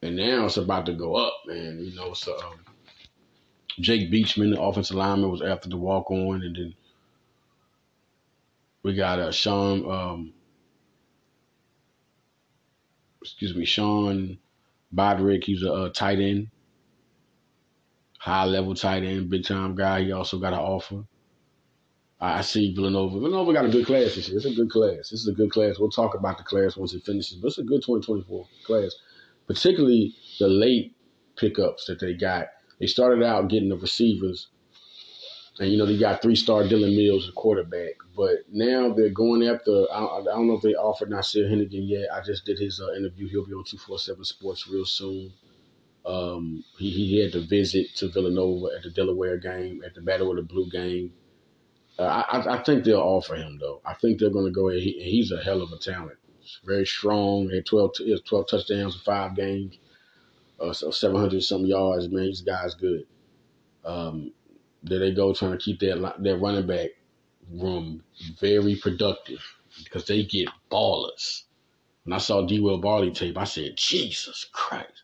And 0.02 0.16
now 0.16 0.46
it's 0.46 0.58
about 0.58 0.86
to 0.88 0.94
go 0.94 1.16
up, 1.16 1.34
man. 1.46 1.80
You 1.82 1.96
know, 1.96 2.14
so 2.14 2.38
um, 2.38 2.60
Jake 3.80 4.12
Beachman, 4.12 4.52
the 4.52 4.62
offensive 4.62 4.98
lineman, 4.98 5.32
was 5.32 5.42
after 5.42 5.70
the 5.70 5.78
walk 5.78 6.12
on, 6.12 6.44
and 6.44 6.56
then 6.56 6.76
we 8.84 8.96
got 8.96 9.20
uh, 9.20 9.32
Sean 9.32 9.90
um, 9.90 10.34
excuse 13.22 13.56
me, 13.56 13.66
Sean 13.66 14.38
Bodrick. 14.94 15.46
He's 15.46 15.64
a, 15.64 15.72
a 15.72 15.90
tight 15.90 16.20
end, 16.20 16.50
high 18.24 18.46
level 18.46 18.74
tight 18.74 19.04
end, 19.04 19.30
big 19.30 19.44
time 19.44 19.76
guy. 19.76 20.02
He 20.02 20.14
also 20.14 20.40
got 20.40 20.54
an 20.54 20.60
offer. 20.60 21.04
I 22.22 22.40
see 22.40 22.74
Villanova. 22.74 23.20
Villanova 23.20 23.52
got 23.52 23.66
a 23.66 23.70
good 23.70 23.86
class 23.86 24.16
this 24.16 24.30
year. 24.30 24.38
It's 24.38 24.46
a 24.46 24.56
good 24.56 24.70
class. 24.70 25.10
This 25.10 25.20
is 25.20 25.28
a 25.28 25.34
good 25.34 25.52
class. 25.52 25.78
We'll 25.78 25.90
talk 25.90 26.16
about 26.16 26.38
the 26.38 26.46
class 26.46 26.78
once 26.78 26.94
it 26.94 27.04
finishes, 27.04 27.40
but 27.40 27.50
it's 27.50 27.58
a 27.58 27.64
good 27.64 27.82
2024 27.84 28.48
class, 28.66 28.96
particularly 29.46 30.16
the 30.40 30.48
late 30.48 30.96
pickups 31.36 31.86
that 31.88 32.00
they 32.00 32.14
got. 32.14 32.48
They 32.80 32.88
started 32.88 33.26
out 33.26 33.50
getting 33.50 33.68
the 33.68 33.76
receivers, 33.76 34.48
and 35.60 35.70
you 35.70 35.78
know 35.78 35.86
they 35.86 35.98
got 35.98 36.22
three 36.22 36.38
star 36.38 36.64
Dylan 36.64 36.96
Mills, 36.96 37.26
the 37.26 37.34
quarterback. 37.34 37.96
But 38.16 38.46
now 38.50 38.94
they're 38.94 39.10
going 39.10 39.44
after. 39.44 39.86
I, 39.92 40.02
I 40.02 40.24
don't 40.24 40.48
know 40.48 40.56
if 40.56 40.62
they 40.62 40.76
offered 40.76 41.10
Nasir 41.10 41.44
Hennigan 41.50 41.90
yet. 41.90 42.08
I 42.14 42.22
just 42.22 42.46
did 42.46 42.58
his 42.58 42.80
uh, 42.80 42.94
interview. 42.94 43.28
He'll 43.28 43.46
be 43.46 43.52
on 43.52 43.66
two 43.66 43.78
four 43.78 44.00
seven 44.00 44.24
Sports 44.24 44.66
real 44.70 44.86
soon. 44.86 45.34
Um, 46.06 46.64
he, 46.78 46.90
he 46.90 47.24
had 47.24 47.32
to 47.34 47.42
visit 47.48 47.96
to 47.96 48.10
Villanova 48.10 48.76
at 48.76 48.84
the 48.84 48.90
Delaware 48.90 49.38
game, 49.38 49.82
at 49.86 49.96
the 49.96 50.02
Battle 50.02 50.32
of 50.32 50.38
the 50.38 50.44
Blue 50.44 50.70
game. 50.70 51.14
Uh, 51.98 52.04
I, 52.04 52.56
I 52.56 52.64
think 52.64 52.84
they'll 52.84 53.00
offer 53.00 53.36
him 53.36 53.58
though. 53.60 53.82
I 53.86 53.94
think 53.94 54.20
they're 54.20 54.30
going 54.30 54.46
to 54.46 54.52
go 54.52 54.70
ahead. 54.70 54.82
He, 54.82 54.94
he's 55.04 55.32
a 55.32 55.42
hell 55.42 55.62
of 55.62 55.72
a 55.72 55.78
talent. 55.78 56.18
He's 56.40 56.60
very 56.66 56.86
strong. 56.86 57.50
Had 57.50 57.66
12, 57.66 57.92
he 58.00 58.12
has 58.12 58.22
12 58.22 58.48
touchdowns 58.48 58.96
in 58.96 59.02
five 59.02 59.36
games, 59.36 59.78
uh, 60.60 60.74
so 60.74 60.92
700 60.92 61.42
something 61.44 61.70
yards. 61.70 62.10
Man, 62.10 62.26
this 62.26 62.42
guy's 62.42 62.76
good. 62.76 63.06
Um, 63.86 64.34
there 64.82 65.00
they 65.00 65.14
go 65.14 65.34
trying 65.34 65.52
to 65.52 65.58
keep 65.58 65.80
that 65.80 66.16
that 66.20 66.38
running 66.38 66.68
back 66.68 66.90
room 67.52 68.04
very 68.40 68.76
productive 68.76 69.40
because 69.84 70.06
they 70.06 70.24
get 70.24 70.50
ballers. 70.72 71.44
When 72.04 72.14
I 72.14 72.18
saw 72.18 72.46
D. 72.46 72.60
Will 72.60 72.80
Barley 72.80 73.12
tape, 73.12 73.38
I 73.38 73.46
said, 73.46 73.78
Jesus 73.78 74.46
Christ. 74.52 75.04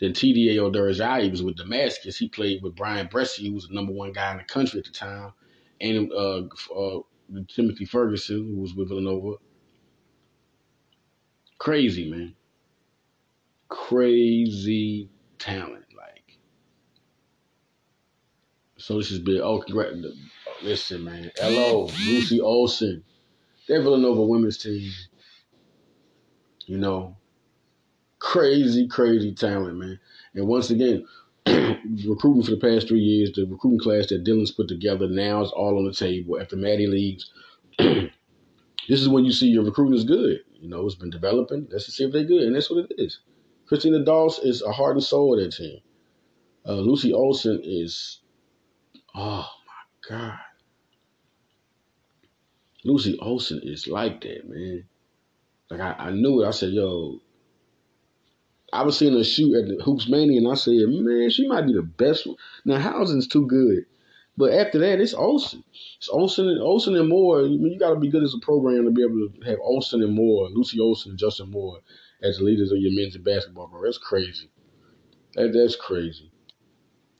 Then 0.00 0.12
TD 0.12 0.46
Ayo-Durojaiye 0.52 1.30
was 1.30 1.42
with 1.42 1.56
Damascus. 1.56 2.16
He 2.16 2.28
played 2.28 2.62
with 2.62 2.76
Bryan 2.76 3.08
Bresee, 3.08 3.48
who 3.48 3.54
was 3.54 3.66
the 3.66 3.74
number 3.74 3.92
one 3.92 4.12
guy 4.12 4.30
in 4.32 4.38
the 4.38 4.44
country 4.44 4.78
at 4.78 4.86
the 4.86 4.92
time, 4.92 5.32
and 5.80 6.12
uh, 6.12 6.42
uh, 6.74 7.00
Timothy 7.48 7.84
Ferguson, 7.84 8.54
who 8.54 8.60
was 8.60 8.74
with 8.74 8.88
Villanova. 8.88 9.36
Crazy, 11.58 12.08
man. 12.08 12.34
Crazy 13.68 15.10
talent. 15.38 15.84
Like, 15.96 16.38
so 18.76 18.98
this 18.98 19.10
has 19.10 19.18
been, 19.18 19.40
oh, 19.42 19.60
congrats. 19.60 19.96
Listen, 20.62 21.04
man. 21.04 21.30
Hello, 21.36 21.86
Lucy 22.06 22.40
Olsen. 22.40 23.02
That 23.66 23.82
Villanova 23.82 24.22
women's 24.22 24.58
team, 24.58 24.90
you 26.66 26.78
know, 26.78 27.17
crazy, 28.18 28.88
crazy 28.88 29.32
talent, 29.32 29.78
man. 29.78 29.98
And 30.34 30.46
once 30.46 30.70
again, 30.70 31.06
recruiting 31.46 32.42
for 32.42 32.50
the 32.50 32.60
past 32.60 32.88
three 32.88 33.00
years, 33.00 33.32
the 33.32 33.46
recruiting 33.46 33.80
class 33.80 34.06
that 34.08 34.24
Dillon's 34.24 34.50
put 34.50 34.68
together 34.68 35.08
now 35.08 35.42
is 35.42 35.50
all 35.50 35.78
on 35.78 35.84
the 35.84 35.92
table. 35.92 36.40
After 36.40 36.56
Maddie 36.56 36.86
leaves, 36.86 37.30
this 37.78 39.00
is 39.00 39.08
when 39.08 39.24
you 39.24 39.32
see 39.32 39.48
your 39.48 39.64
recruiting 39.64 39.96
is 39.96 40.04
good. 40.04 40.40
You 40.60 40.68
know, 40.68 40.84
it's 40.86 40.94
been 40.94 41.10
developing. 41.10 41.68
Let's 41.70 41.86
see 41.86 42.04
if 42.04 42.12
they're 42.12 42.24
good, 42.24 42.42
and 42.42 42.56
that's 42.56 42.70
what 42.70 42.86
it 42.90 42.94
is. 42.98 43.20
Christina 43.66 44.04
Doss 44.04 44.38
is 44.40 44.62
a 44.62 44.72
heart 44.72 44.96
and 44.96 45.04
soul 45.04 45.38
of 45.38 45.44
that 45.44 45.54
team. 45.56 45.80
Uh, 46.66 46.74
Lucy 46.74 47.12
Olsen 47.12 47.60
is, 47.62 48.20
oh 49.14 49.46
my 49.66 50.08
god, 50.08 50.38
Lucy 52.84 53.18
Olsen 53.20 53.60
is 53.62 53.86
like 53.86 54.20
that, 54.22 54.48
man. 54.48 54.84
Like 55.70 55.80
I, 55.80 55.92
I 55.98 56.10
knew 56.10 56.42
it. 56.42 56.48
I 56.48 56.50
said, 56.50 56.72
yo, 56.72 57.20
I 58.72 58.82
was 58.82 58.98
seeing 58.98 59.14
her 59.14 59.24
shoot 59.24 59.54
at 59.56 59.68
the 59.68 59.82
Hoops 59.82 60.08
Mania, 60.08 60.38
and 60.38 60.48
I 60.48 60.54
said, 60.54 60.74
man, 60.88 61.30
she 61.30 61.48
might 61.48 61.66
be 61.66 61.72
the 61.72 61.82
best. 61.82 62.26
One. 62.26 62.36
Now 62.64 62.78
Hausen's 62.78 63.26
too 63.26 63.46
good, 63.46 63.86
but 64.36 64.52
after 64.52 64.78
that, 64.80 65.00
it's 65.00 65.14
Olson. 65.14 65.64
It's 65.96 66.08
Olson 66.08 66.48
and 66.48 66.60
Olson 66.60 66.94
and 66.96 67.08
Moore. 67.08 67.40
I 67.40 67.42
mean, 67.44 67.72
you 67.72 67.78
got 67.78 67.94
to 67.94 68.00
be 68.00 68.10
good 68.10 68.22
as 68.22 68.34
a 68.34 68.44
program 68.44 68.84
to 68.84 68.90
be 68.90 69.02
able 69.02 69.28
to 69.28 69.50
have 69.50 69.58
Olson 69.60 70.02
and 70.02 70.14
Moore, 70.14 70.48
Lucy 70.50 70.78
Olsen 70.80 71.12
and 71.12 71.18
Justin 71.18 71.50
Moore 71.50 71.80
as 72.22 72.40
leaders 72.40 72.72
of 72.72 72.78
your 72.78 72.92
men's 72.92 73.16
basketball 73.16 73.68
program. 73.68 73.88
That's 73.88 73.98
crazy. 73.98 74.50
That 75.34 75.52
that's 75.52 75.76
crazy. 75.76 76.30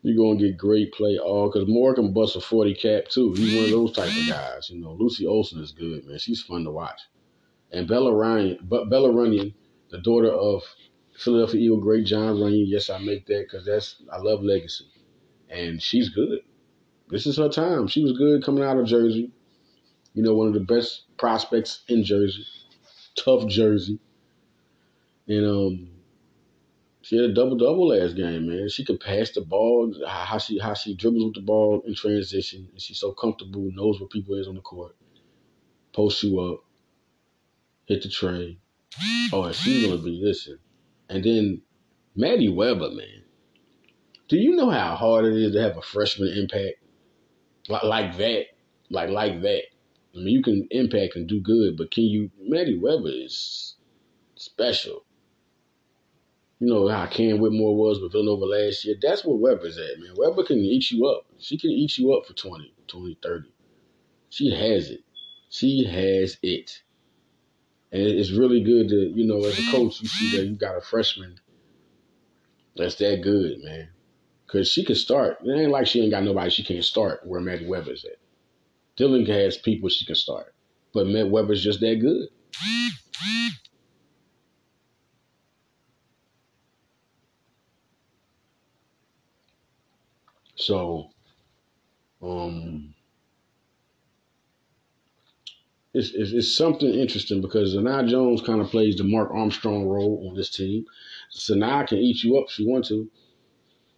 You're 0.02 0.16
gonna 0.16 0.38
get 0.38 0.56
great 0.56 0.92
play 0.92 1.18
all 1.18 1.50
because 1.50 1.68
Moore 1.68 1.94
can 1.94 2.12
bust 2.12 2.36
a 2.36 2.40
40 2.40 2.74
cap 2.74 3.08
too. 3.08 3.32
He's 3.32 3.54
one 3.54 3.64
of 3.64 3.70
those 3.70 3.92
type 3.92 4.08
of 4.08 4.28
guys. 4.28 4.70
You 4.70 4.80
know, 4.80 4.92
Lucy 4.92 5.26
Olsen 5.26 5.60
is 5.60 5.72
good, 5.72 6.06
man. 6.06 6.18
She's 6.18 6.42
fun 6.42 6.64
to 6.64 6.70
watch. 6.70 7.00
And 7.72 7.88
Bella 7.88 8.14
Ryan, 8.14 8.58
but 8.62 8.88
Bella 8.88 9.10
Runyan, 9.10 9.54
the 9.90 9.98
daughter 9.98 10.30
of 10.30 10.62
Philadelphia 11.18 11.60
Eagle 11.60 11.80
great 11.80 12.06
Jon 12.06 12.36
Runyan. 12.36 12.64
Yes, 12.66 12.90
I 12.90 12.98
make 12.98 13.26
that 13.26 13.46
because 13.48 13.66
that's 13.66 13.96
I 14.12 14.18
love 14.18 14.42
legacy, 14.42 14.86
and 15.50 15.82
she's 15.82 16.08
good. 16.10 16.40
This 17.10 17.26
is 17.26 17.36
her 17.38 17.48
time. 17.48 17.88
She 17.88 18.02
was 18.02 18.12
good 18.12 18.44
coming 18.44 18.62
out 18.62 18.78
of 18.78 18.86
Jersey. 18.86 19.32
You 20.14 20.22
know, 20.22 20.34
one 20.34 20.48
of 20.48 20.54
the 20.54 20.60
best 20.60 21.04
prospects 21.16 21.82
in 21.88 22.04
Jersey. 22.04 22.44
Tough 23.16 23.48
Jersey. 23.48 23.98
And 25.26 25.46
um, 25.46 25.88
she 27.02 27.16
had 27.16 27.30
a 27.30 27.34
double 27.34 27.56
double 27.56 27.88
last 27.88 28.14
game, 28.14 28.48
man. 28.48 28.68
She 28.68 28.84
could 28.84 29.00
pass 29.00 29.30
the 29.30 29.40
ball, 29.40 29.94
how 30.06 30.38
she 30.38 30.58
how 30.58 30.74
she 30.74 30.94
dribbles 30.94 31.24
with 31.24 31.34
the 31.34 31.40
ball 31.40 31.82
in 31.86 31.94
transition, 31.94 32.68
and 32.70 32.80
she's 32.80 33.00
so 33.00 33.12
comfortable, 33.12 33.70
knows 33.74 33.98
where 33.98 34.08
people 34.08 34.36
is 34.36 34.46
on 34.46 34.54
the 34.54 34.60
court. 34.60 34.94
Post 35.92 36.22
you 36.22 36.38
up, 36.40 36.60
hit 37.86 38.02
the 38.02 38.08
tray. 38.08 38.58
Oh, 39.32 39.44
and 39.44 39.54
she's 39.54 39.86
gonna 39.86 40.00
be 40.00 40.20
listen. 40.22 40.58
And 41.08 41.24
then 41.24 41.62
Maddie 42.14 42.48
Weber, 42.48 42.90
man. 42.90 43.24
Do 44.28 44.36
you 44.36 44.56
know 44.56 44.70
how 44.70 44.94
hard 44.94 45.24
it 45.24 45.34
is 45.34 45.52
to 45.52 45.62
have 45.62 45.76
a 45.76 45.82
freshman 45.82 46.36
impact 46.36 46.76
like, 47.68 47.82
like 47.84 48.16
that? 48.18 48.46
Like 48.90 49.10
like 49.10 49.40
that. 49.42 49.62
I 50.14 50.18
mean, 50.18 50.28
you 50.28 50.42
can 50.42 50.66
impact 50.70 51.16
and 51.16 51.28
do 51.28 51.40
good, 51.40 51.76
but 51.76 51.90
can 51.90 52.04
you? 52.04 52.30
Maddie 52.40 52.78
Weber 52.78 53.08
is 53.08 53.76
special. 54.36 55.04
You 56.60 56.66
know 56.66 56.88
how 56.88 57.06
Cam 57.06 57.38
Whitmore 57.38 57.76
was 57.76 58.00
with 58.00 58.12
Villanova 58.12 58.44
last 58.44 58.84
year? 58.84 58.96
That's 59.00 59.24
where 59.24 59.36
Weber's 59.36 59.78
at, 59.78 60.00
man. 60.00 60.14
Weber 60.16 60.42
can 60.42 60.58
eat 60.58 60.90
you 60.90 61.06
up. 61.06 61.24
She 61.38 61.56
can 61.56 61.70
eat 61.70 61.98
you 61.98 62.12
up 62.14 62.26
for 62.26 62.32
20, 62.32 62.74
20, 62.88 63.18
30. 63.22 63.48
She 64.30 64.50
has 64.50 64.90
it. 64.90 65.04
She 65.50 65.84
has 65.84 66.36
it. 66.42 66.82
And 67.92 68.02
it's 68.02 68.32
really 68.32 68.62
good 68.62 68.88
to, 68.90 68.96
you 68.96 69.26
know, 69.26 69.38
as 69.44 69.58
a 69.58 69.70
coach, 69.70 70.00
you 70.02 70.08
see 70.08 70.36
that 70.36 70.46
you 70.46 70.56
got 70.56 70.76
a 70.76 70.80
freshman 70.80 71.38
that's 72.76 72.94
that 72.96 73.22
good, 73.22 73.62
man. 73.62 73.88
Because 74.46 74.70
she 74.70 74.84
can 74.84 74.94
start. 74.94 75.38
It 75.44 75.50
ain't 75.58 75.70
like 75.70 75.86
she 75.86 76.00
ain't 76.00 76.12
got 76.12 76.22
nobody 76.22 76.48
she 76.48 76.64
can't 76.64 76.84
start 76.84 77.20
where 77.26 77.40
Maddie 77.40 77.66
Weber's 77.66 78.04
at. 78.04 78.18
Dillon 78.96 79.26
has 79.26 79.58
people 79.58 79.88
she 79.88 80.06
can 80.06 80.14
start. 80.14 80.54
But 80.94 81.06
Matt 81.06 81.28
Weber's 81.28 81.62
just 81.62 81.80
that 81.80 81.96
good. 81.96 82.28
So, 90.56 91.10
um, 92.22 92.94
it's, 95.98 96.10
it's, 96.14 96.32
it's 96.32 96.56
something 96.56 96.88
interesting 96.94 97.40
because 97.40 97.74
Zanai 97.74 98.08
Jones 98.08 98.40
kind 98.40 98.60
of 98.60 98.68
plays 98.68 98.96
the 98.96 99.04
Mark 99.04 99.30
Armstrong 99.32 99.86
role 99.86 100.28
on 100.28 100.36
this 100.36 100.48
team. 100.48 100.84
Zanai 101.36 101.88
can 101.88 101.98
eat 101.98 102.22
you 102.22 102.38
up 102.38 102.44
if 102.46 102.52
she 102.52 102.64
wants 102.64 102.88
to, 102.88 103.10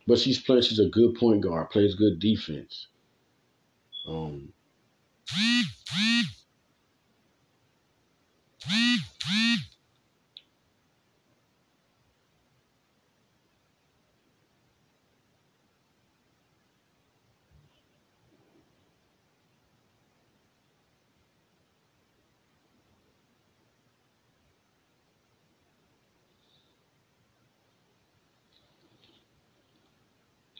but 0.06 0.18
she's 0.18 0.40
playing. 0.40 0.62
She's 0.62 0.78
a 0.78 0.88
good 0.88 1.14
point 1.16 1.42
guard, 1.42 1.68
plays 1.68 1.94
good 1.94 2.18
defense. 2.18 2.86
Um, 4.08 4.54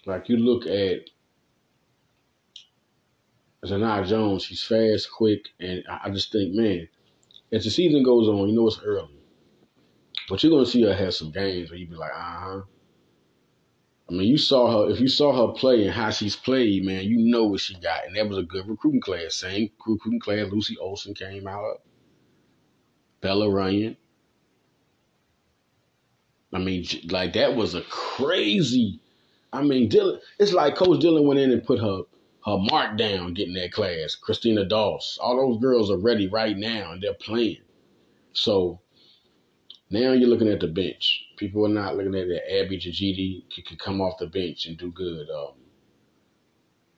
like 0.07 0.29
you 0.29 0.37
look 0.37 0.67
at 0.67 1.11
Zanai 3.65 4.07
Jones, 4.07 4.45
she's 4.45 4.63
fast, 4.63 5.11
quick, 5.11 5.49
and 5.59 5.85
I 5.89 6.11
just 6.11 6.33
think, 6.33 6.55
man, 6.55 6.89
as 7.53 7.65
the 7.65 7.71
season 7.71 8.03
goes 8.03 8.29
on, 8.29 8.49
you 8.49 8.55
know 8.55 8.69
it's 8.69 8.81
early, 8.83 9.21
but 10.29 10.43
you're 10.43 10.53
gonna 10.53 10.67
see 10.67 10.83
her 10.83 10.95
have 10.95 11.15
some 11.15 11.31
games 11.31 11.71
where 11.71 11.79
you 11.79 11.87
be 11.87 11.97
like, 11.97 12.13
uh 12.13 12.41
huh. 12.41 12.61
I 14.09 14.13
mean, 14.13 14.27
you 14.27 14.39
saw 14.39 14.87
her. 14.87 14.93
If 14.93 14.99
you 14.99 15.07
saw 15.07 15.47
her 15.47 15.53
play 15.53 15.85
and 15.85 15.93
how 15.93 16.11
she's 16.11 16.35
played, 16.35 16.85
man, 16.85 17.05
you 17.05 17.31
know 17.31 17.45
what 17.45 17.61
she 17.61 17.75
got, 17.75 18.07
and 18.07 18.17
that 18.17 18.29
was 18.29 18.39
a 18.39 18.43
good 18.43 18.69
recruiting 18.69 19.01
class. 19.01 19.37
Same 19.37 19.71
recruiting 19.87 20.19
class. 20.19 20.51
Lucy 20.51 20.77
Olsen 20.79 21.15
came 21.15 21.47
out. 21.47 21.83
Bella 23.21 23.47
Runyan. 23.47 23.97
I 26.53 26.59
mean, 26.59 26.85
like 27.09 27.35
that 27.35 27.55
was 27.55 27.77
a 27.77 27.83
crazy. 27.83 29.01
I 29.53 29.63
mean, 29.63 29.89
Dillon. 29.89 30.21
It's 30.39 30.53
like 30.53 30.77
Coach 30.77 31.01
Dillon 31.01 31.27
went 31.27 31.41
in 31.41 31.53
and 31.53 31.65
put 31.65 31.81
her 31.81 32.03
her 32.47 32.59
mark 32.59 32.99
down, 32.99 33.35
getting 33.35 33.55
that 33.55 33.73
class. 33.73 34.15
Christina 34.17 34.65
Doss. 34.65 35.19
All 35.23 35.37
those 35.37 35.61
girls 35.61 35.91
are 35.91 35.99
ready 35.99 36.29
right 36.29 36.57
now, 36.57 36.93
and 36.93 37.03
they're 37.03 37.15
playing. 37.15 37.59
So 38.35 38.79
Now 39.91 40.13
you're 40.13 40.29
looking 40.29 40.51
at 40.51 40.61
the 40.61 40.69
bench. 40.69 41.25
People 41.39 41.67
are 41.67 41.71
not 41.71 41.97
looking 41.97 42.15
at 42.17 42.29
that 42.29 42.53
Abby 42.61 42.79
Jajidi 42.79 43.45
could, 43.55 43.67
could 43.67 43.81
come 43.81 44.03
off 44.03 44.19
the 44.19 44.27
bench 44.29 44.67
and 44.67 44.79
do 44.79 44.93
good. 44.93 45.29
Um, 45.31 45.55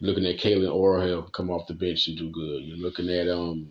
looking 0.01 0.27
at 0.27 0.39
Kaylin 0.39 0.71
Orhel 0.73 1.33
come 1.33 1.51
off 1.51 1.69
the 1.69 1.75
bench 1.75 2.09
and 2.09 2.19
do 2.19 2.31
good. 2.31 2.65
You're 2.65 2.79
looking 2.79 3.11
at 3.11 3.29
um 3.29 3.71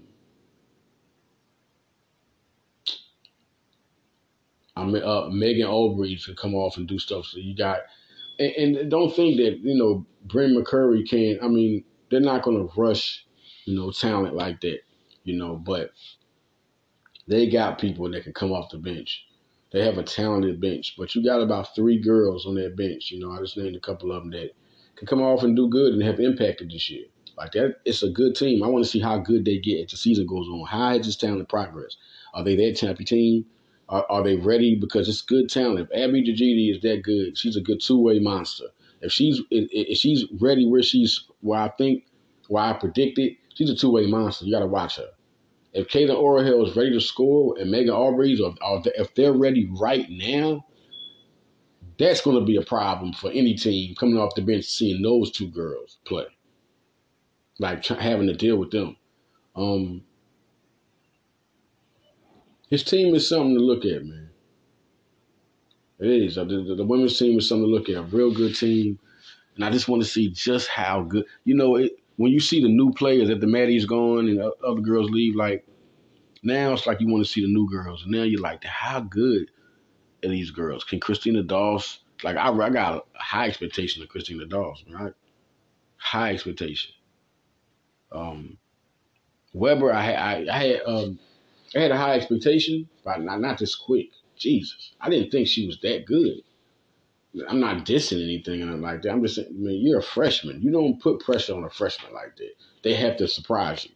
I 4.75 4.85
mean, 4.85 5.03
uh, 5.03 5.29
Megan 5.29 5.67
Aubrey 5.67 6.17
to 6.25 6.35
come 6.35 6.55
off 6.55 6.77
and 6.77 6.87
do 6.87 6.99
stuff. 6.99 7.25
So 7.27 7.39
you 7.39 7.55
got, 7.55 7.79
and, 8.39 8.75
and 8.77 8.91
don't 8.91 9.15
think 9.15 9.37
that 9.37 9.59
you 9.61 9.77
know 9.77 10.05
Bryn 10.25 10.55
McCurry 10.55 11.07
can. 11.07 11.39
I 11.41 11.47
mean, 11.47 11.83
they're 12.09 12.19
not 12.19 12.43
going 12.43 12.57
to 12.57 12.73
rush, 12.79 13.25
you 13.65 13.75
know, 13.75 13.91
talent 13.91 14.35
like 14.35 14.61
that, 14.61 14.79
you 15.23 15.37
know. 15.37 15.55
But 15.55 15.91
they 17.27 17.49
got 17.49 17.79
people 17.79 18.09
that 18.11 18.23
can 18.23 18.33
come 18.33 18.51
off 18.51 18.71
the 18.71 18.77
bench. 18.77 19.25
They 19.71 19.85
have 19.85 19.97
a 19.97 20.03
talented 20.03 20.59
bench, 20.59 20.95
but 20.97 21.15
you 21.15 21.23
got 21.23 21.41
about 21.41 21.73
three 21.75 21.97
girls 21.97 22.45
on 22.45 22.55
that 22.55 22.75
bench. 22.75 23.09
You 23.11 23.19
know, 23.19 23.31
I 23.31 23.39
just 23.39 23.57
named 23.57 23.75
a 23.75 23.79
couple 23.79 24.11
of 24.11 24.23
them 24.23 24.31
that 24.31 24.51
can 24.97 25.07
come 25.07 25.21
off 25.21 25.43
and 25.43 25.55
do 25.55 25.69
good 25.69 25.93
and 25.93 26.03
have 26.03 26.19
impacted 26.19 26.71
this 26.71 26.89
year. 26.89 27.05
Like 27.37 27.53
that, 27.53 27.77
it's 27.85 28.03
a 28.03 28.09
good 28.09 28.35
team. 28.35 28.61
I 28.63 28.67
want 28.67 28.83
to 28.83 28.89
see 28.89 28.99
how 28.99 29.17
good 29.17 29.45
they 29.45 29.57
get 29.57 29.85
as 29.85 29.91
the 29.91 29.97
season 29.97 30.27
goes 30.27 30.47
on. 30.47 30.67
How 30.67 30.89
has 30.89 31.05
this 31.05 31.15
talent 31.15 31.47
progress? 31.47 31.95
Are 32.33 32.43
they 32.43 32.55
that 32.57 32.77
type 32.77 32.99
of 32.99 33.05
team? 33.05 33.45
Are, 33.91 34.05
are 34.09 34.23
they 34.23 34.37
ready? 34.37 34.75
Because 34.75 35.09
it's 35.09 35.21
good 35.21 35.49
talent. 35.49 35.81
If 35.81 35.89
Abby 35.91 36.23
Jajidi 36.23 36.73
is 36.75 36.81
that 36.81 37.03
good, 37.03 37.37
she's 37.37 37.57
a 37.57 37.61
good 37.61 37.81
two 37.81 37.99
way 37.99 38.19
monster. 38.19 38.65
If 39.01 39.11
she's 39.11 39.41
if, 39.51 39.97
she's 39.97 40.25
ready 40.39 40.65
where 40.65 40.81
she's 40.81 41.25
where 41.41 41.59
I 41.59 41.69
think 41.69 42.05
where 42.47 42.63
I 42.63 42.73
predicted, 42.73 43.33
she's 43.53 43.69
a 43.69 43.75
two 43.75 43.91
way 43.91 44.07
monster. 44.07 44.45
You 44.45 44.53
got 44.53 44.61
to 44.61 44.67
watch 44.67 44.95
her. 44.95 45.09
If 45.73 45.87
Kaylin 45.87 46.17
Orhel 46.17 46.67
is 46.67 46.75
ready 46.75 46.91
to 46.91 47.01
score 47.01 47.57
and 47.57 47.71
Megan 47.71 47.93
Aubrey's, 47.93 48.41
or, 48.41 48.53
or 48.61 48.81
if 48.85 49.13
they're 49.15 49.33
ready 49.33 49.69
right 49.79 50.05
now, 50.09 50.65
that's 51.97 52.21
going 52.21 52.39
to 52.39 52.45
be 52.45 52.57
a 52.57 52.61
problem 52.61 53.13
for 53.13 53.29
any 53.31 53.55
team 53.55 53.95
coming 53.95 54.17
off 54.17 54.35
the 54.35 54.41
bench 54.41 54.65
seeing 54.65 55.01
those 55.01 55.31
two 55.31 55.47
girls 55.49 55.99
play. 56.05 56.25
Like 57.59 57.85
having 57.85 58.27
to 58.27 58.33
deal 58.33 58.57
with 58.57 58.71
them. 58.71 58.97
Um, 59.55 60.03
his 62.71 62.83
team 62.83 63.13
is 63.13 63.27
something 63.27 63.53
to 63.53 63.61
look 63.61 63.83
at, 63.83 64.05
man. 64.05 64.29
It 65.99 66.07
is. 66.07 66.35
The, 66.35 66.45
the, 66.45 66.75
the 66.75 66.85
women's 66.85 67.19
team 67.19 67.37
is 67.37 67.47
something 67.47 67.67
to 67.67 67.71
look 67.71 67.89
at. 67.89 67.97
A 67.97 68.01
real 68.01 68.33
good 68.33 68.55
team. 68.55 68.97
And 69.55 69.65
I 69.65 69.69
just 69.69 69.89
want 69.89 70.01
to 70.01 70.07
see 70.07 70.29
just 70.29 70.69
how 70.69 71.01
good. 71.01 71.25
You 71.43 71.55
know, 71.55 71.75
it, 71.75 71.91
when 72.15 72.31
you 72.31 72.39
see 72.39 72.61
the 72.61 72.69
new 72.69 72.93
players 72.93 73.27
that 73.27 73.41
the 73.41 73.45
Maddie's 73.45 73.85
gone 73.85 74.29
and 74.29 74.39
other 74.65 74.79
girls 74.79 75.11
leave, 75.11 75.35
like 75.35 75.67
now 76.43 76.71
it's 76.71 76.87
like 76.87 77.01
you 77.01 77.09
want 77.09 77.25
to 77.25 77.29
see 77.29 77.41
the 77.41 77.53
new 77.53 77.69
girls. 77.69 78.03
And 78.03 78.13
now 78.13 78.23
you're 78.23 78.39
like, 78.39 78.63
how 78.63 79.01
good 79.01 79.51
are 80.23 80.29
these 80.29 80.51
girls? 80.51 80.85
Can 80.85 81.01
Christina 81.01 81.43
Dawes, 81.43 81.99
like 82.23 82.37
I, 82.37 82.49
I 82.49 82.69
got 82.69 83.05
a 83.15 83.21
high 83.21 83.47
expectation 83.47 84.01
of 84.01 84.07
Christina 84.07 84.45
Dawes, 84.45 84.81
right? 84.89 85.13
High 85.97 86.33
expectation. 86.33 86.93
Um, 88.13 88.57
Weber, 89.53 89.91
I, 89.91 90.13
I, 90.13 90.45
I 90.49 90.57
had 90.57 90.81
um, 90.85 91.19
I 91.75 91.79
had 91.79 91.91
a 91.91 91.97
high 91.97 92.15
expectation, 92.15 92.89
but 93.03 93.21
not, 93.21 93.41
not 93.41 93.57
this 93.57 93.75
quick. 93.75 94.09
Jesus, 94.37 94.93
I 94.99 95.09
didn't 95.09 95.31
think 95.31 95.47
she 95.47 95.67
was 95.67 95.79
that 95.81 96.05
good. 96.05 96.41
I'm 97.47 97.59
not 97.59 97.85
dissing 97.85 98.21
anything 98.23 98.61
and 98.61 98.81
like 98.81 99.03
that. 99.03 99.11
I'm 99.11 99.21
just 99.21 99.35
saying, 99.35 99.47
I 99.49 99.53
mean, 99.53 99.85
you're 99.85 99.99
a 99.99 100.03
freshman. 100.03 100.61
You 100.61 100.71
don't 100.71 100.99
put 100.99 101.21
pressure 101.21 101.55
on 101.55 101.63
a 101.63 101.69
freshman 101.69 102.13
like 102.13 102.35
that. 102.37 102.51
They 102.83 102.93
have 102.95 103.17
to 103.17 103.27
surprise 103.27 103.85
you. 103.85 103.91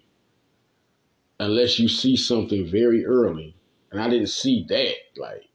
Unless 1.39 1.79
you 1.79 1.89
see 1.89 2.15
something 2.15 2.65
very 2.65 3.05
early. 3.05 3.55
And 3.91 4.01
I 4.01 4.09
didn't 4.09 4.29
see 4.29 4.65
that, 4.69 4.95
like, 5.17 5.49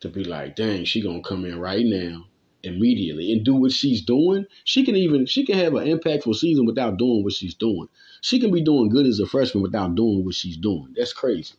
to 0.00 0.08
be 0.08 0.24
like, 0.24 0.54
dang, 0.54 0.84
she 0.84 1.02
gonna 1.02 1.22
come 1.22 1.44
in 1.44 1.58
right 1.58 1.84
now, 1.84 2.26
immediately, 2.62 3.32
and 3.32 3.44
do 3.44 3.54
what 3.54 3.72
she's 3.72 4.02
doing. 4.02 4.46
She 4.64 4.84
can 4.84 4.96
even 4.96 5.26
she 5.26 5.44
can 5.44 5.58
have 5.58 5.74
an 5.74 5.86
impactful 5.86 6.36
season 6.36 6.66
without 6.66 6.98
doing 6.98 7.24
what 7.24 7.32
she's 7.32 7.54
doing. 7.54 7.88
She 8.20 8.40
can 8.40 8.52
be 8.52 8.62
doing 8.62 8.88
good 8.88 9.06
as 9.06 9.20
a 9.20 9.26
freshman 9.26 9.62
without 9.62 9.94
doing 9.94 10.24
what 10.24 10.34
she's 10.34 10.56
doing. 10.56 10.94
That's 10.96 11.12
crazy. 11.12 11.54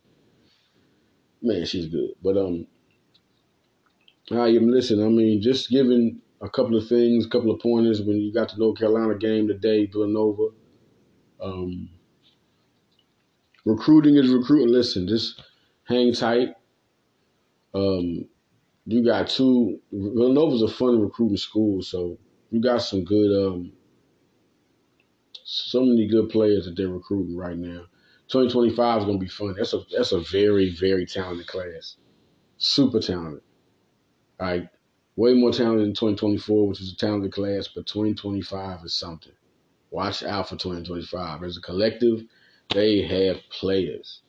Man, 1.42 1.66
she's 1.66 1.88
good. 1.88 2.12
But 2.24 2.38
um 2.38 2.68
I 4.32 4.48
am 4.50 4.70
listen, 4.70 5.04
I 5.04 5.10
mean, 5.10 5.42
just 5.42 5.70
giving 5.70 6.22
a 6.42 6.50
couple 6.50 6.78
of 6.78 6.88
things, 6.88 7.26
a 7.26 7.30
couple 7.30 7.52
of 7.52 7.60
pointers 7.60 8.02
when 8.02 8.18
you 8.18 8.34
got 8.34 8.52
the 8.52 8.58
North 8.58 8.78
Carolina 8.78 9.18
game 9.18 9.48
today, 9.48 9.86
Villanova. 9.86 10.50
Um, 11.42 11.90
recruiting 13.66 14.16
is 14.16 14.32
recruiting. 14.32 14.70
Listen, 14.70 15.08
just 15.08 15.42
hang 15.86 16.14
tight. 16.14 16.50
Um, 17.74 18.26
you 18.86 19.04
got 19.04 19.28
two. 19.30 19.80
Villanova's 19.92 20.62
a 20.62 20.68
fun 20.68 21.02
recruiting 21.02 21.38
school, 21.38 21.82
so 21.82 22.18
you 22.52 22.62
got 22.62 22.82
some 22.82 23.04
good, 23.04 23.48
um, 23.48 23.72
so 25.44 25.82
many 25.82 26.08
good 26.08 26.30
players 26.30 26.66
that 26.66 26.76
they're 26.76 26.90
recruiting 26.90 27.38
right 27.38 27.58
now. 27.58 27.86
2025 28.28 29.00
is 29.00 29.06
gonna 29.06 29.18
be 29.18 29.28
fun. 29.28 29.56
That's 29.58 29.74
a 29.74 29.82
that's 29.96 30.12
a 30.12 30.20
very 30.20 30.76
very 30.76 31.06
talented 31.06 31.48
class, 31.48 31.98
super 32.58 33.00
talented. 33.00 33.44
Like 34.40 34.70
way 35.16 35.34
more 35.34 35.52
talented 35.52 35.86
than 35.86 35.94
2024, 35.94 36.68
which 36.68 36.82
is 36.82 36.94
a 36.94 36.98
talented 36.98 37.32
class, 37.32 37.70
but 37.74 37.86
2025 37.86 38.80
is 38.84 38.94
something. 38.94 39.34
Watch 39.92 40.24
out 40.24 40.50
for 40.50 40.56
2025. 40.56 41.44
As 41.44 41.58
a 41.58 41.62
collective, 41.62 42.24
they 42.74 43.04
have 43.04 43.38
players. 43.52 44.22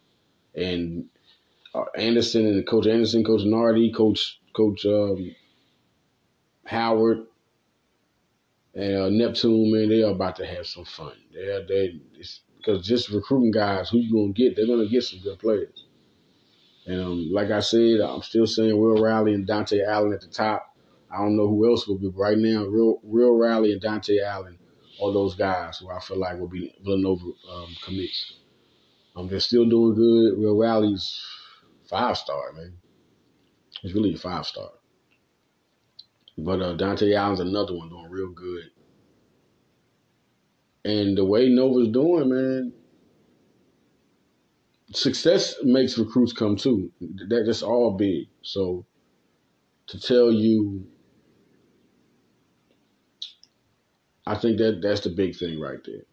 And 0.54 1.06
uh, 1.74 1.84
Anderson 1.96 2.46
and 2.46 2.66
Coach 2.66 2.86
Anderson, 2.86 3.24
Coach 3.24 3.44
Nardi, 3.44 3.90
Coach 3.90 4.38
Coach 4.54 4.86
um, 4.86 5.34
Howard, 6.64 7.26
and 8.74 8.96
uh, 8.96 9.08
Neptune, 9.10 9.72
man, 9.72 9.88
they 9.88 10.02
are 10.02 10.12
about 10.12 10.36
to 10.36 10.46
have 10.46 10.66
some 10.66 10.84
fun. 10.84 11.12
They're 11.32 11.66
they 11.66 12.00
because 12.56 12.86
just 12.86 13.10
recruiting 13.10 13.50
guys, 13.50 13.90
who 13.90 13.98
you 13.98 14.12
gonna 14.12 14.32
get? 14.32 14.56
They're 14.56 14.66
gonna 14.66 14.88
get 14.88 15.04
some 15.04 15.20
good 15.20 15.38
players. 15.38 15.86
And 16.86 17.00
um, 17.00 17.30
like 17.32 17.50
I 17.50 17.60
said, 17.60 18.00
I'm 18.00 18.22
still 18.22 18.46
saying 18.46 18.78
Will 18.78 19.02
Riley 19.02 19.34
and 19.34 19.46
Dante 19.46 19.80
Allen 19.82 20.12
at 20.12 20.20
the 20.20 20.28
top. 20.28 20.76
I 21.10 21.18
don't 21.18 21.36
know 21.36 21.48
who 21.48 21.70
else 21.70 21.86
will 21.86 21.98
be 21.98 22.08
right 22.08 22.36
now. 22.36 22.64
Real, 22.64 23.00
Real 23.04 23.36
Riley 23.36 23.72
and 23.72 23.80
Dante 23.80 24.18
Allen 24.18 24.58
are 25.02 25.12
those 25.12 25.34
guys 25.34 25.78
who 25.78 25.88
I 25.90 26.00
feel 26.00 26.18
like 26.18 26.38
will 26.38 26.48
be 26.48 26.74
Villanova 26.82 27.24
um, 27.50 27.74
commits. 27.82 28.34
Um, 29.16 29.28
they're 29.28 29.40
still 29.40 29.64
doing 29.64 29.94
good. 29.94 30.38
Real 30.38 30.56
Riley's 30.56 31.22
five 31.88 32.18
star, 32.18 32.52
man. 32.52 32.74
He's 33.82 33.94
really 33.94 34.14
a 34.14 34.18
five 34.18 34.46
star. 34.46 34.70
But 36.36 36.60
uh, 36.60 36.72
Dante 36.74 37.12
Allen's 37.14 37.40
another 37.40 37.74
one 37.74 37.88
doing 37.88 38.10
real 38.10 38.30
good. 38.30 38.70
And 40.84 41.16
the 41.16 41.24
way 41.24 41.48
Nova's 41.48 41.88
doing, 41.88 42.28
man, 42.28 42.72
success 44.92 45.54
makes 45.62 45.96
recruits 45.98 46.32
come 46.32 46.56
too. 46.56 46.92
That, 47.00 47.44
that's 47.46 47.62
all 47.62 47.92
big. 47.92 48.28
So 48.42 48.84
to 49.88 50.00
tell 50.00 50.30
you, 50.32 50.86
I 54.26 54.34
think 54.36 54.58
that 54.58 54.80
that's 54.82 55.00
the 55.00 55.10
big 55.10 55.36
thing 55.36 55.60
right 55.60 55.78
there. 55.84 56.04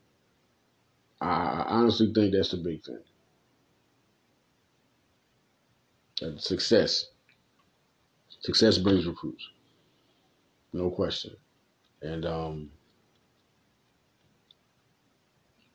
I, 1.22 1.66
honestly 1.68 2.12
think 2.14 2.34
that's 2.34 2.52
the 2.52 2.58
big 2.58 2.84
thing. 2.84 3.00
Success. 6.38 7.11
Success 8.42 8.78
brings 8.78 9.06
recruits. 9.06 9.48
No 10.74 10.90
question. 10.90 11.36
And 12.02 12.26
um, 12.26 12.72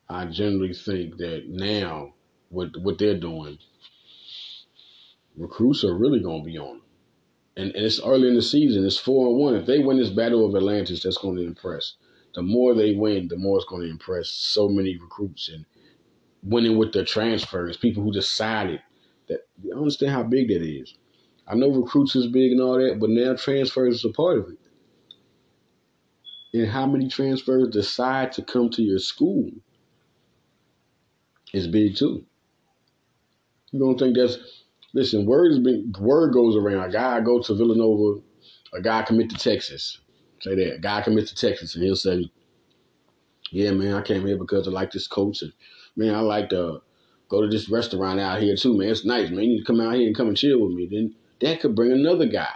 I 0.08 0.26
generally 0.26 0.74
think 0.74 1.16
that 1.18 1.44
now 1.48 2.14
what 2.48 2.76
what 2.78 2.98
they're 2.98 3.18
doing, 3.18 3.58
recruits 5.36 5.84
are 5.84 5.96
really 5.96 6.20
going 6.20 6.42
to 6.42 6.50
be 6.50 6.58
on 6.58 6.78
them. 6.78 6.82
And, 7.56 7.74
and 7.74 7.86
it's 7.86 8.00
early 8.02 8.28
in 8.28 8.34
the 8.34 8.42
season. 8.42 8.84
It's 8.84 8.98
four 8.98 9.28
and 9.28 9.38
one. 9.38 9.54
If 9.54 9.66
they 9.66 9.78
win 9.78 9.98
this 9.98 10.10
battle 10.10 10.44
of 10.44 10.54
Atlantis, 10.54 11.02
that's 11.02 11.18
going 11.18 11.36
to 11.36 11.46
impress. 11.46 11.94
The 12.34 12.42
more 12.42 12.74
they 12.74 12.94
win, 12.94 13.28
the 13.28 13.38
more 13.38 13.56
it's 13.56 13.66
going 13.66 13.82
to 13.82 13.90
impress 13.90 14.28
so 14.28 14.68
many 14.68 14.96
recruits 14.98 15.48
and 15.48 15.64
winning 16.42 16.76
with 16.76 16.92
their 16.92 17.04
transfers. 17.04 17.76
People 17.76 18.02
who 18.02 18.12
decided 18.12 18.82
that 19.28 19.46
I 19.64 19.78
understand 19.78 20.12
how 20.12 20.22
big 20.24 20.48
that 20.48 20.62
is. 20.62 20.94
I 21.46 21.54
know 21.54 21.68
recruits 21.68 22.16
is 22.16 22.26
big 22.26 22.52
and 22.52 22.60
all 22.60 22.78
that, 22.78 22.98
but 22.98 23.10
now 23.10 23.34
transfers 23.34 23.96
is 23.96 24.04
a 24.04 24.10
part 24.10 24.38
of 24.38 24.48
it. 24.48 24.58
And 26.52 26.68
how 26.68 26.86
many 26.86 27.08
transfers 27.08 27.68
decide 27.68 28.32
to 28.32 28.42
come 28.42 28.70
to 28.70 28.82
your 28.82 28.98
school 28.98 29.50
is 31.52 31.66
big 31.66 31.96
too. 31.96 32.24
You 33.72 33.80
don't 33.80 33.98
think 33.98 34.16
that's 34.16 34.38
listen, 34.92 35.26
word 35.26 35.52
is 35.52 35.58
been 35.58 35.92
word 36.00 36.32
goes 36.32 36.56
around. 36.56 36.88
A 36.88 36.92
guy 36.92 37.20
go 37.20 37.40
to 37.40 37.54
Villanova, 37.54 38.20
a 38.72 38.80
guy 38.80 39.02
commit 39.02 39.30
to 39.30 39.36
Texas. 39.36 40.00
Say 40.40 40.54
that. 40.54 40.74
A 40.76 40.78
guy 40.78 41.02
commit 41.02 41.26
to 41.28 41.34
Texas 41.34 41.74
and 41.74 41.84
he'll 41.84 41.96
say, 41.96 42.30
Yeah, 43.50 43.72
man, 43.72 43.94
I 43.94 44.02
came 44.02 44.26
here 44.26 44.38
because 44.38 44.66
I 44.66 44.70
like 44.70 44.90
this 44.90 45.08
coach 45.08 45.42
and 45.42 45.52
man, 45.94 46.14
I 46.14 46.20
like 46.20 46.48
to 46.50 46.82
go 47.28 47.42
to 47.42 47.48
this 47.48 47.68
restaurant 47.68 48.20
out 48.20 48.40
here 48.40 48.56
too, 48.56 48.76
man. 48.76 48.88
It's 48.88 49.04
nice, 49.04 49.30
man. 49.30 49.40
You 49.40 49.48
need 49.48 49.58
to 49.60 49.64
come 49.64 49.80
out 49.80 49.94
here 49.94 50.06
and 50.06 50.16
come 50.16 50.28
and 50.28 50.36
chill 50.36 50.60
with 50.60 50.72
me. 50.72 50.88
Then 50.90 51.14
that 51.40 51.60
could 51.60 51.74
bring 51.74 51.92
another 51.92 52.26
guy. 52.26 52.52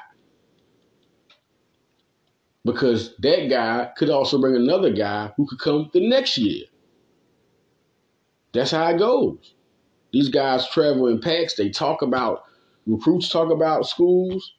Because 2.64 3.16
that 3.18 3.48
guy 3.48 3.90
could 3.96 4.10
also 4.10 4.40
bring 4.40 4.54
another 4.56 4.92
guy 4.92 5.32
who 5.36 5.46
could 5.46 5.58
come 5.60 5.90
the 5.92 6.06
next 6.06 6.36
year. 6.38 6.66
That's 8.52 8.72
how 8.72 8.88
it 8.88 8.98
goes. 8.98 9.54
These 10.12 10.28
guys 10.28 10.68
travel 10.68 11.06
in 11.06 11.20
packs. 11.20 11.54
They 11.54 11.70
talk 11.70 12.02
about 12.02 12.44
recruits 12.86 13.28
talk 13.28 13.50
about 13.50 13.86
schools. 13.86 14.54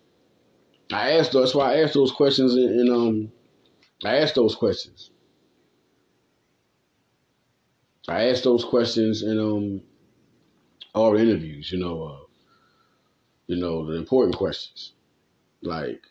I 0.92 1.12
asked 1.14 1.34
that's 1.34 1.56
why 1.56 1.74
I 1.74 1.84
asked 1.84 1.94
those 1.94 2.12
questions 2.12 2.54
and 2.56 2.90
um 2.90 3.32
I 4.04 4.18
asked 4.18 4.36
those 4.36 4.56
questions. 4.56 5.12
I 8.08 8.30
asked 8.30 8.44
those 8.44 8.64
questions 8.64 9.24
in 9.24 9.40
um 9.40 9.82
all 10.94 11.14
the 11.14 11.20
interviews, 11.20 11.72
you 11.72 11.80
know, 11.80 12.04
uh, 12.04 12.21
you 13.52 13.58
know, 13.58 13.86
the 13.86 13.98
important 13.98 14.38
questions. 14.38 14.94
Like 15.62 16.02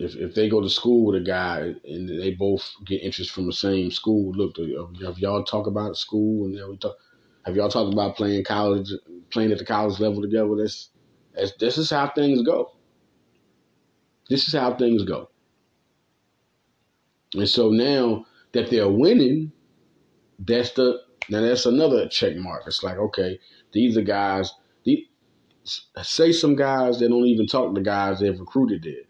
if 0.00 0.16
if 0.16 0.34
they 0.34 0.48
go 0.48 0.60
to 0.60 0.68
school 0.68 1.06
with 1.06 1.22
a 1.22 1.24
guy 1.24 1.72
and 1.84 2.08
they 2.08 2.32
both 2.32 2.68
get 2.84 3.02
interest 3.02 3.30
from 3.30 3.46
the 3.46 3.52
same 3.52 3.92
school, 3.92 4.32
look, 4.32 4.56
have 5.04 5.18
y'all 5.20 5.44
talk 5.44 5.68
about 5.68 5.96
school 5.96 6.46
and 6.46 6.58
then 6.58 6.68
we 6.68 6.76
talk 6.78 6.96
have 7.44 7.54
y'all 7.54 7.68
talked 7.68 7.92
about 7.92 8.16
playing 8.16 8.42
college 8.42 8.90
playing 9.30 9.52
at 9.52 9.58
the 9.58 9.64
college 9.64 10.00
level 10.00 10.20
together? 10.20 10.52
That's 10.58 10.90
that's 11.32 11.52
this 11.60 11.78
is 11.78 11.90
how 11.90 12.08
things 12.08 12.42
go. 12.42 12.72
This 14.28 14.48
is 14.48 14.54
how 14.54 14.74
things 14.74 15.04
go. 15.04 15.30
And 17.34 17.48
so 17.48 17.70
now 17.70 18.26
that 18.50 18.68
they're 18.68 18.90
winning, 18.90 19.52
that's 20.40 20.72
the 20.72 21.02
now 21.28 21.40
that's 21.40 21.66
another 21.66 22.08
check 22.08 22.34
mark. 22.34 22.64
It's 22.66 22.82
like, 22.82 22.98
okay, 22.98 23.38
these 23.70 23.96
are 23.96 24.02
guys. 24.02 24.52
These, 24.84 25.06
say 26.02 26.32
some 26.32 26.56
guys 26.56 26.98
that 26.98 27.08
don't 27.08 27.26
even 27.26 27.46
talk 27.46 27.74
to 27.74 27.80
guys 27.80 28.20
they've 28.20 28.38
recruited 28.38 28.82
there, 28.82 29.04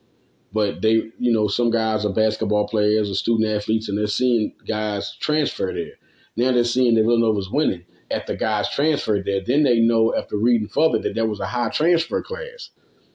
but 0.53 0.83
they, 0.83 1.11
you 1.19 1.33
know, 1.33 1.49
some 1.49 1.71
guys 1.71 2.05
are 2.05 2.13
basketball 2.13 2.69
players 2.69 3.11
or 3.11 3.15
student 3.15 3.49
athletes, 3.49 3.89
and 3.89 3.99
they're 3.99 4.07
seeing 4.07 4.55
guys 4.67 5.17
transfer 5.21 5.73
there. 5.73 5.95
Now 6.37 6.53
they're 6.53 6.65
seeing 6.65 6.95
that 6.95 7.05
Villanova's 7.05 7.51
winning 7.51 7.85
at 8.11 8.27
the 8.27 8.37
guys 8.37 8.69
transferred 8.71 9.25
there. 9.25 9.41
Then 9.45 9.65
they 9.65 9.81
know 9.81 10.15
after 10.17 10.37
reading 10.37 10.69
further 10.69 10.99
that 11.01 11.15
there 11.15 11.27
was 11.27 11.41
a 11.41 11.47
high 11.47 11.71
transfer 11.71 12.23
class. 12.23 12.71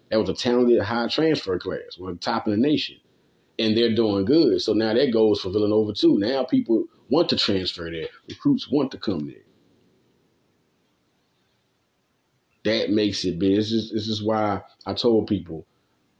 That 0.09 0.19
was 0.19 0.29
a 0.29 0.33
talented 0.33 0.81
high 0.81 1.07
transfer 1.07 1.57
class, 1.57 1.97
one 1.97 2.17
top 2.17 2.47
in 2.47 2.51
the 2.51 2.57
nation 2.57 2.97
and 3.61 3.77
they're 3.77 3.95
doing 3.95 4.25
good. 4.25 4.61
So 4.61 4.73
now 4.73 4.93
that 4.93 5.13
goes 5.13 5.41
for 5.41 5.51
Villanova 5.51 5.93
too. 5.93 6.17
Now 6.17 6.43
people 6.43 6.85
want 7.09 7.29
to 7.29 7.37
transfer 7.37 7.89
there. 7.91 8.07
Recruits 8.27 8.69
want 8.69 8.91
to 8.91 8.97
come 8.97 9.27
there. 9.27 9.43
That 12.63 12.91
makes 12.91 13.25
it 13.25 13.39
big. 13.39 13.55
This 13.55 13.71
is 13.71 13.91
this 13.91 14.07
is 14.07 14.23
why 14.23 14.61
I 14.85 14.93
told 14.93 15.27
people, 15.27 15.65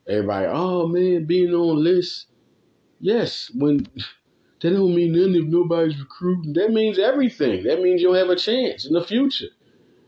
everybody, 0.07 0.47
oh 0.49 0.87
man, 0.87 1.25
being 1.25 1.53
on 1.53 1.83
lists. 1.83 2.27
Yes, 2.99 3.51
when 3.53 3.77
that 4.61 4.71
don't 4.71 4.95
mean 4.95 5.13
nothing 5.13 5.35
if 5.35 5.45
nobody's 5.45 5.99
recruiting. 5.99 6.53
That 6.53 6.71
means 6.71 6.99
everything. 6.99 7.63
That 7.63 7.81
means 7.81 8.01
you'll 8.01 8.15
have 8.15 8.29
a 8.29 8.35
chance 8.35 8.85
in 8.85 8.93
the 8.93 9.03
future. 9.03 9.49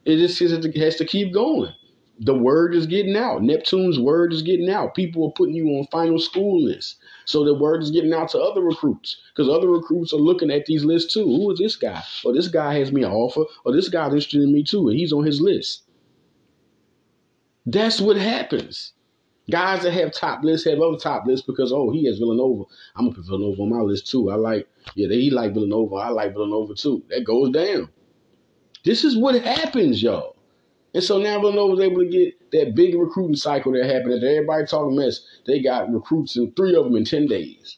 It 0.06 0.18
just 0.18 0.40
has 0.40 0.96
to 0.98 1.06
keep 1.06 1.34
going 1.34 1.74
the 2.20 2.34
word 2.34 2.76
is 2.76 2.86
getting 2.86 3.18
out. 3.18 3.42
Neptune's 3.42 4.00
word 4.00 4.34
is 4.34 4.44
getting 4.44 4.70
out. 4.70 4.96
People 4.96 5.28
are 5.28 5.32
putting 5.32 5.56
you 5.56 5.68
on 5.70 5.88
final 5.92 6.20
school 6.20 6.64
lists. 6.64 6.96
So 7.26 7.44
the 7.44 7.54
word 7.54 7.82
is 7.82 7.92
getting 7.92 8.14
out 8.14 8.30
to 8.30 8.40
other 8.40 8.62
recruits 8.62 9.18
because 9.34 9.50
other 9.50 9.68
recruits 9.70 10.14
are 10.14 10.18
looking 10.18 10.52
at 10.52 10.66
these 10.66 10.86
lists 10.86 11.14
too. 11.14 11.26
Who 11.26 11.52
is 11.52 11.60
this 11.60 11.76
guy? 11.76 12.04
Or 12.24 12.34
this 12.34 12.48
guy 12.48 12.78
has 12.78 12.92
me 12.92 13.04
an 13.04 13.12
offer. 13.12 13.44
Or 13.66 13.74
this 13.74 13.90
guy's 13.90 14.14
interested 14.14 14.42
in 14.42 14.54
me 14.54 14.64
too, 14.64 14.90
and 14.90 14.98
he's 14.98 15.14
on 15.14 15.26
his 15.26 15.42
list. 15.42 15.84
That's 17.66 18.02
what 18.02 18.18
happens. 18.18 18.94
Guys 19.50 19.84
that 19.84 19.92
have 19.92 20.14
top 20.14 20.44
lists 20.44 20.68
have 20.68 20.80
other 20.80 20.98
top 20.98 21.26
lists 21.26 21.46
because 21.46 21.72
oh 21.74 21.92
he 21.92 22.06
has 22.06 22.18
Villanova. 22.18 22.64
I'm 22.96 23.06
gonna 23.06 23.16
put 23.16 23.26
Villanova 23.26 23.62
on 23.62 23.70
my 23.70 23.82
list 23.82 24.10
too. 24.10 24.30
I 24.32 24.36
like 24.36 24.68
yeah 24.96 25.08
he 25.10 25.30
like 25.30 25.54
Villanova. 25.54 25.96
I 25.96 26.10
like 26.10 26.34
Villanova 26.34 26.76
too. 26.76 27.04
That 27.10 27.26
goes 27.26 27.52
down. 27.52 27.90
This 28.86 29.04
is 29.04 29.18
what 29.18 29.36
happens, 29.42 30.02
y'all. 30.02 30.36
And 30.94 31.04
so 31.04 31.18
now 31.18 31.40
Villanova 31.40 31.76
was 31.76 31.84
able 31.84 32.00
to 32.02 32.10
get 32.10 32.52
that 32.52 32.76
big 32.76 32.96
recruiting 32.96 33.36
cycle 33.36 33.74
that 33.74 33.86
happened. 33.86 34.14
That 34.14 34.28
everybody 34.28 34.66
talking 34.66 34.96
mess. 34.96 35.22
They 35.46 35.62
got 35.62 35.92
recruits 35.92 36.38
in 36.38 36.52
three 36.54 36.76
of 36.76 36.86
them 36.86 36.96
in 36.96 37.06
ten 37.06 37.26
days. 37.26 37.78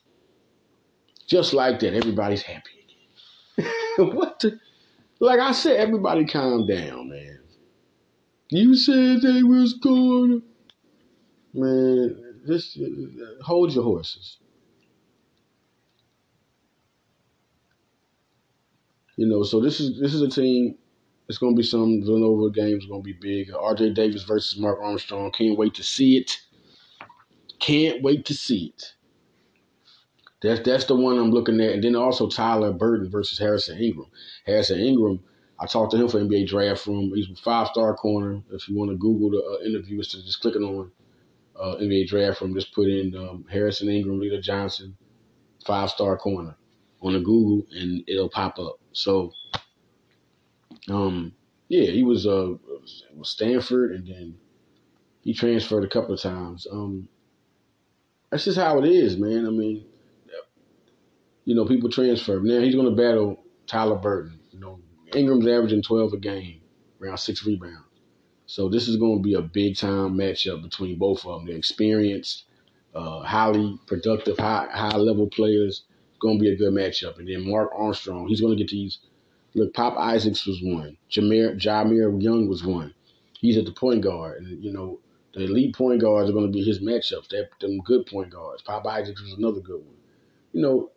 Just 1.27 1.53
like 1.53 1.79
that, 1.79 1.95
everybody's 1.95 2.43
happy 2.43 2.71
again. 3.57 4.15
what? 4.15 4.39
The, 4.39 4.59
like 5.19 5.39
I 5.39 5.51
said, 5.53 5.77
everybody 5.77 6.25
calm 6.25 6.67
down, 6.67 7.09
man. 7.09 7.34
You 8.49 8.75
said 8.75 9.21
they 9.21 9.43
was 9.43 9.73
going. 9.73 10.43
Man, 11.53 12.41
just 12.47 12.77
uh, 12.77 13.43
hold 13.43 13.73
your 13.73 13.83
horses. 13.83 14.37
You 19.17 19.27
know, 19.27 19.43
so 19.43 19.61
this 19.61 19.79
is 19.79 19.99
this 19.99 20.13
is 20.13 20.21
a 20.21 20.29
team 20.29 20.77
it's 21.27 21.37
going 21.37 21.55
to 21.55 21.59
be 21.59 21.65
some 21.65 22.01
Villanova 22.03 22.51
games 22.51 22.85
going 22.85 23.01
to 23.01 23.05
be 23.05 23.13
big. 23.13 23.51
RJ 23.51 23.95
Davis 23.95 24.23
versus 24.23 24.59
Mark 24.59 24.79
Armstrong. 24.81 25.31
Can't 25.31 25.57
wait 25.57 25.73
to 25.75 25.83
see 25.83 26.17
it. 26.17 26.39
Can't 27.59 28.03
wait 28.03 28.25
to 28.25 28.33
see 28.33 28.73
it. 28.75 28.93
That's 30.41 30.61
that's 30.61 30.85
the 30.85 30.95
one 30.95 31.17
I'm 31.17 31.31
looking 31.31 31.59
at. 31.61 31.71
And 31.71 31.83
then 31.83 31.95
also 31.95 32.29
Tyler 32.29 32.71
Burton 32.71 33.09
versus 33.09 33.39
Harrison 33.39 33.79
Ingram. 33.79 34.07
Harrison 34.45 34.79
Ingram, 34.79 35.21
I 35.59 35.65
talked 35.65 35.91
to 35.91 35.97
him 35.97 36.09
for 36.09 36.19
NBA 36.19 36.47
Draft 36.47 36.85
Room. 36.85 37.11
He's 37.15 37.29
a 37.29 37.41
five 37.41 37.67
star 37.67 37.95
corner. 37.95 38.41
If 38.51 38.67
you 38.67 38.75
want 38.75 38.91
to 38.91 38.97
Google 38.97 39.31
the 39.31 39.43
uh, 39.43 39.65
interview, 39.65 39.99
it's 39.99 40.11
just 40.11 40.41
clicking 40.41 40.63
on 40.63 40.91
uh, 41.59 41.75
NBA 41.81 42.07
Draft 42.07 42.41
Room. 42.41 42.53
Just 42.53 42.73
put 42.73 42.87
in 42.87 43.15
um, 43.15 43.45
Harrison 43.49 43.89
Ingram, 43.89 44.19
Leader 44.19 44.41
Johnson, 44.41 44.97
five 45.65 45.89
star 45.89 46.17
corner 46.17 46.55
on 47.01 47.13
the 47.13 47.19
Google, 47.19 47.65
and 47.71 48.03
it'll 48.07 48.29
pop 48.29 48.59
up. 48.59 48.79
So 48.91 49.31
um, 50.89 51.33
yeah, 51.69 51.89
he 51.89 52.03
was 52.03 52.27
uh 52.27 52.53
was 53.15 53.29
Stanford, 53.29 53.91
and 53.91 54.07
then 54.07 54.35
he 55.21 55.33
transferred 55.33 55.83
a 55.83 55.89
couple 55.89 56.13
of 56.13 56.21
times. 56.21 56.67
Um, 56.71 57.07
that's 58.29 58.45
just 58.45 58.57
how 58.57 58.79
it 58.79 58.89
is, 58.89 59.17
man. 59.17 59.45
I 59.45 59.49
mean, 59.49 59.85
you 61.45 61.55
know, 61.55 61.65
people 61.65 61.89
transfer. 61.89 62.39
Now 62.41 62.59
he's 62.59 62.75
going 62.75 62.89
to 62.89 63.01
battle 63.01 63.43
Tyler 63.67 63.95
Burton. 63.95 64.39
You 64.51 64.59
know, 64.59 64.79
Ingram's 65.15 65.47
averaging 65.47 65.81
12 65.83 66.13
a 66.13 66.17
game, 66.17 66.61
around 67.01 67.17
six 67.17 67.45
rebounds. 67.45 67.79
So 68.47 68.69
this 68.69 68.87
is 68.87 68.97
going 68.97 69.17
to 69.17 69.23
be 69.23 69.33
a 69.35 69.41
big 69.41 69.77
time 69.77 70.15
matchup 70.15 70.63
between 70.63 70.97
both 70.97 71.25
of 71.25 71.39
them. 71.39 71.47
They're 71.47 71.57
experienced, 71.57 72.45
uh, 72.93 73.21
highly 73.21 73.79
productive, 73.87 74.37
high 74.37 74.67
high 74.71 74.97
level 74.97 75.27
players. 75.27 75.83
It's 76.11 76.19
going 76.19 76.37
to 76.37 76.43
be 76.43 76.51
a 76.51 76.55
good 76.55 76.73
matchup. 76.73 77.19
And 77.19 77.27
then 77.27 77.49
Mark 77.49 77.71
Armstrong, 77.75 78.27
he's 78.27 78.41
going 78.41 78.57
to 78.57 78.63
get 78.63 78.71
these 78.71 78.99
Look, 79.55 79.73
Pop 79.73 79.97
Isaacs 79.97 80.45
was 80.45 80.61
one. 80.61 80.97
Jameer 81.09 81.57
Jahmir 81.57 82.21
Young 82.21 82.49
was 82.49 82.63
one. 82.65 82.93
He's 83.39 83.57
at 83.57 83.63
the 83.65 83.71
point 83.71 84.01
guard, 84.01 84.43
and 84.43 84.61
you 84.63 84.71
know 84.71 84.99
the 85.33 85.45
elite 85.45 85.75
point 85.75 86.01
guards 86.01 86.29
are 86.29 86.33
going 86.33 86.45
to 86.45 86.51
be 86.51 86.63
his 86.63 86.81
matchups. 86.81 87.29
They're 87.29 87.49
them 87.61 87.79
good 87.85 88.05
point 88.05 88.31
guards. 88.31 88.61
Pop 88.63 88.85
Isaacs 88.85 89.21
was 89.21 89.33
another 89.33 89.61
good 89.61 89.79
one. 89.79 89.95
You 90.51 90.61
know, 90.61 90.91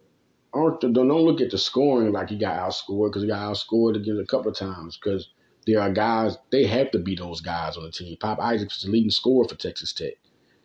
aren't 0.52 0.80
the, 0.80 0.88
don't 0.88 1.08
look 1.08 1.40
at 1.40 1.50
the 1.50 1.58
scoring 1.58 2.12
like 2.12 2.30
he 2.30 2.38
got 2.38 2.58
outscored 2.58 3.10
because 3.10 3.22
he 3.22 3.28
got 3.28 3.52
outscored 3.52 3.96
again 3.96 4.18
a 4.18 4.26
couple 4.26 4.50
of 4.50 4.56
times 4.56 4.98
because 4.98 5.28
there 5.66 5.80
are 5.80 5.92
guys 5.92 6.36
they 6.50 6.66
have 6.66 6.90
to 6.92 6.98
be 6.98 7.14
those 7.14 7.40
guys 7.40 7.76
on 7.76 7.84
the 7.84 7.90
team. 7.90 8.16
Pop 8.18 8.38
Isaacs 8.40 8.82
the 8.82 8.90
leading 8.90 9.10
scorer 9.10 9.46
for 9.46 9.54
Texas 9.54 9.92
Tech. 9.92 10.14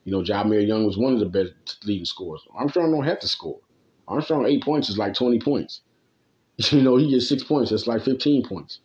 You 0.05 0.11
know, 0.11 0.21
Jahmir 0.21 0.65
Young 0.65 0.86
was 0.86 0.97
one 0.97 1.13
of 1.13 1.19
the 1.19 1.25
best 1.25 1.86
leading 1.86 2.05
scorers. 2.05 2.41
Armstrong 2.53 2.91
don't 2.91 3.03
have 3.03 3.19
to 3.19 3.27
score. 3.27 3.59
Armstrong 4.07 4.45
eight 4.45 4.63
points 4.63 4.89
is 4.89 4.97
like 4.97 5.13
twenty 5.13 5.39
points. 5.39 5.81
You 6.71 6.81
know, 6.81 6.97
he 6.97 7.09
gets 7.09 7.27
six 7.27 7.43
points. 7.43 7.71
That's 7.71 7.88
like 7.88 8.03
15 8.03 8.47
points. 8.47 8.79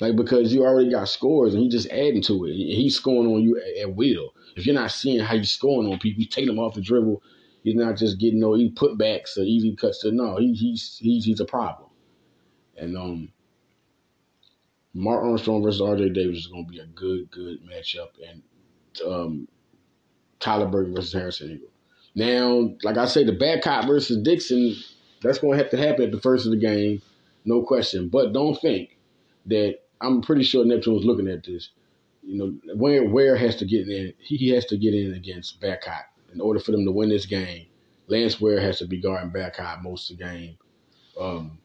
Like, 0.00 0.16
because 0.16 0.52
you 0.52 0.64
already 0.64 0.90
got 0.90 1.08
scores 1.08 1.54
and 1.54 1.62
he 1.62 1.68
just 1.68 1.88
adding 1.90 2.22
to 2.22 2.44
it. 2.46 2.54
He's 2.54 2.96
scoring 2.96 3.30
on 3.30 3.42
you 3.42 3.56
at, 3.60 3.88
at 3.88 3.96
will. 3.96 4.34
If 4.56 4.66
you're 4.66 4.74
not 4.74 4.90
seeing 4.90 5.20
how 5.20 5.36
he's 5.36 5.50
scoring 5.50 5.92
on 5.92 5.98
people, 5.98 6.22
you 6.22 6.28
take 6.28 6.46
them 6.46 6.58
off 6.58 6.74
the 6.74 6.80
dribble. 6.80 7.22
He's 7.62 7.76
not 7.76 7.96
just 7.96 8.18
getting 8.18 8.40
no 8.40 8.56
easy 8.56 8.74
putbacks 8.74 9.36
or 9.36 9.42
easy 9.42 9.76
cuts 9.76 10.00
to 10.00 10.10
no. 10.10 10.36
He, 10.36 10.52
he's 10.54 10.98
he's 11.00 11.24
he's 11.24 11.40
a 11.40 11.44
problem. 11.44 11.90
And 12.76 12.96
um, 12.96 13.32
Mark 14.94 15.22
Armstrong 15.22 15.62
versus 15.62 15.80
RJ 15.80 16.14
Davis 16.14 16.38
is 16.38 16.46
going 16.48 16.66
to 16.66 16.70
be 16.70 16.80
a 16.80 16.86
good 16.86 17.30
good 17.30 17.58
matchup. 17.64 18.08
And 18.28 18.42
um, 19.06 19.48
Tyler 20.40 20.66
Burton 20.66 20.94
versus 20.94 21.12
Harrison 21.12 21.50
Ingram. 21.52 21.70
Now, 22.14 22.74
like 22.82 22.98
I 22.98 23.06
say, 23.06 23.24
the 23.24 23.32
Bacot 23.32 23.86
versus 23.86 24.22
Dixon 24.22 24.76
that's 25.22 25.38
going 25.38 25.56
to 25.56 25.62
have 25.62 25.70
to 25.70 25.78
happen 25.78 26.04
at 26.04 26.12
the 26.12 26.20
first 26.20 26.46
of 26.46 26.50
the 26.50 26.58
game, 26.58 27.00
no 27.44 27.62
question. 27.62 28.08
But 28.08 28.32
don't 28.32 28.60
think 28.60 28.98
that 29.46 29.78
I'm 30.00 30.20
pretty 30.20 30.42
sure 30.42 30.64
Neptune 30.64 30.94
was 30.94 31.04
looking 31.04 31.28
at 31.28 31.44
this. 31.44 31.70
You 32.24 32.38
know, 32.38 32.74
Ware, 32.74 33.08
Ware 33.08 33.36
has 33.36 33.56
to 33.56 33.64
get 33.64 33.88
in. 33.88 34.12
He 34.18 34.50
has 34.50 34.64
to 34.66 34.76
get 34.76 34.94
in 34.94 35.14
against 35.14 35.60
Bacot 35.60 36.04
in 36.32 36.40
order 36.40 36.60
for 36.60 36.72
them 36.72 36.84
to 36.84 36.92
win 36.92 37.08
this 37.10 37.26
game. 37.26 37.66
Lance 38.08 38.40
Ware 38.40 38.60
has 38.60 38.78
to 38.78 38.86
be 38.86 39.00
guarding 39.00 39.30
Bacot 39.32 39.82
most 39.82 40.10
of 40.10 40.18
the 40.18 40.24
game, 40.24 40.58
um, 41.20 41.58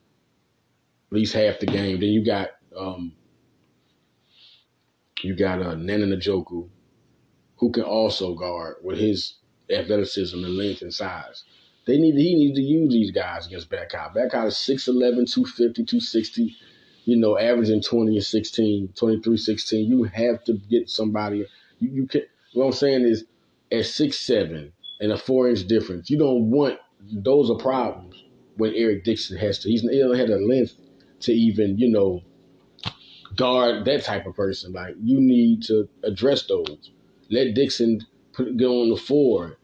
at 1.11 1.18
least 1.18 1.34
half 1.34 1.59
the 1.59 1.65
game. 1.65 1.99
Then 1.99 2.09
you 2.09 2.26
got 2.26 2.49
um, 2.78 3.13
You 5.24 5.36
got 5.36 5.61
uh, 5.61 5.76
Nnanna 5.76 6.18
Njoku, 6.18 6.70
who 7.57 7.72
can 7.72 7.84
also 7.84 8.36
guard 8.36 8.78
with 8.84 8.99
his 8.99 9.36
athleticism 9.70 10.43
and 10.43 10.57
length 10.57 10.82
and 10.82 10.93
size. 10.93 11.43
They 11.86 11.97
need 11.97 12.15
he 12.15 12.36
needs 12.36 12.57
to 12.57 12.63
use 12.63 12.93
these 12.93 13.11
guys 13.11 13.47
against 13.47 13.70
Bacot. 13.70 14.13
Bacot 14.15 14.47
is 14.47 14.55
6'11, 14.55 15.32
250, 15.32 15.86
260, 15.86 16.55
you 17.05 17.18
know, 17.18 17.38
averaging 17.38 17.82
20 17.82 18.15
and 18.18 18.26
16, 18.26 18.93
23, 18.95 19.38
16. 19.38 19.89
You 19.89 20.03
have 20.03 20.43
to 20.45 20.53
get 20.53 20.89
somebody. 20.89 21.45
You, 21.80 21.89
you 21.89 22.07
can 22.07 22.24
what 22.53 22.65
I'm 22.65 22.74
saying 22.74 23.03
is 23.05 23.26
at 23.72 23.86
six 23.86 24.20
seven 24.20 24.74
and 24.99 25.11
a 25.11 25.18
four 25.18 25.49
inch 25.49 25.68
difference, 25.68 26.09
you 26.09 26.18
don't 26.18 26.49
want 26.49 26.80
those 27.11 27.49
are 27.49 27.57
problems 27.57 28.24
when 28.57 28.74
Eric 28.76 29.03
Dixon 29.03 29.38
has 29.38 29.59
to. 29.59 29.70
He's 29.70 29.82
he 29.82 29.99
doesn't 29.99 30.18
have 30.18 30.30
the 30.30 30.38
length 30.38 30.76
to 31.22 31.34
even, 31.34 31.78
you 31.78 31.89
know, 31.89 32.22
guard 33.36 33.86
that 33.86 34.03
type 34.03 34.26
of 34.26 34.36
person. 34.36 34.74
Like 34.74 34.95
you 35.01 35.20
need 35.20 35.63
to 35.63 35.88
address 36.03 36.45
those. 36.47 36.91
Let 37.30 37.53
Dixon 37.53 38.01
put 38.34 38.57
go 38.57 38.82
on 38.82 38.89
the 38.89 38.97
four 38.97 39.57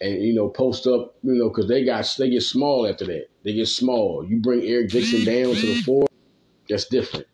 and 0.00 0.22
you 0.22 0.34
know 0.34 0.48
post 0.48 0.86
up. 0.86 1.16
You 1.22 1.34
know 1.34 1.48
because 1.48 1.68
they 1.68 1.84
got 1.84 2.12
they 2.18 2.30
get 2.30 2.42
small 2.42 2.86
after 2.86 3.06
that. 3.06 3.26
They 3.44 3.52
get 3.54 3.66
small. 3.66 4.24
You 4.26 4.40
bring 4.40 4.62
Eric 4.62 4.90
Dixon 4.90 5.24
down 5.24 5.54
to 5.54 5.66
the 5.74 5.82
four. 5.82 6.06
That's 6.68 6.86
different. 6.86 7.26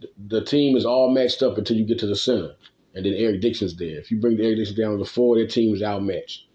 The, 0.00 0.08
the 0.38 0.44
team 0.44 0.76
is 0.76 0.86
all 0.86 1.10
matched 1.10 1.42
up 1.42 1.58
until 1.58 1.76
you 1.76 1.84
get 1.84 1.98
to 2.00 2.06
the 2.06 2.16
center, 2.16 2.54
and 2.94 3.04
then 3.04 3.14
Eric 3.14 3.40
Dixon's 3.40 3.76
there. 3.76 3.98
If 3.98 4.10
you 4.10 4.20
bring 4.20 4.36
the 4.36 4.44
Eric 4.44 4.58
Dixon 4.58 4.76
down 4.76 4.98
to 4.98 5.04
four, 5.04 5.36
their 5.36 5.46
team 5.46 5.74
is 5.74 5.82
outmatched. 5.82 6.46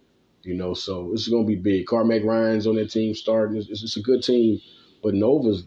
You 0.43 0.55
know, 0.55 0.73
so 0.73 1.09
this 1.11 1.21
is 1.21 1.27
gonna 1.27 1.45
be 1.45 1.55
big. 1.55 1.85
Cormac 1.85 2.23
Ryan's 2.23 2.65
on 2.65 2.75
that 2.75 2.89
team 2.89 3.13
starting. 3.13 3.57
It's, 3.57 3.69
it's, 3.69 3.83
it's 3.83 3.97
a 3.97 4.01
good 4.01 4.23
team, 4.23 4.61
but 5.03 5.13
Nova's 5.13 5.63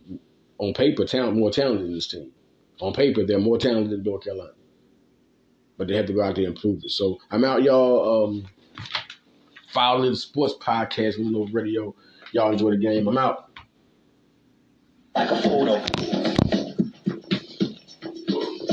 on 0.58 0.72
paper 0.72 1.04
talent 1.04 1.36
more 1.36 1.50
talented 1.50 1.86
than 1.86 1.94
this 1.94 2.08
team. 2.08 2.30
On 2.80 2.92
paper, 2.92 3.24
they're 3.24 3.38
more 3.38 3.58
talented 3.58 3.90
than 3.90 4.02
North 4.02 4.24
Carolina, 4.24 4.52
but 5.76 5.88
they 5.88 5.96
have 5.96 6.06
to 6.06 6.14
go 6.14 6.22
out 6.22 6.36
there 6.36 6.46
and 6.46 6.56
prove 6.58 6.80
it. 6.82 6.90
So 6.90 7.18
I'm 7.30 7.44
out, 7.44 7.62
y'all. 7.62 8.24
Um, 8.24 8.46
following 9.72 10.10
the 10.10 10.16
sports 10.16 10.54
podcast, 10.60 11.18
with 11.18 11.26
little 11.26 11.48
radio. 11.48 11.94
Y'all 12.32 12.52
enjoy 12.52 12.70
the 12.70 12.78
game. 12.78 13.06
I'm 13.08 13.18
out. 13.18 13.50
Like 15.14 15.30
a 15.30 15.42
photo. 15.42 15.84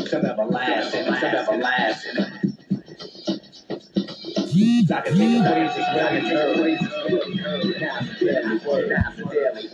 Some 0.06 0.26
everlasting, 0.26 0.26
some 0.26 0.26
everlasting. 0.26 0.99
I 4.62 5.02
can 5.02 5.16
take 5.18 5.40
a 5.40 5.42
crazy, 5.42 5.82
I 5.82 5.94
can 6.10 6.24
take 6.24 6.34
a 6.34 6.54
crazy. 6.60 6.86
Now 7.80 8.00
it's 8.02 8.22
a 8.22 8.26
deadly 8.26 8.58
word, 8.68 8.90
now 8.90 9.12
it's 9.12 9.20
a 9.20 9.24
deadly 9.24 9.36
word. 9.36 9.66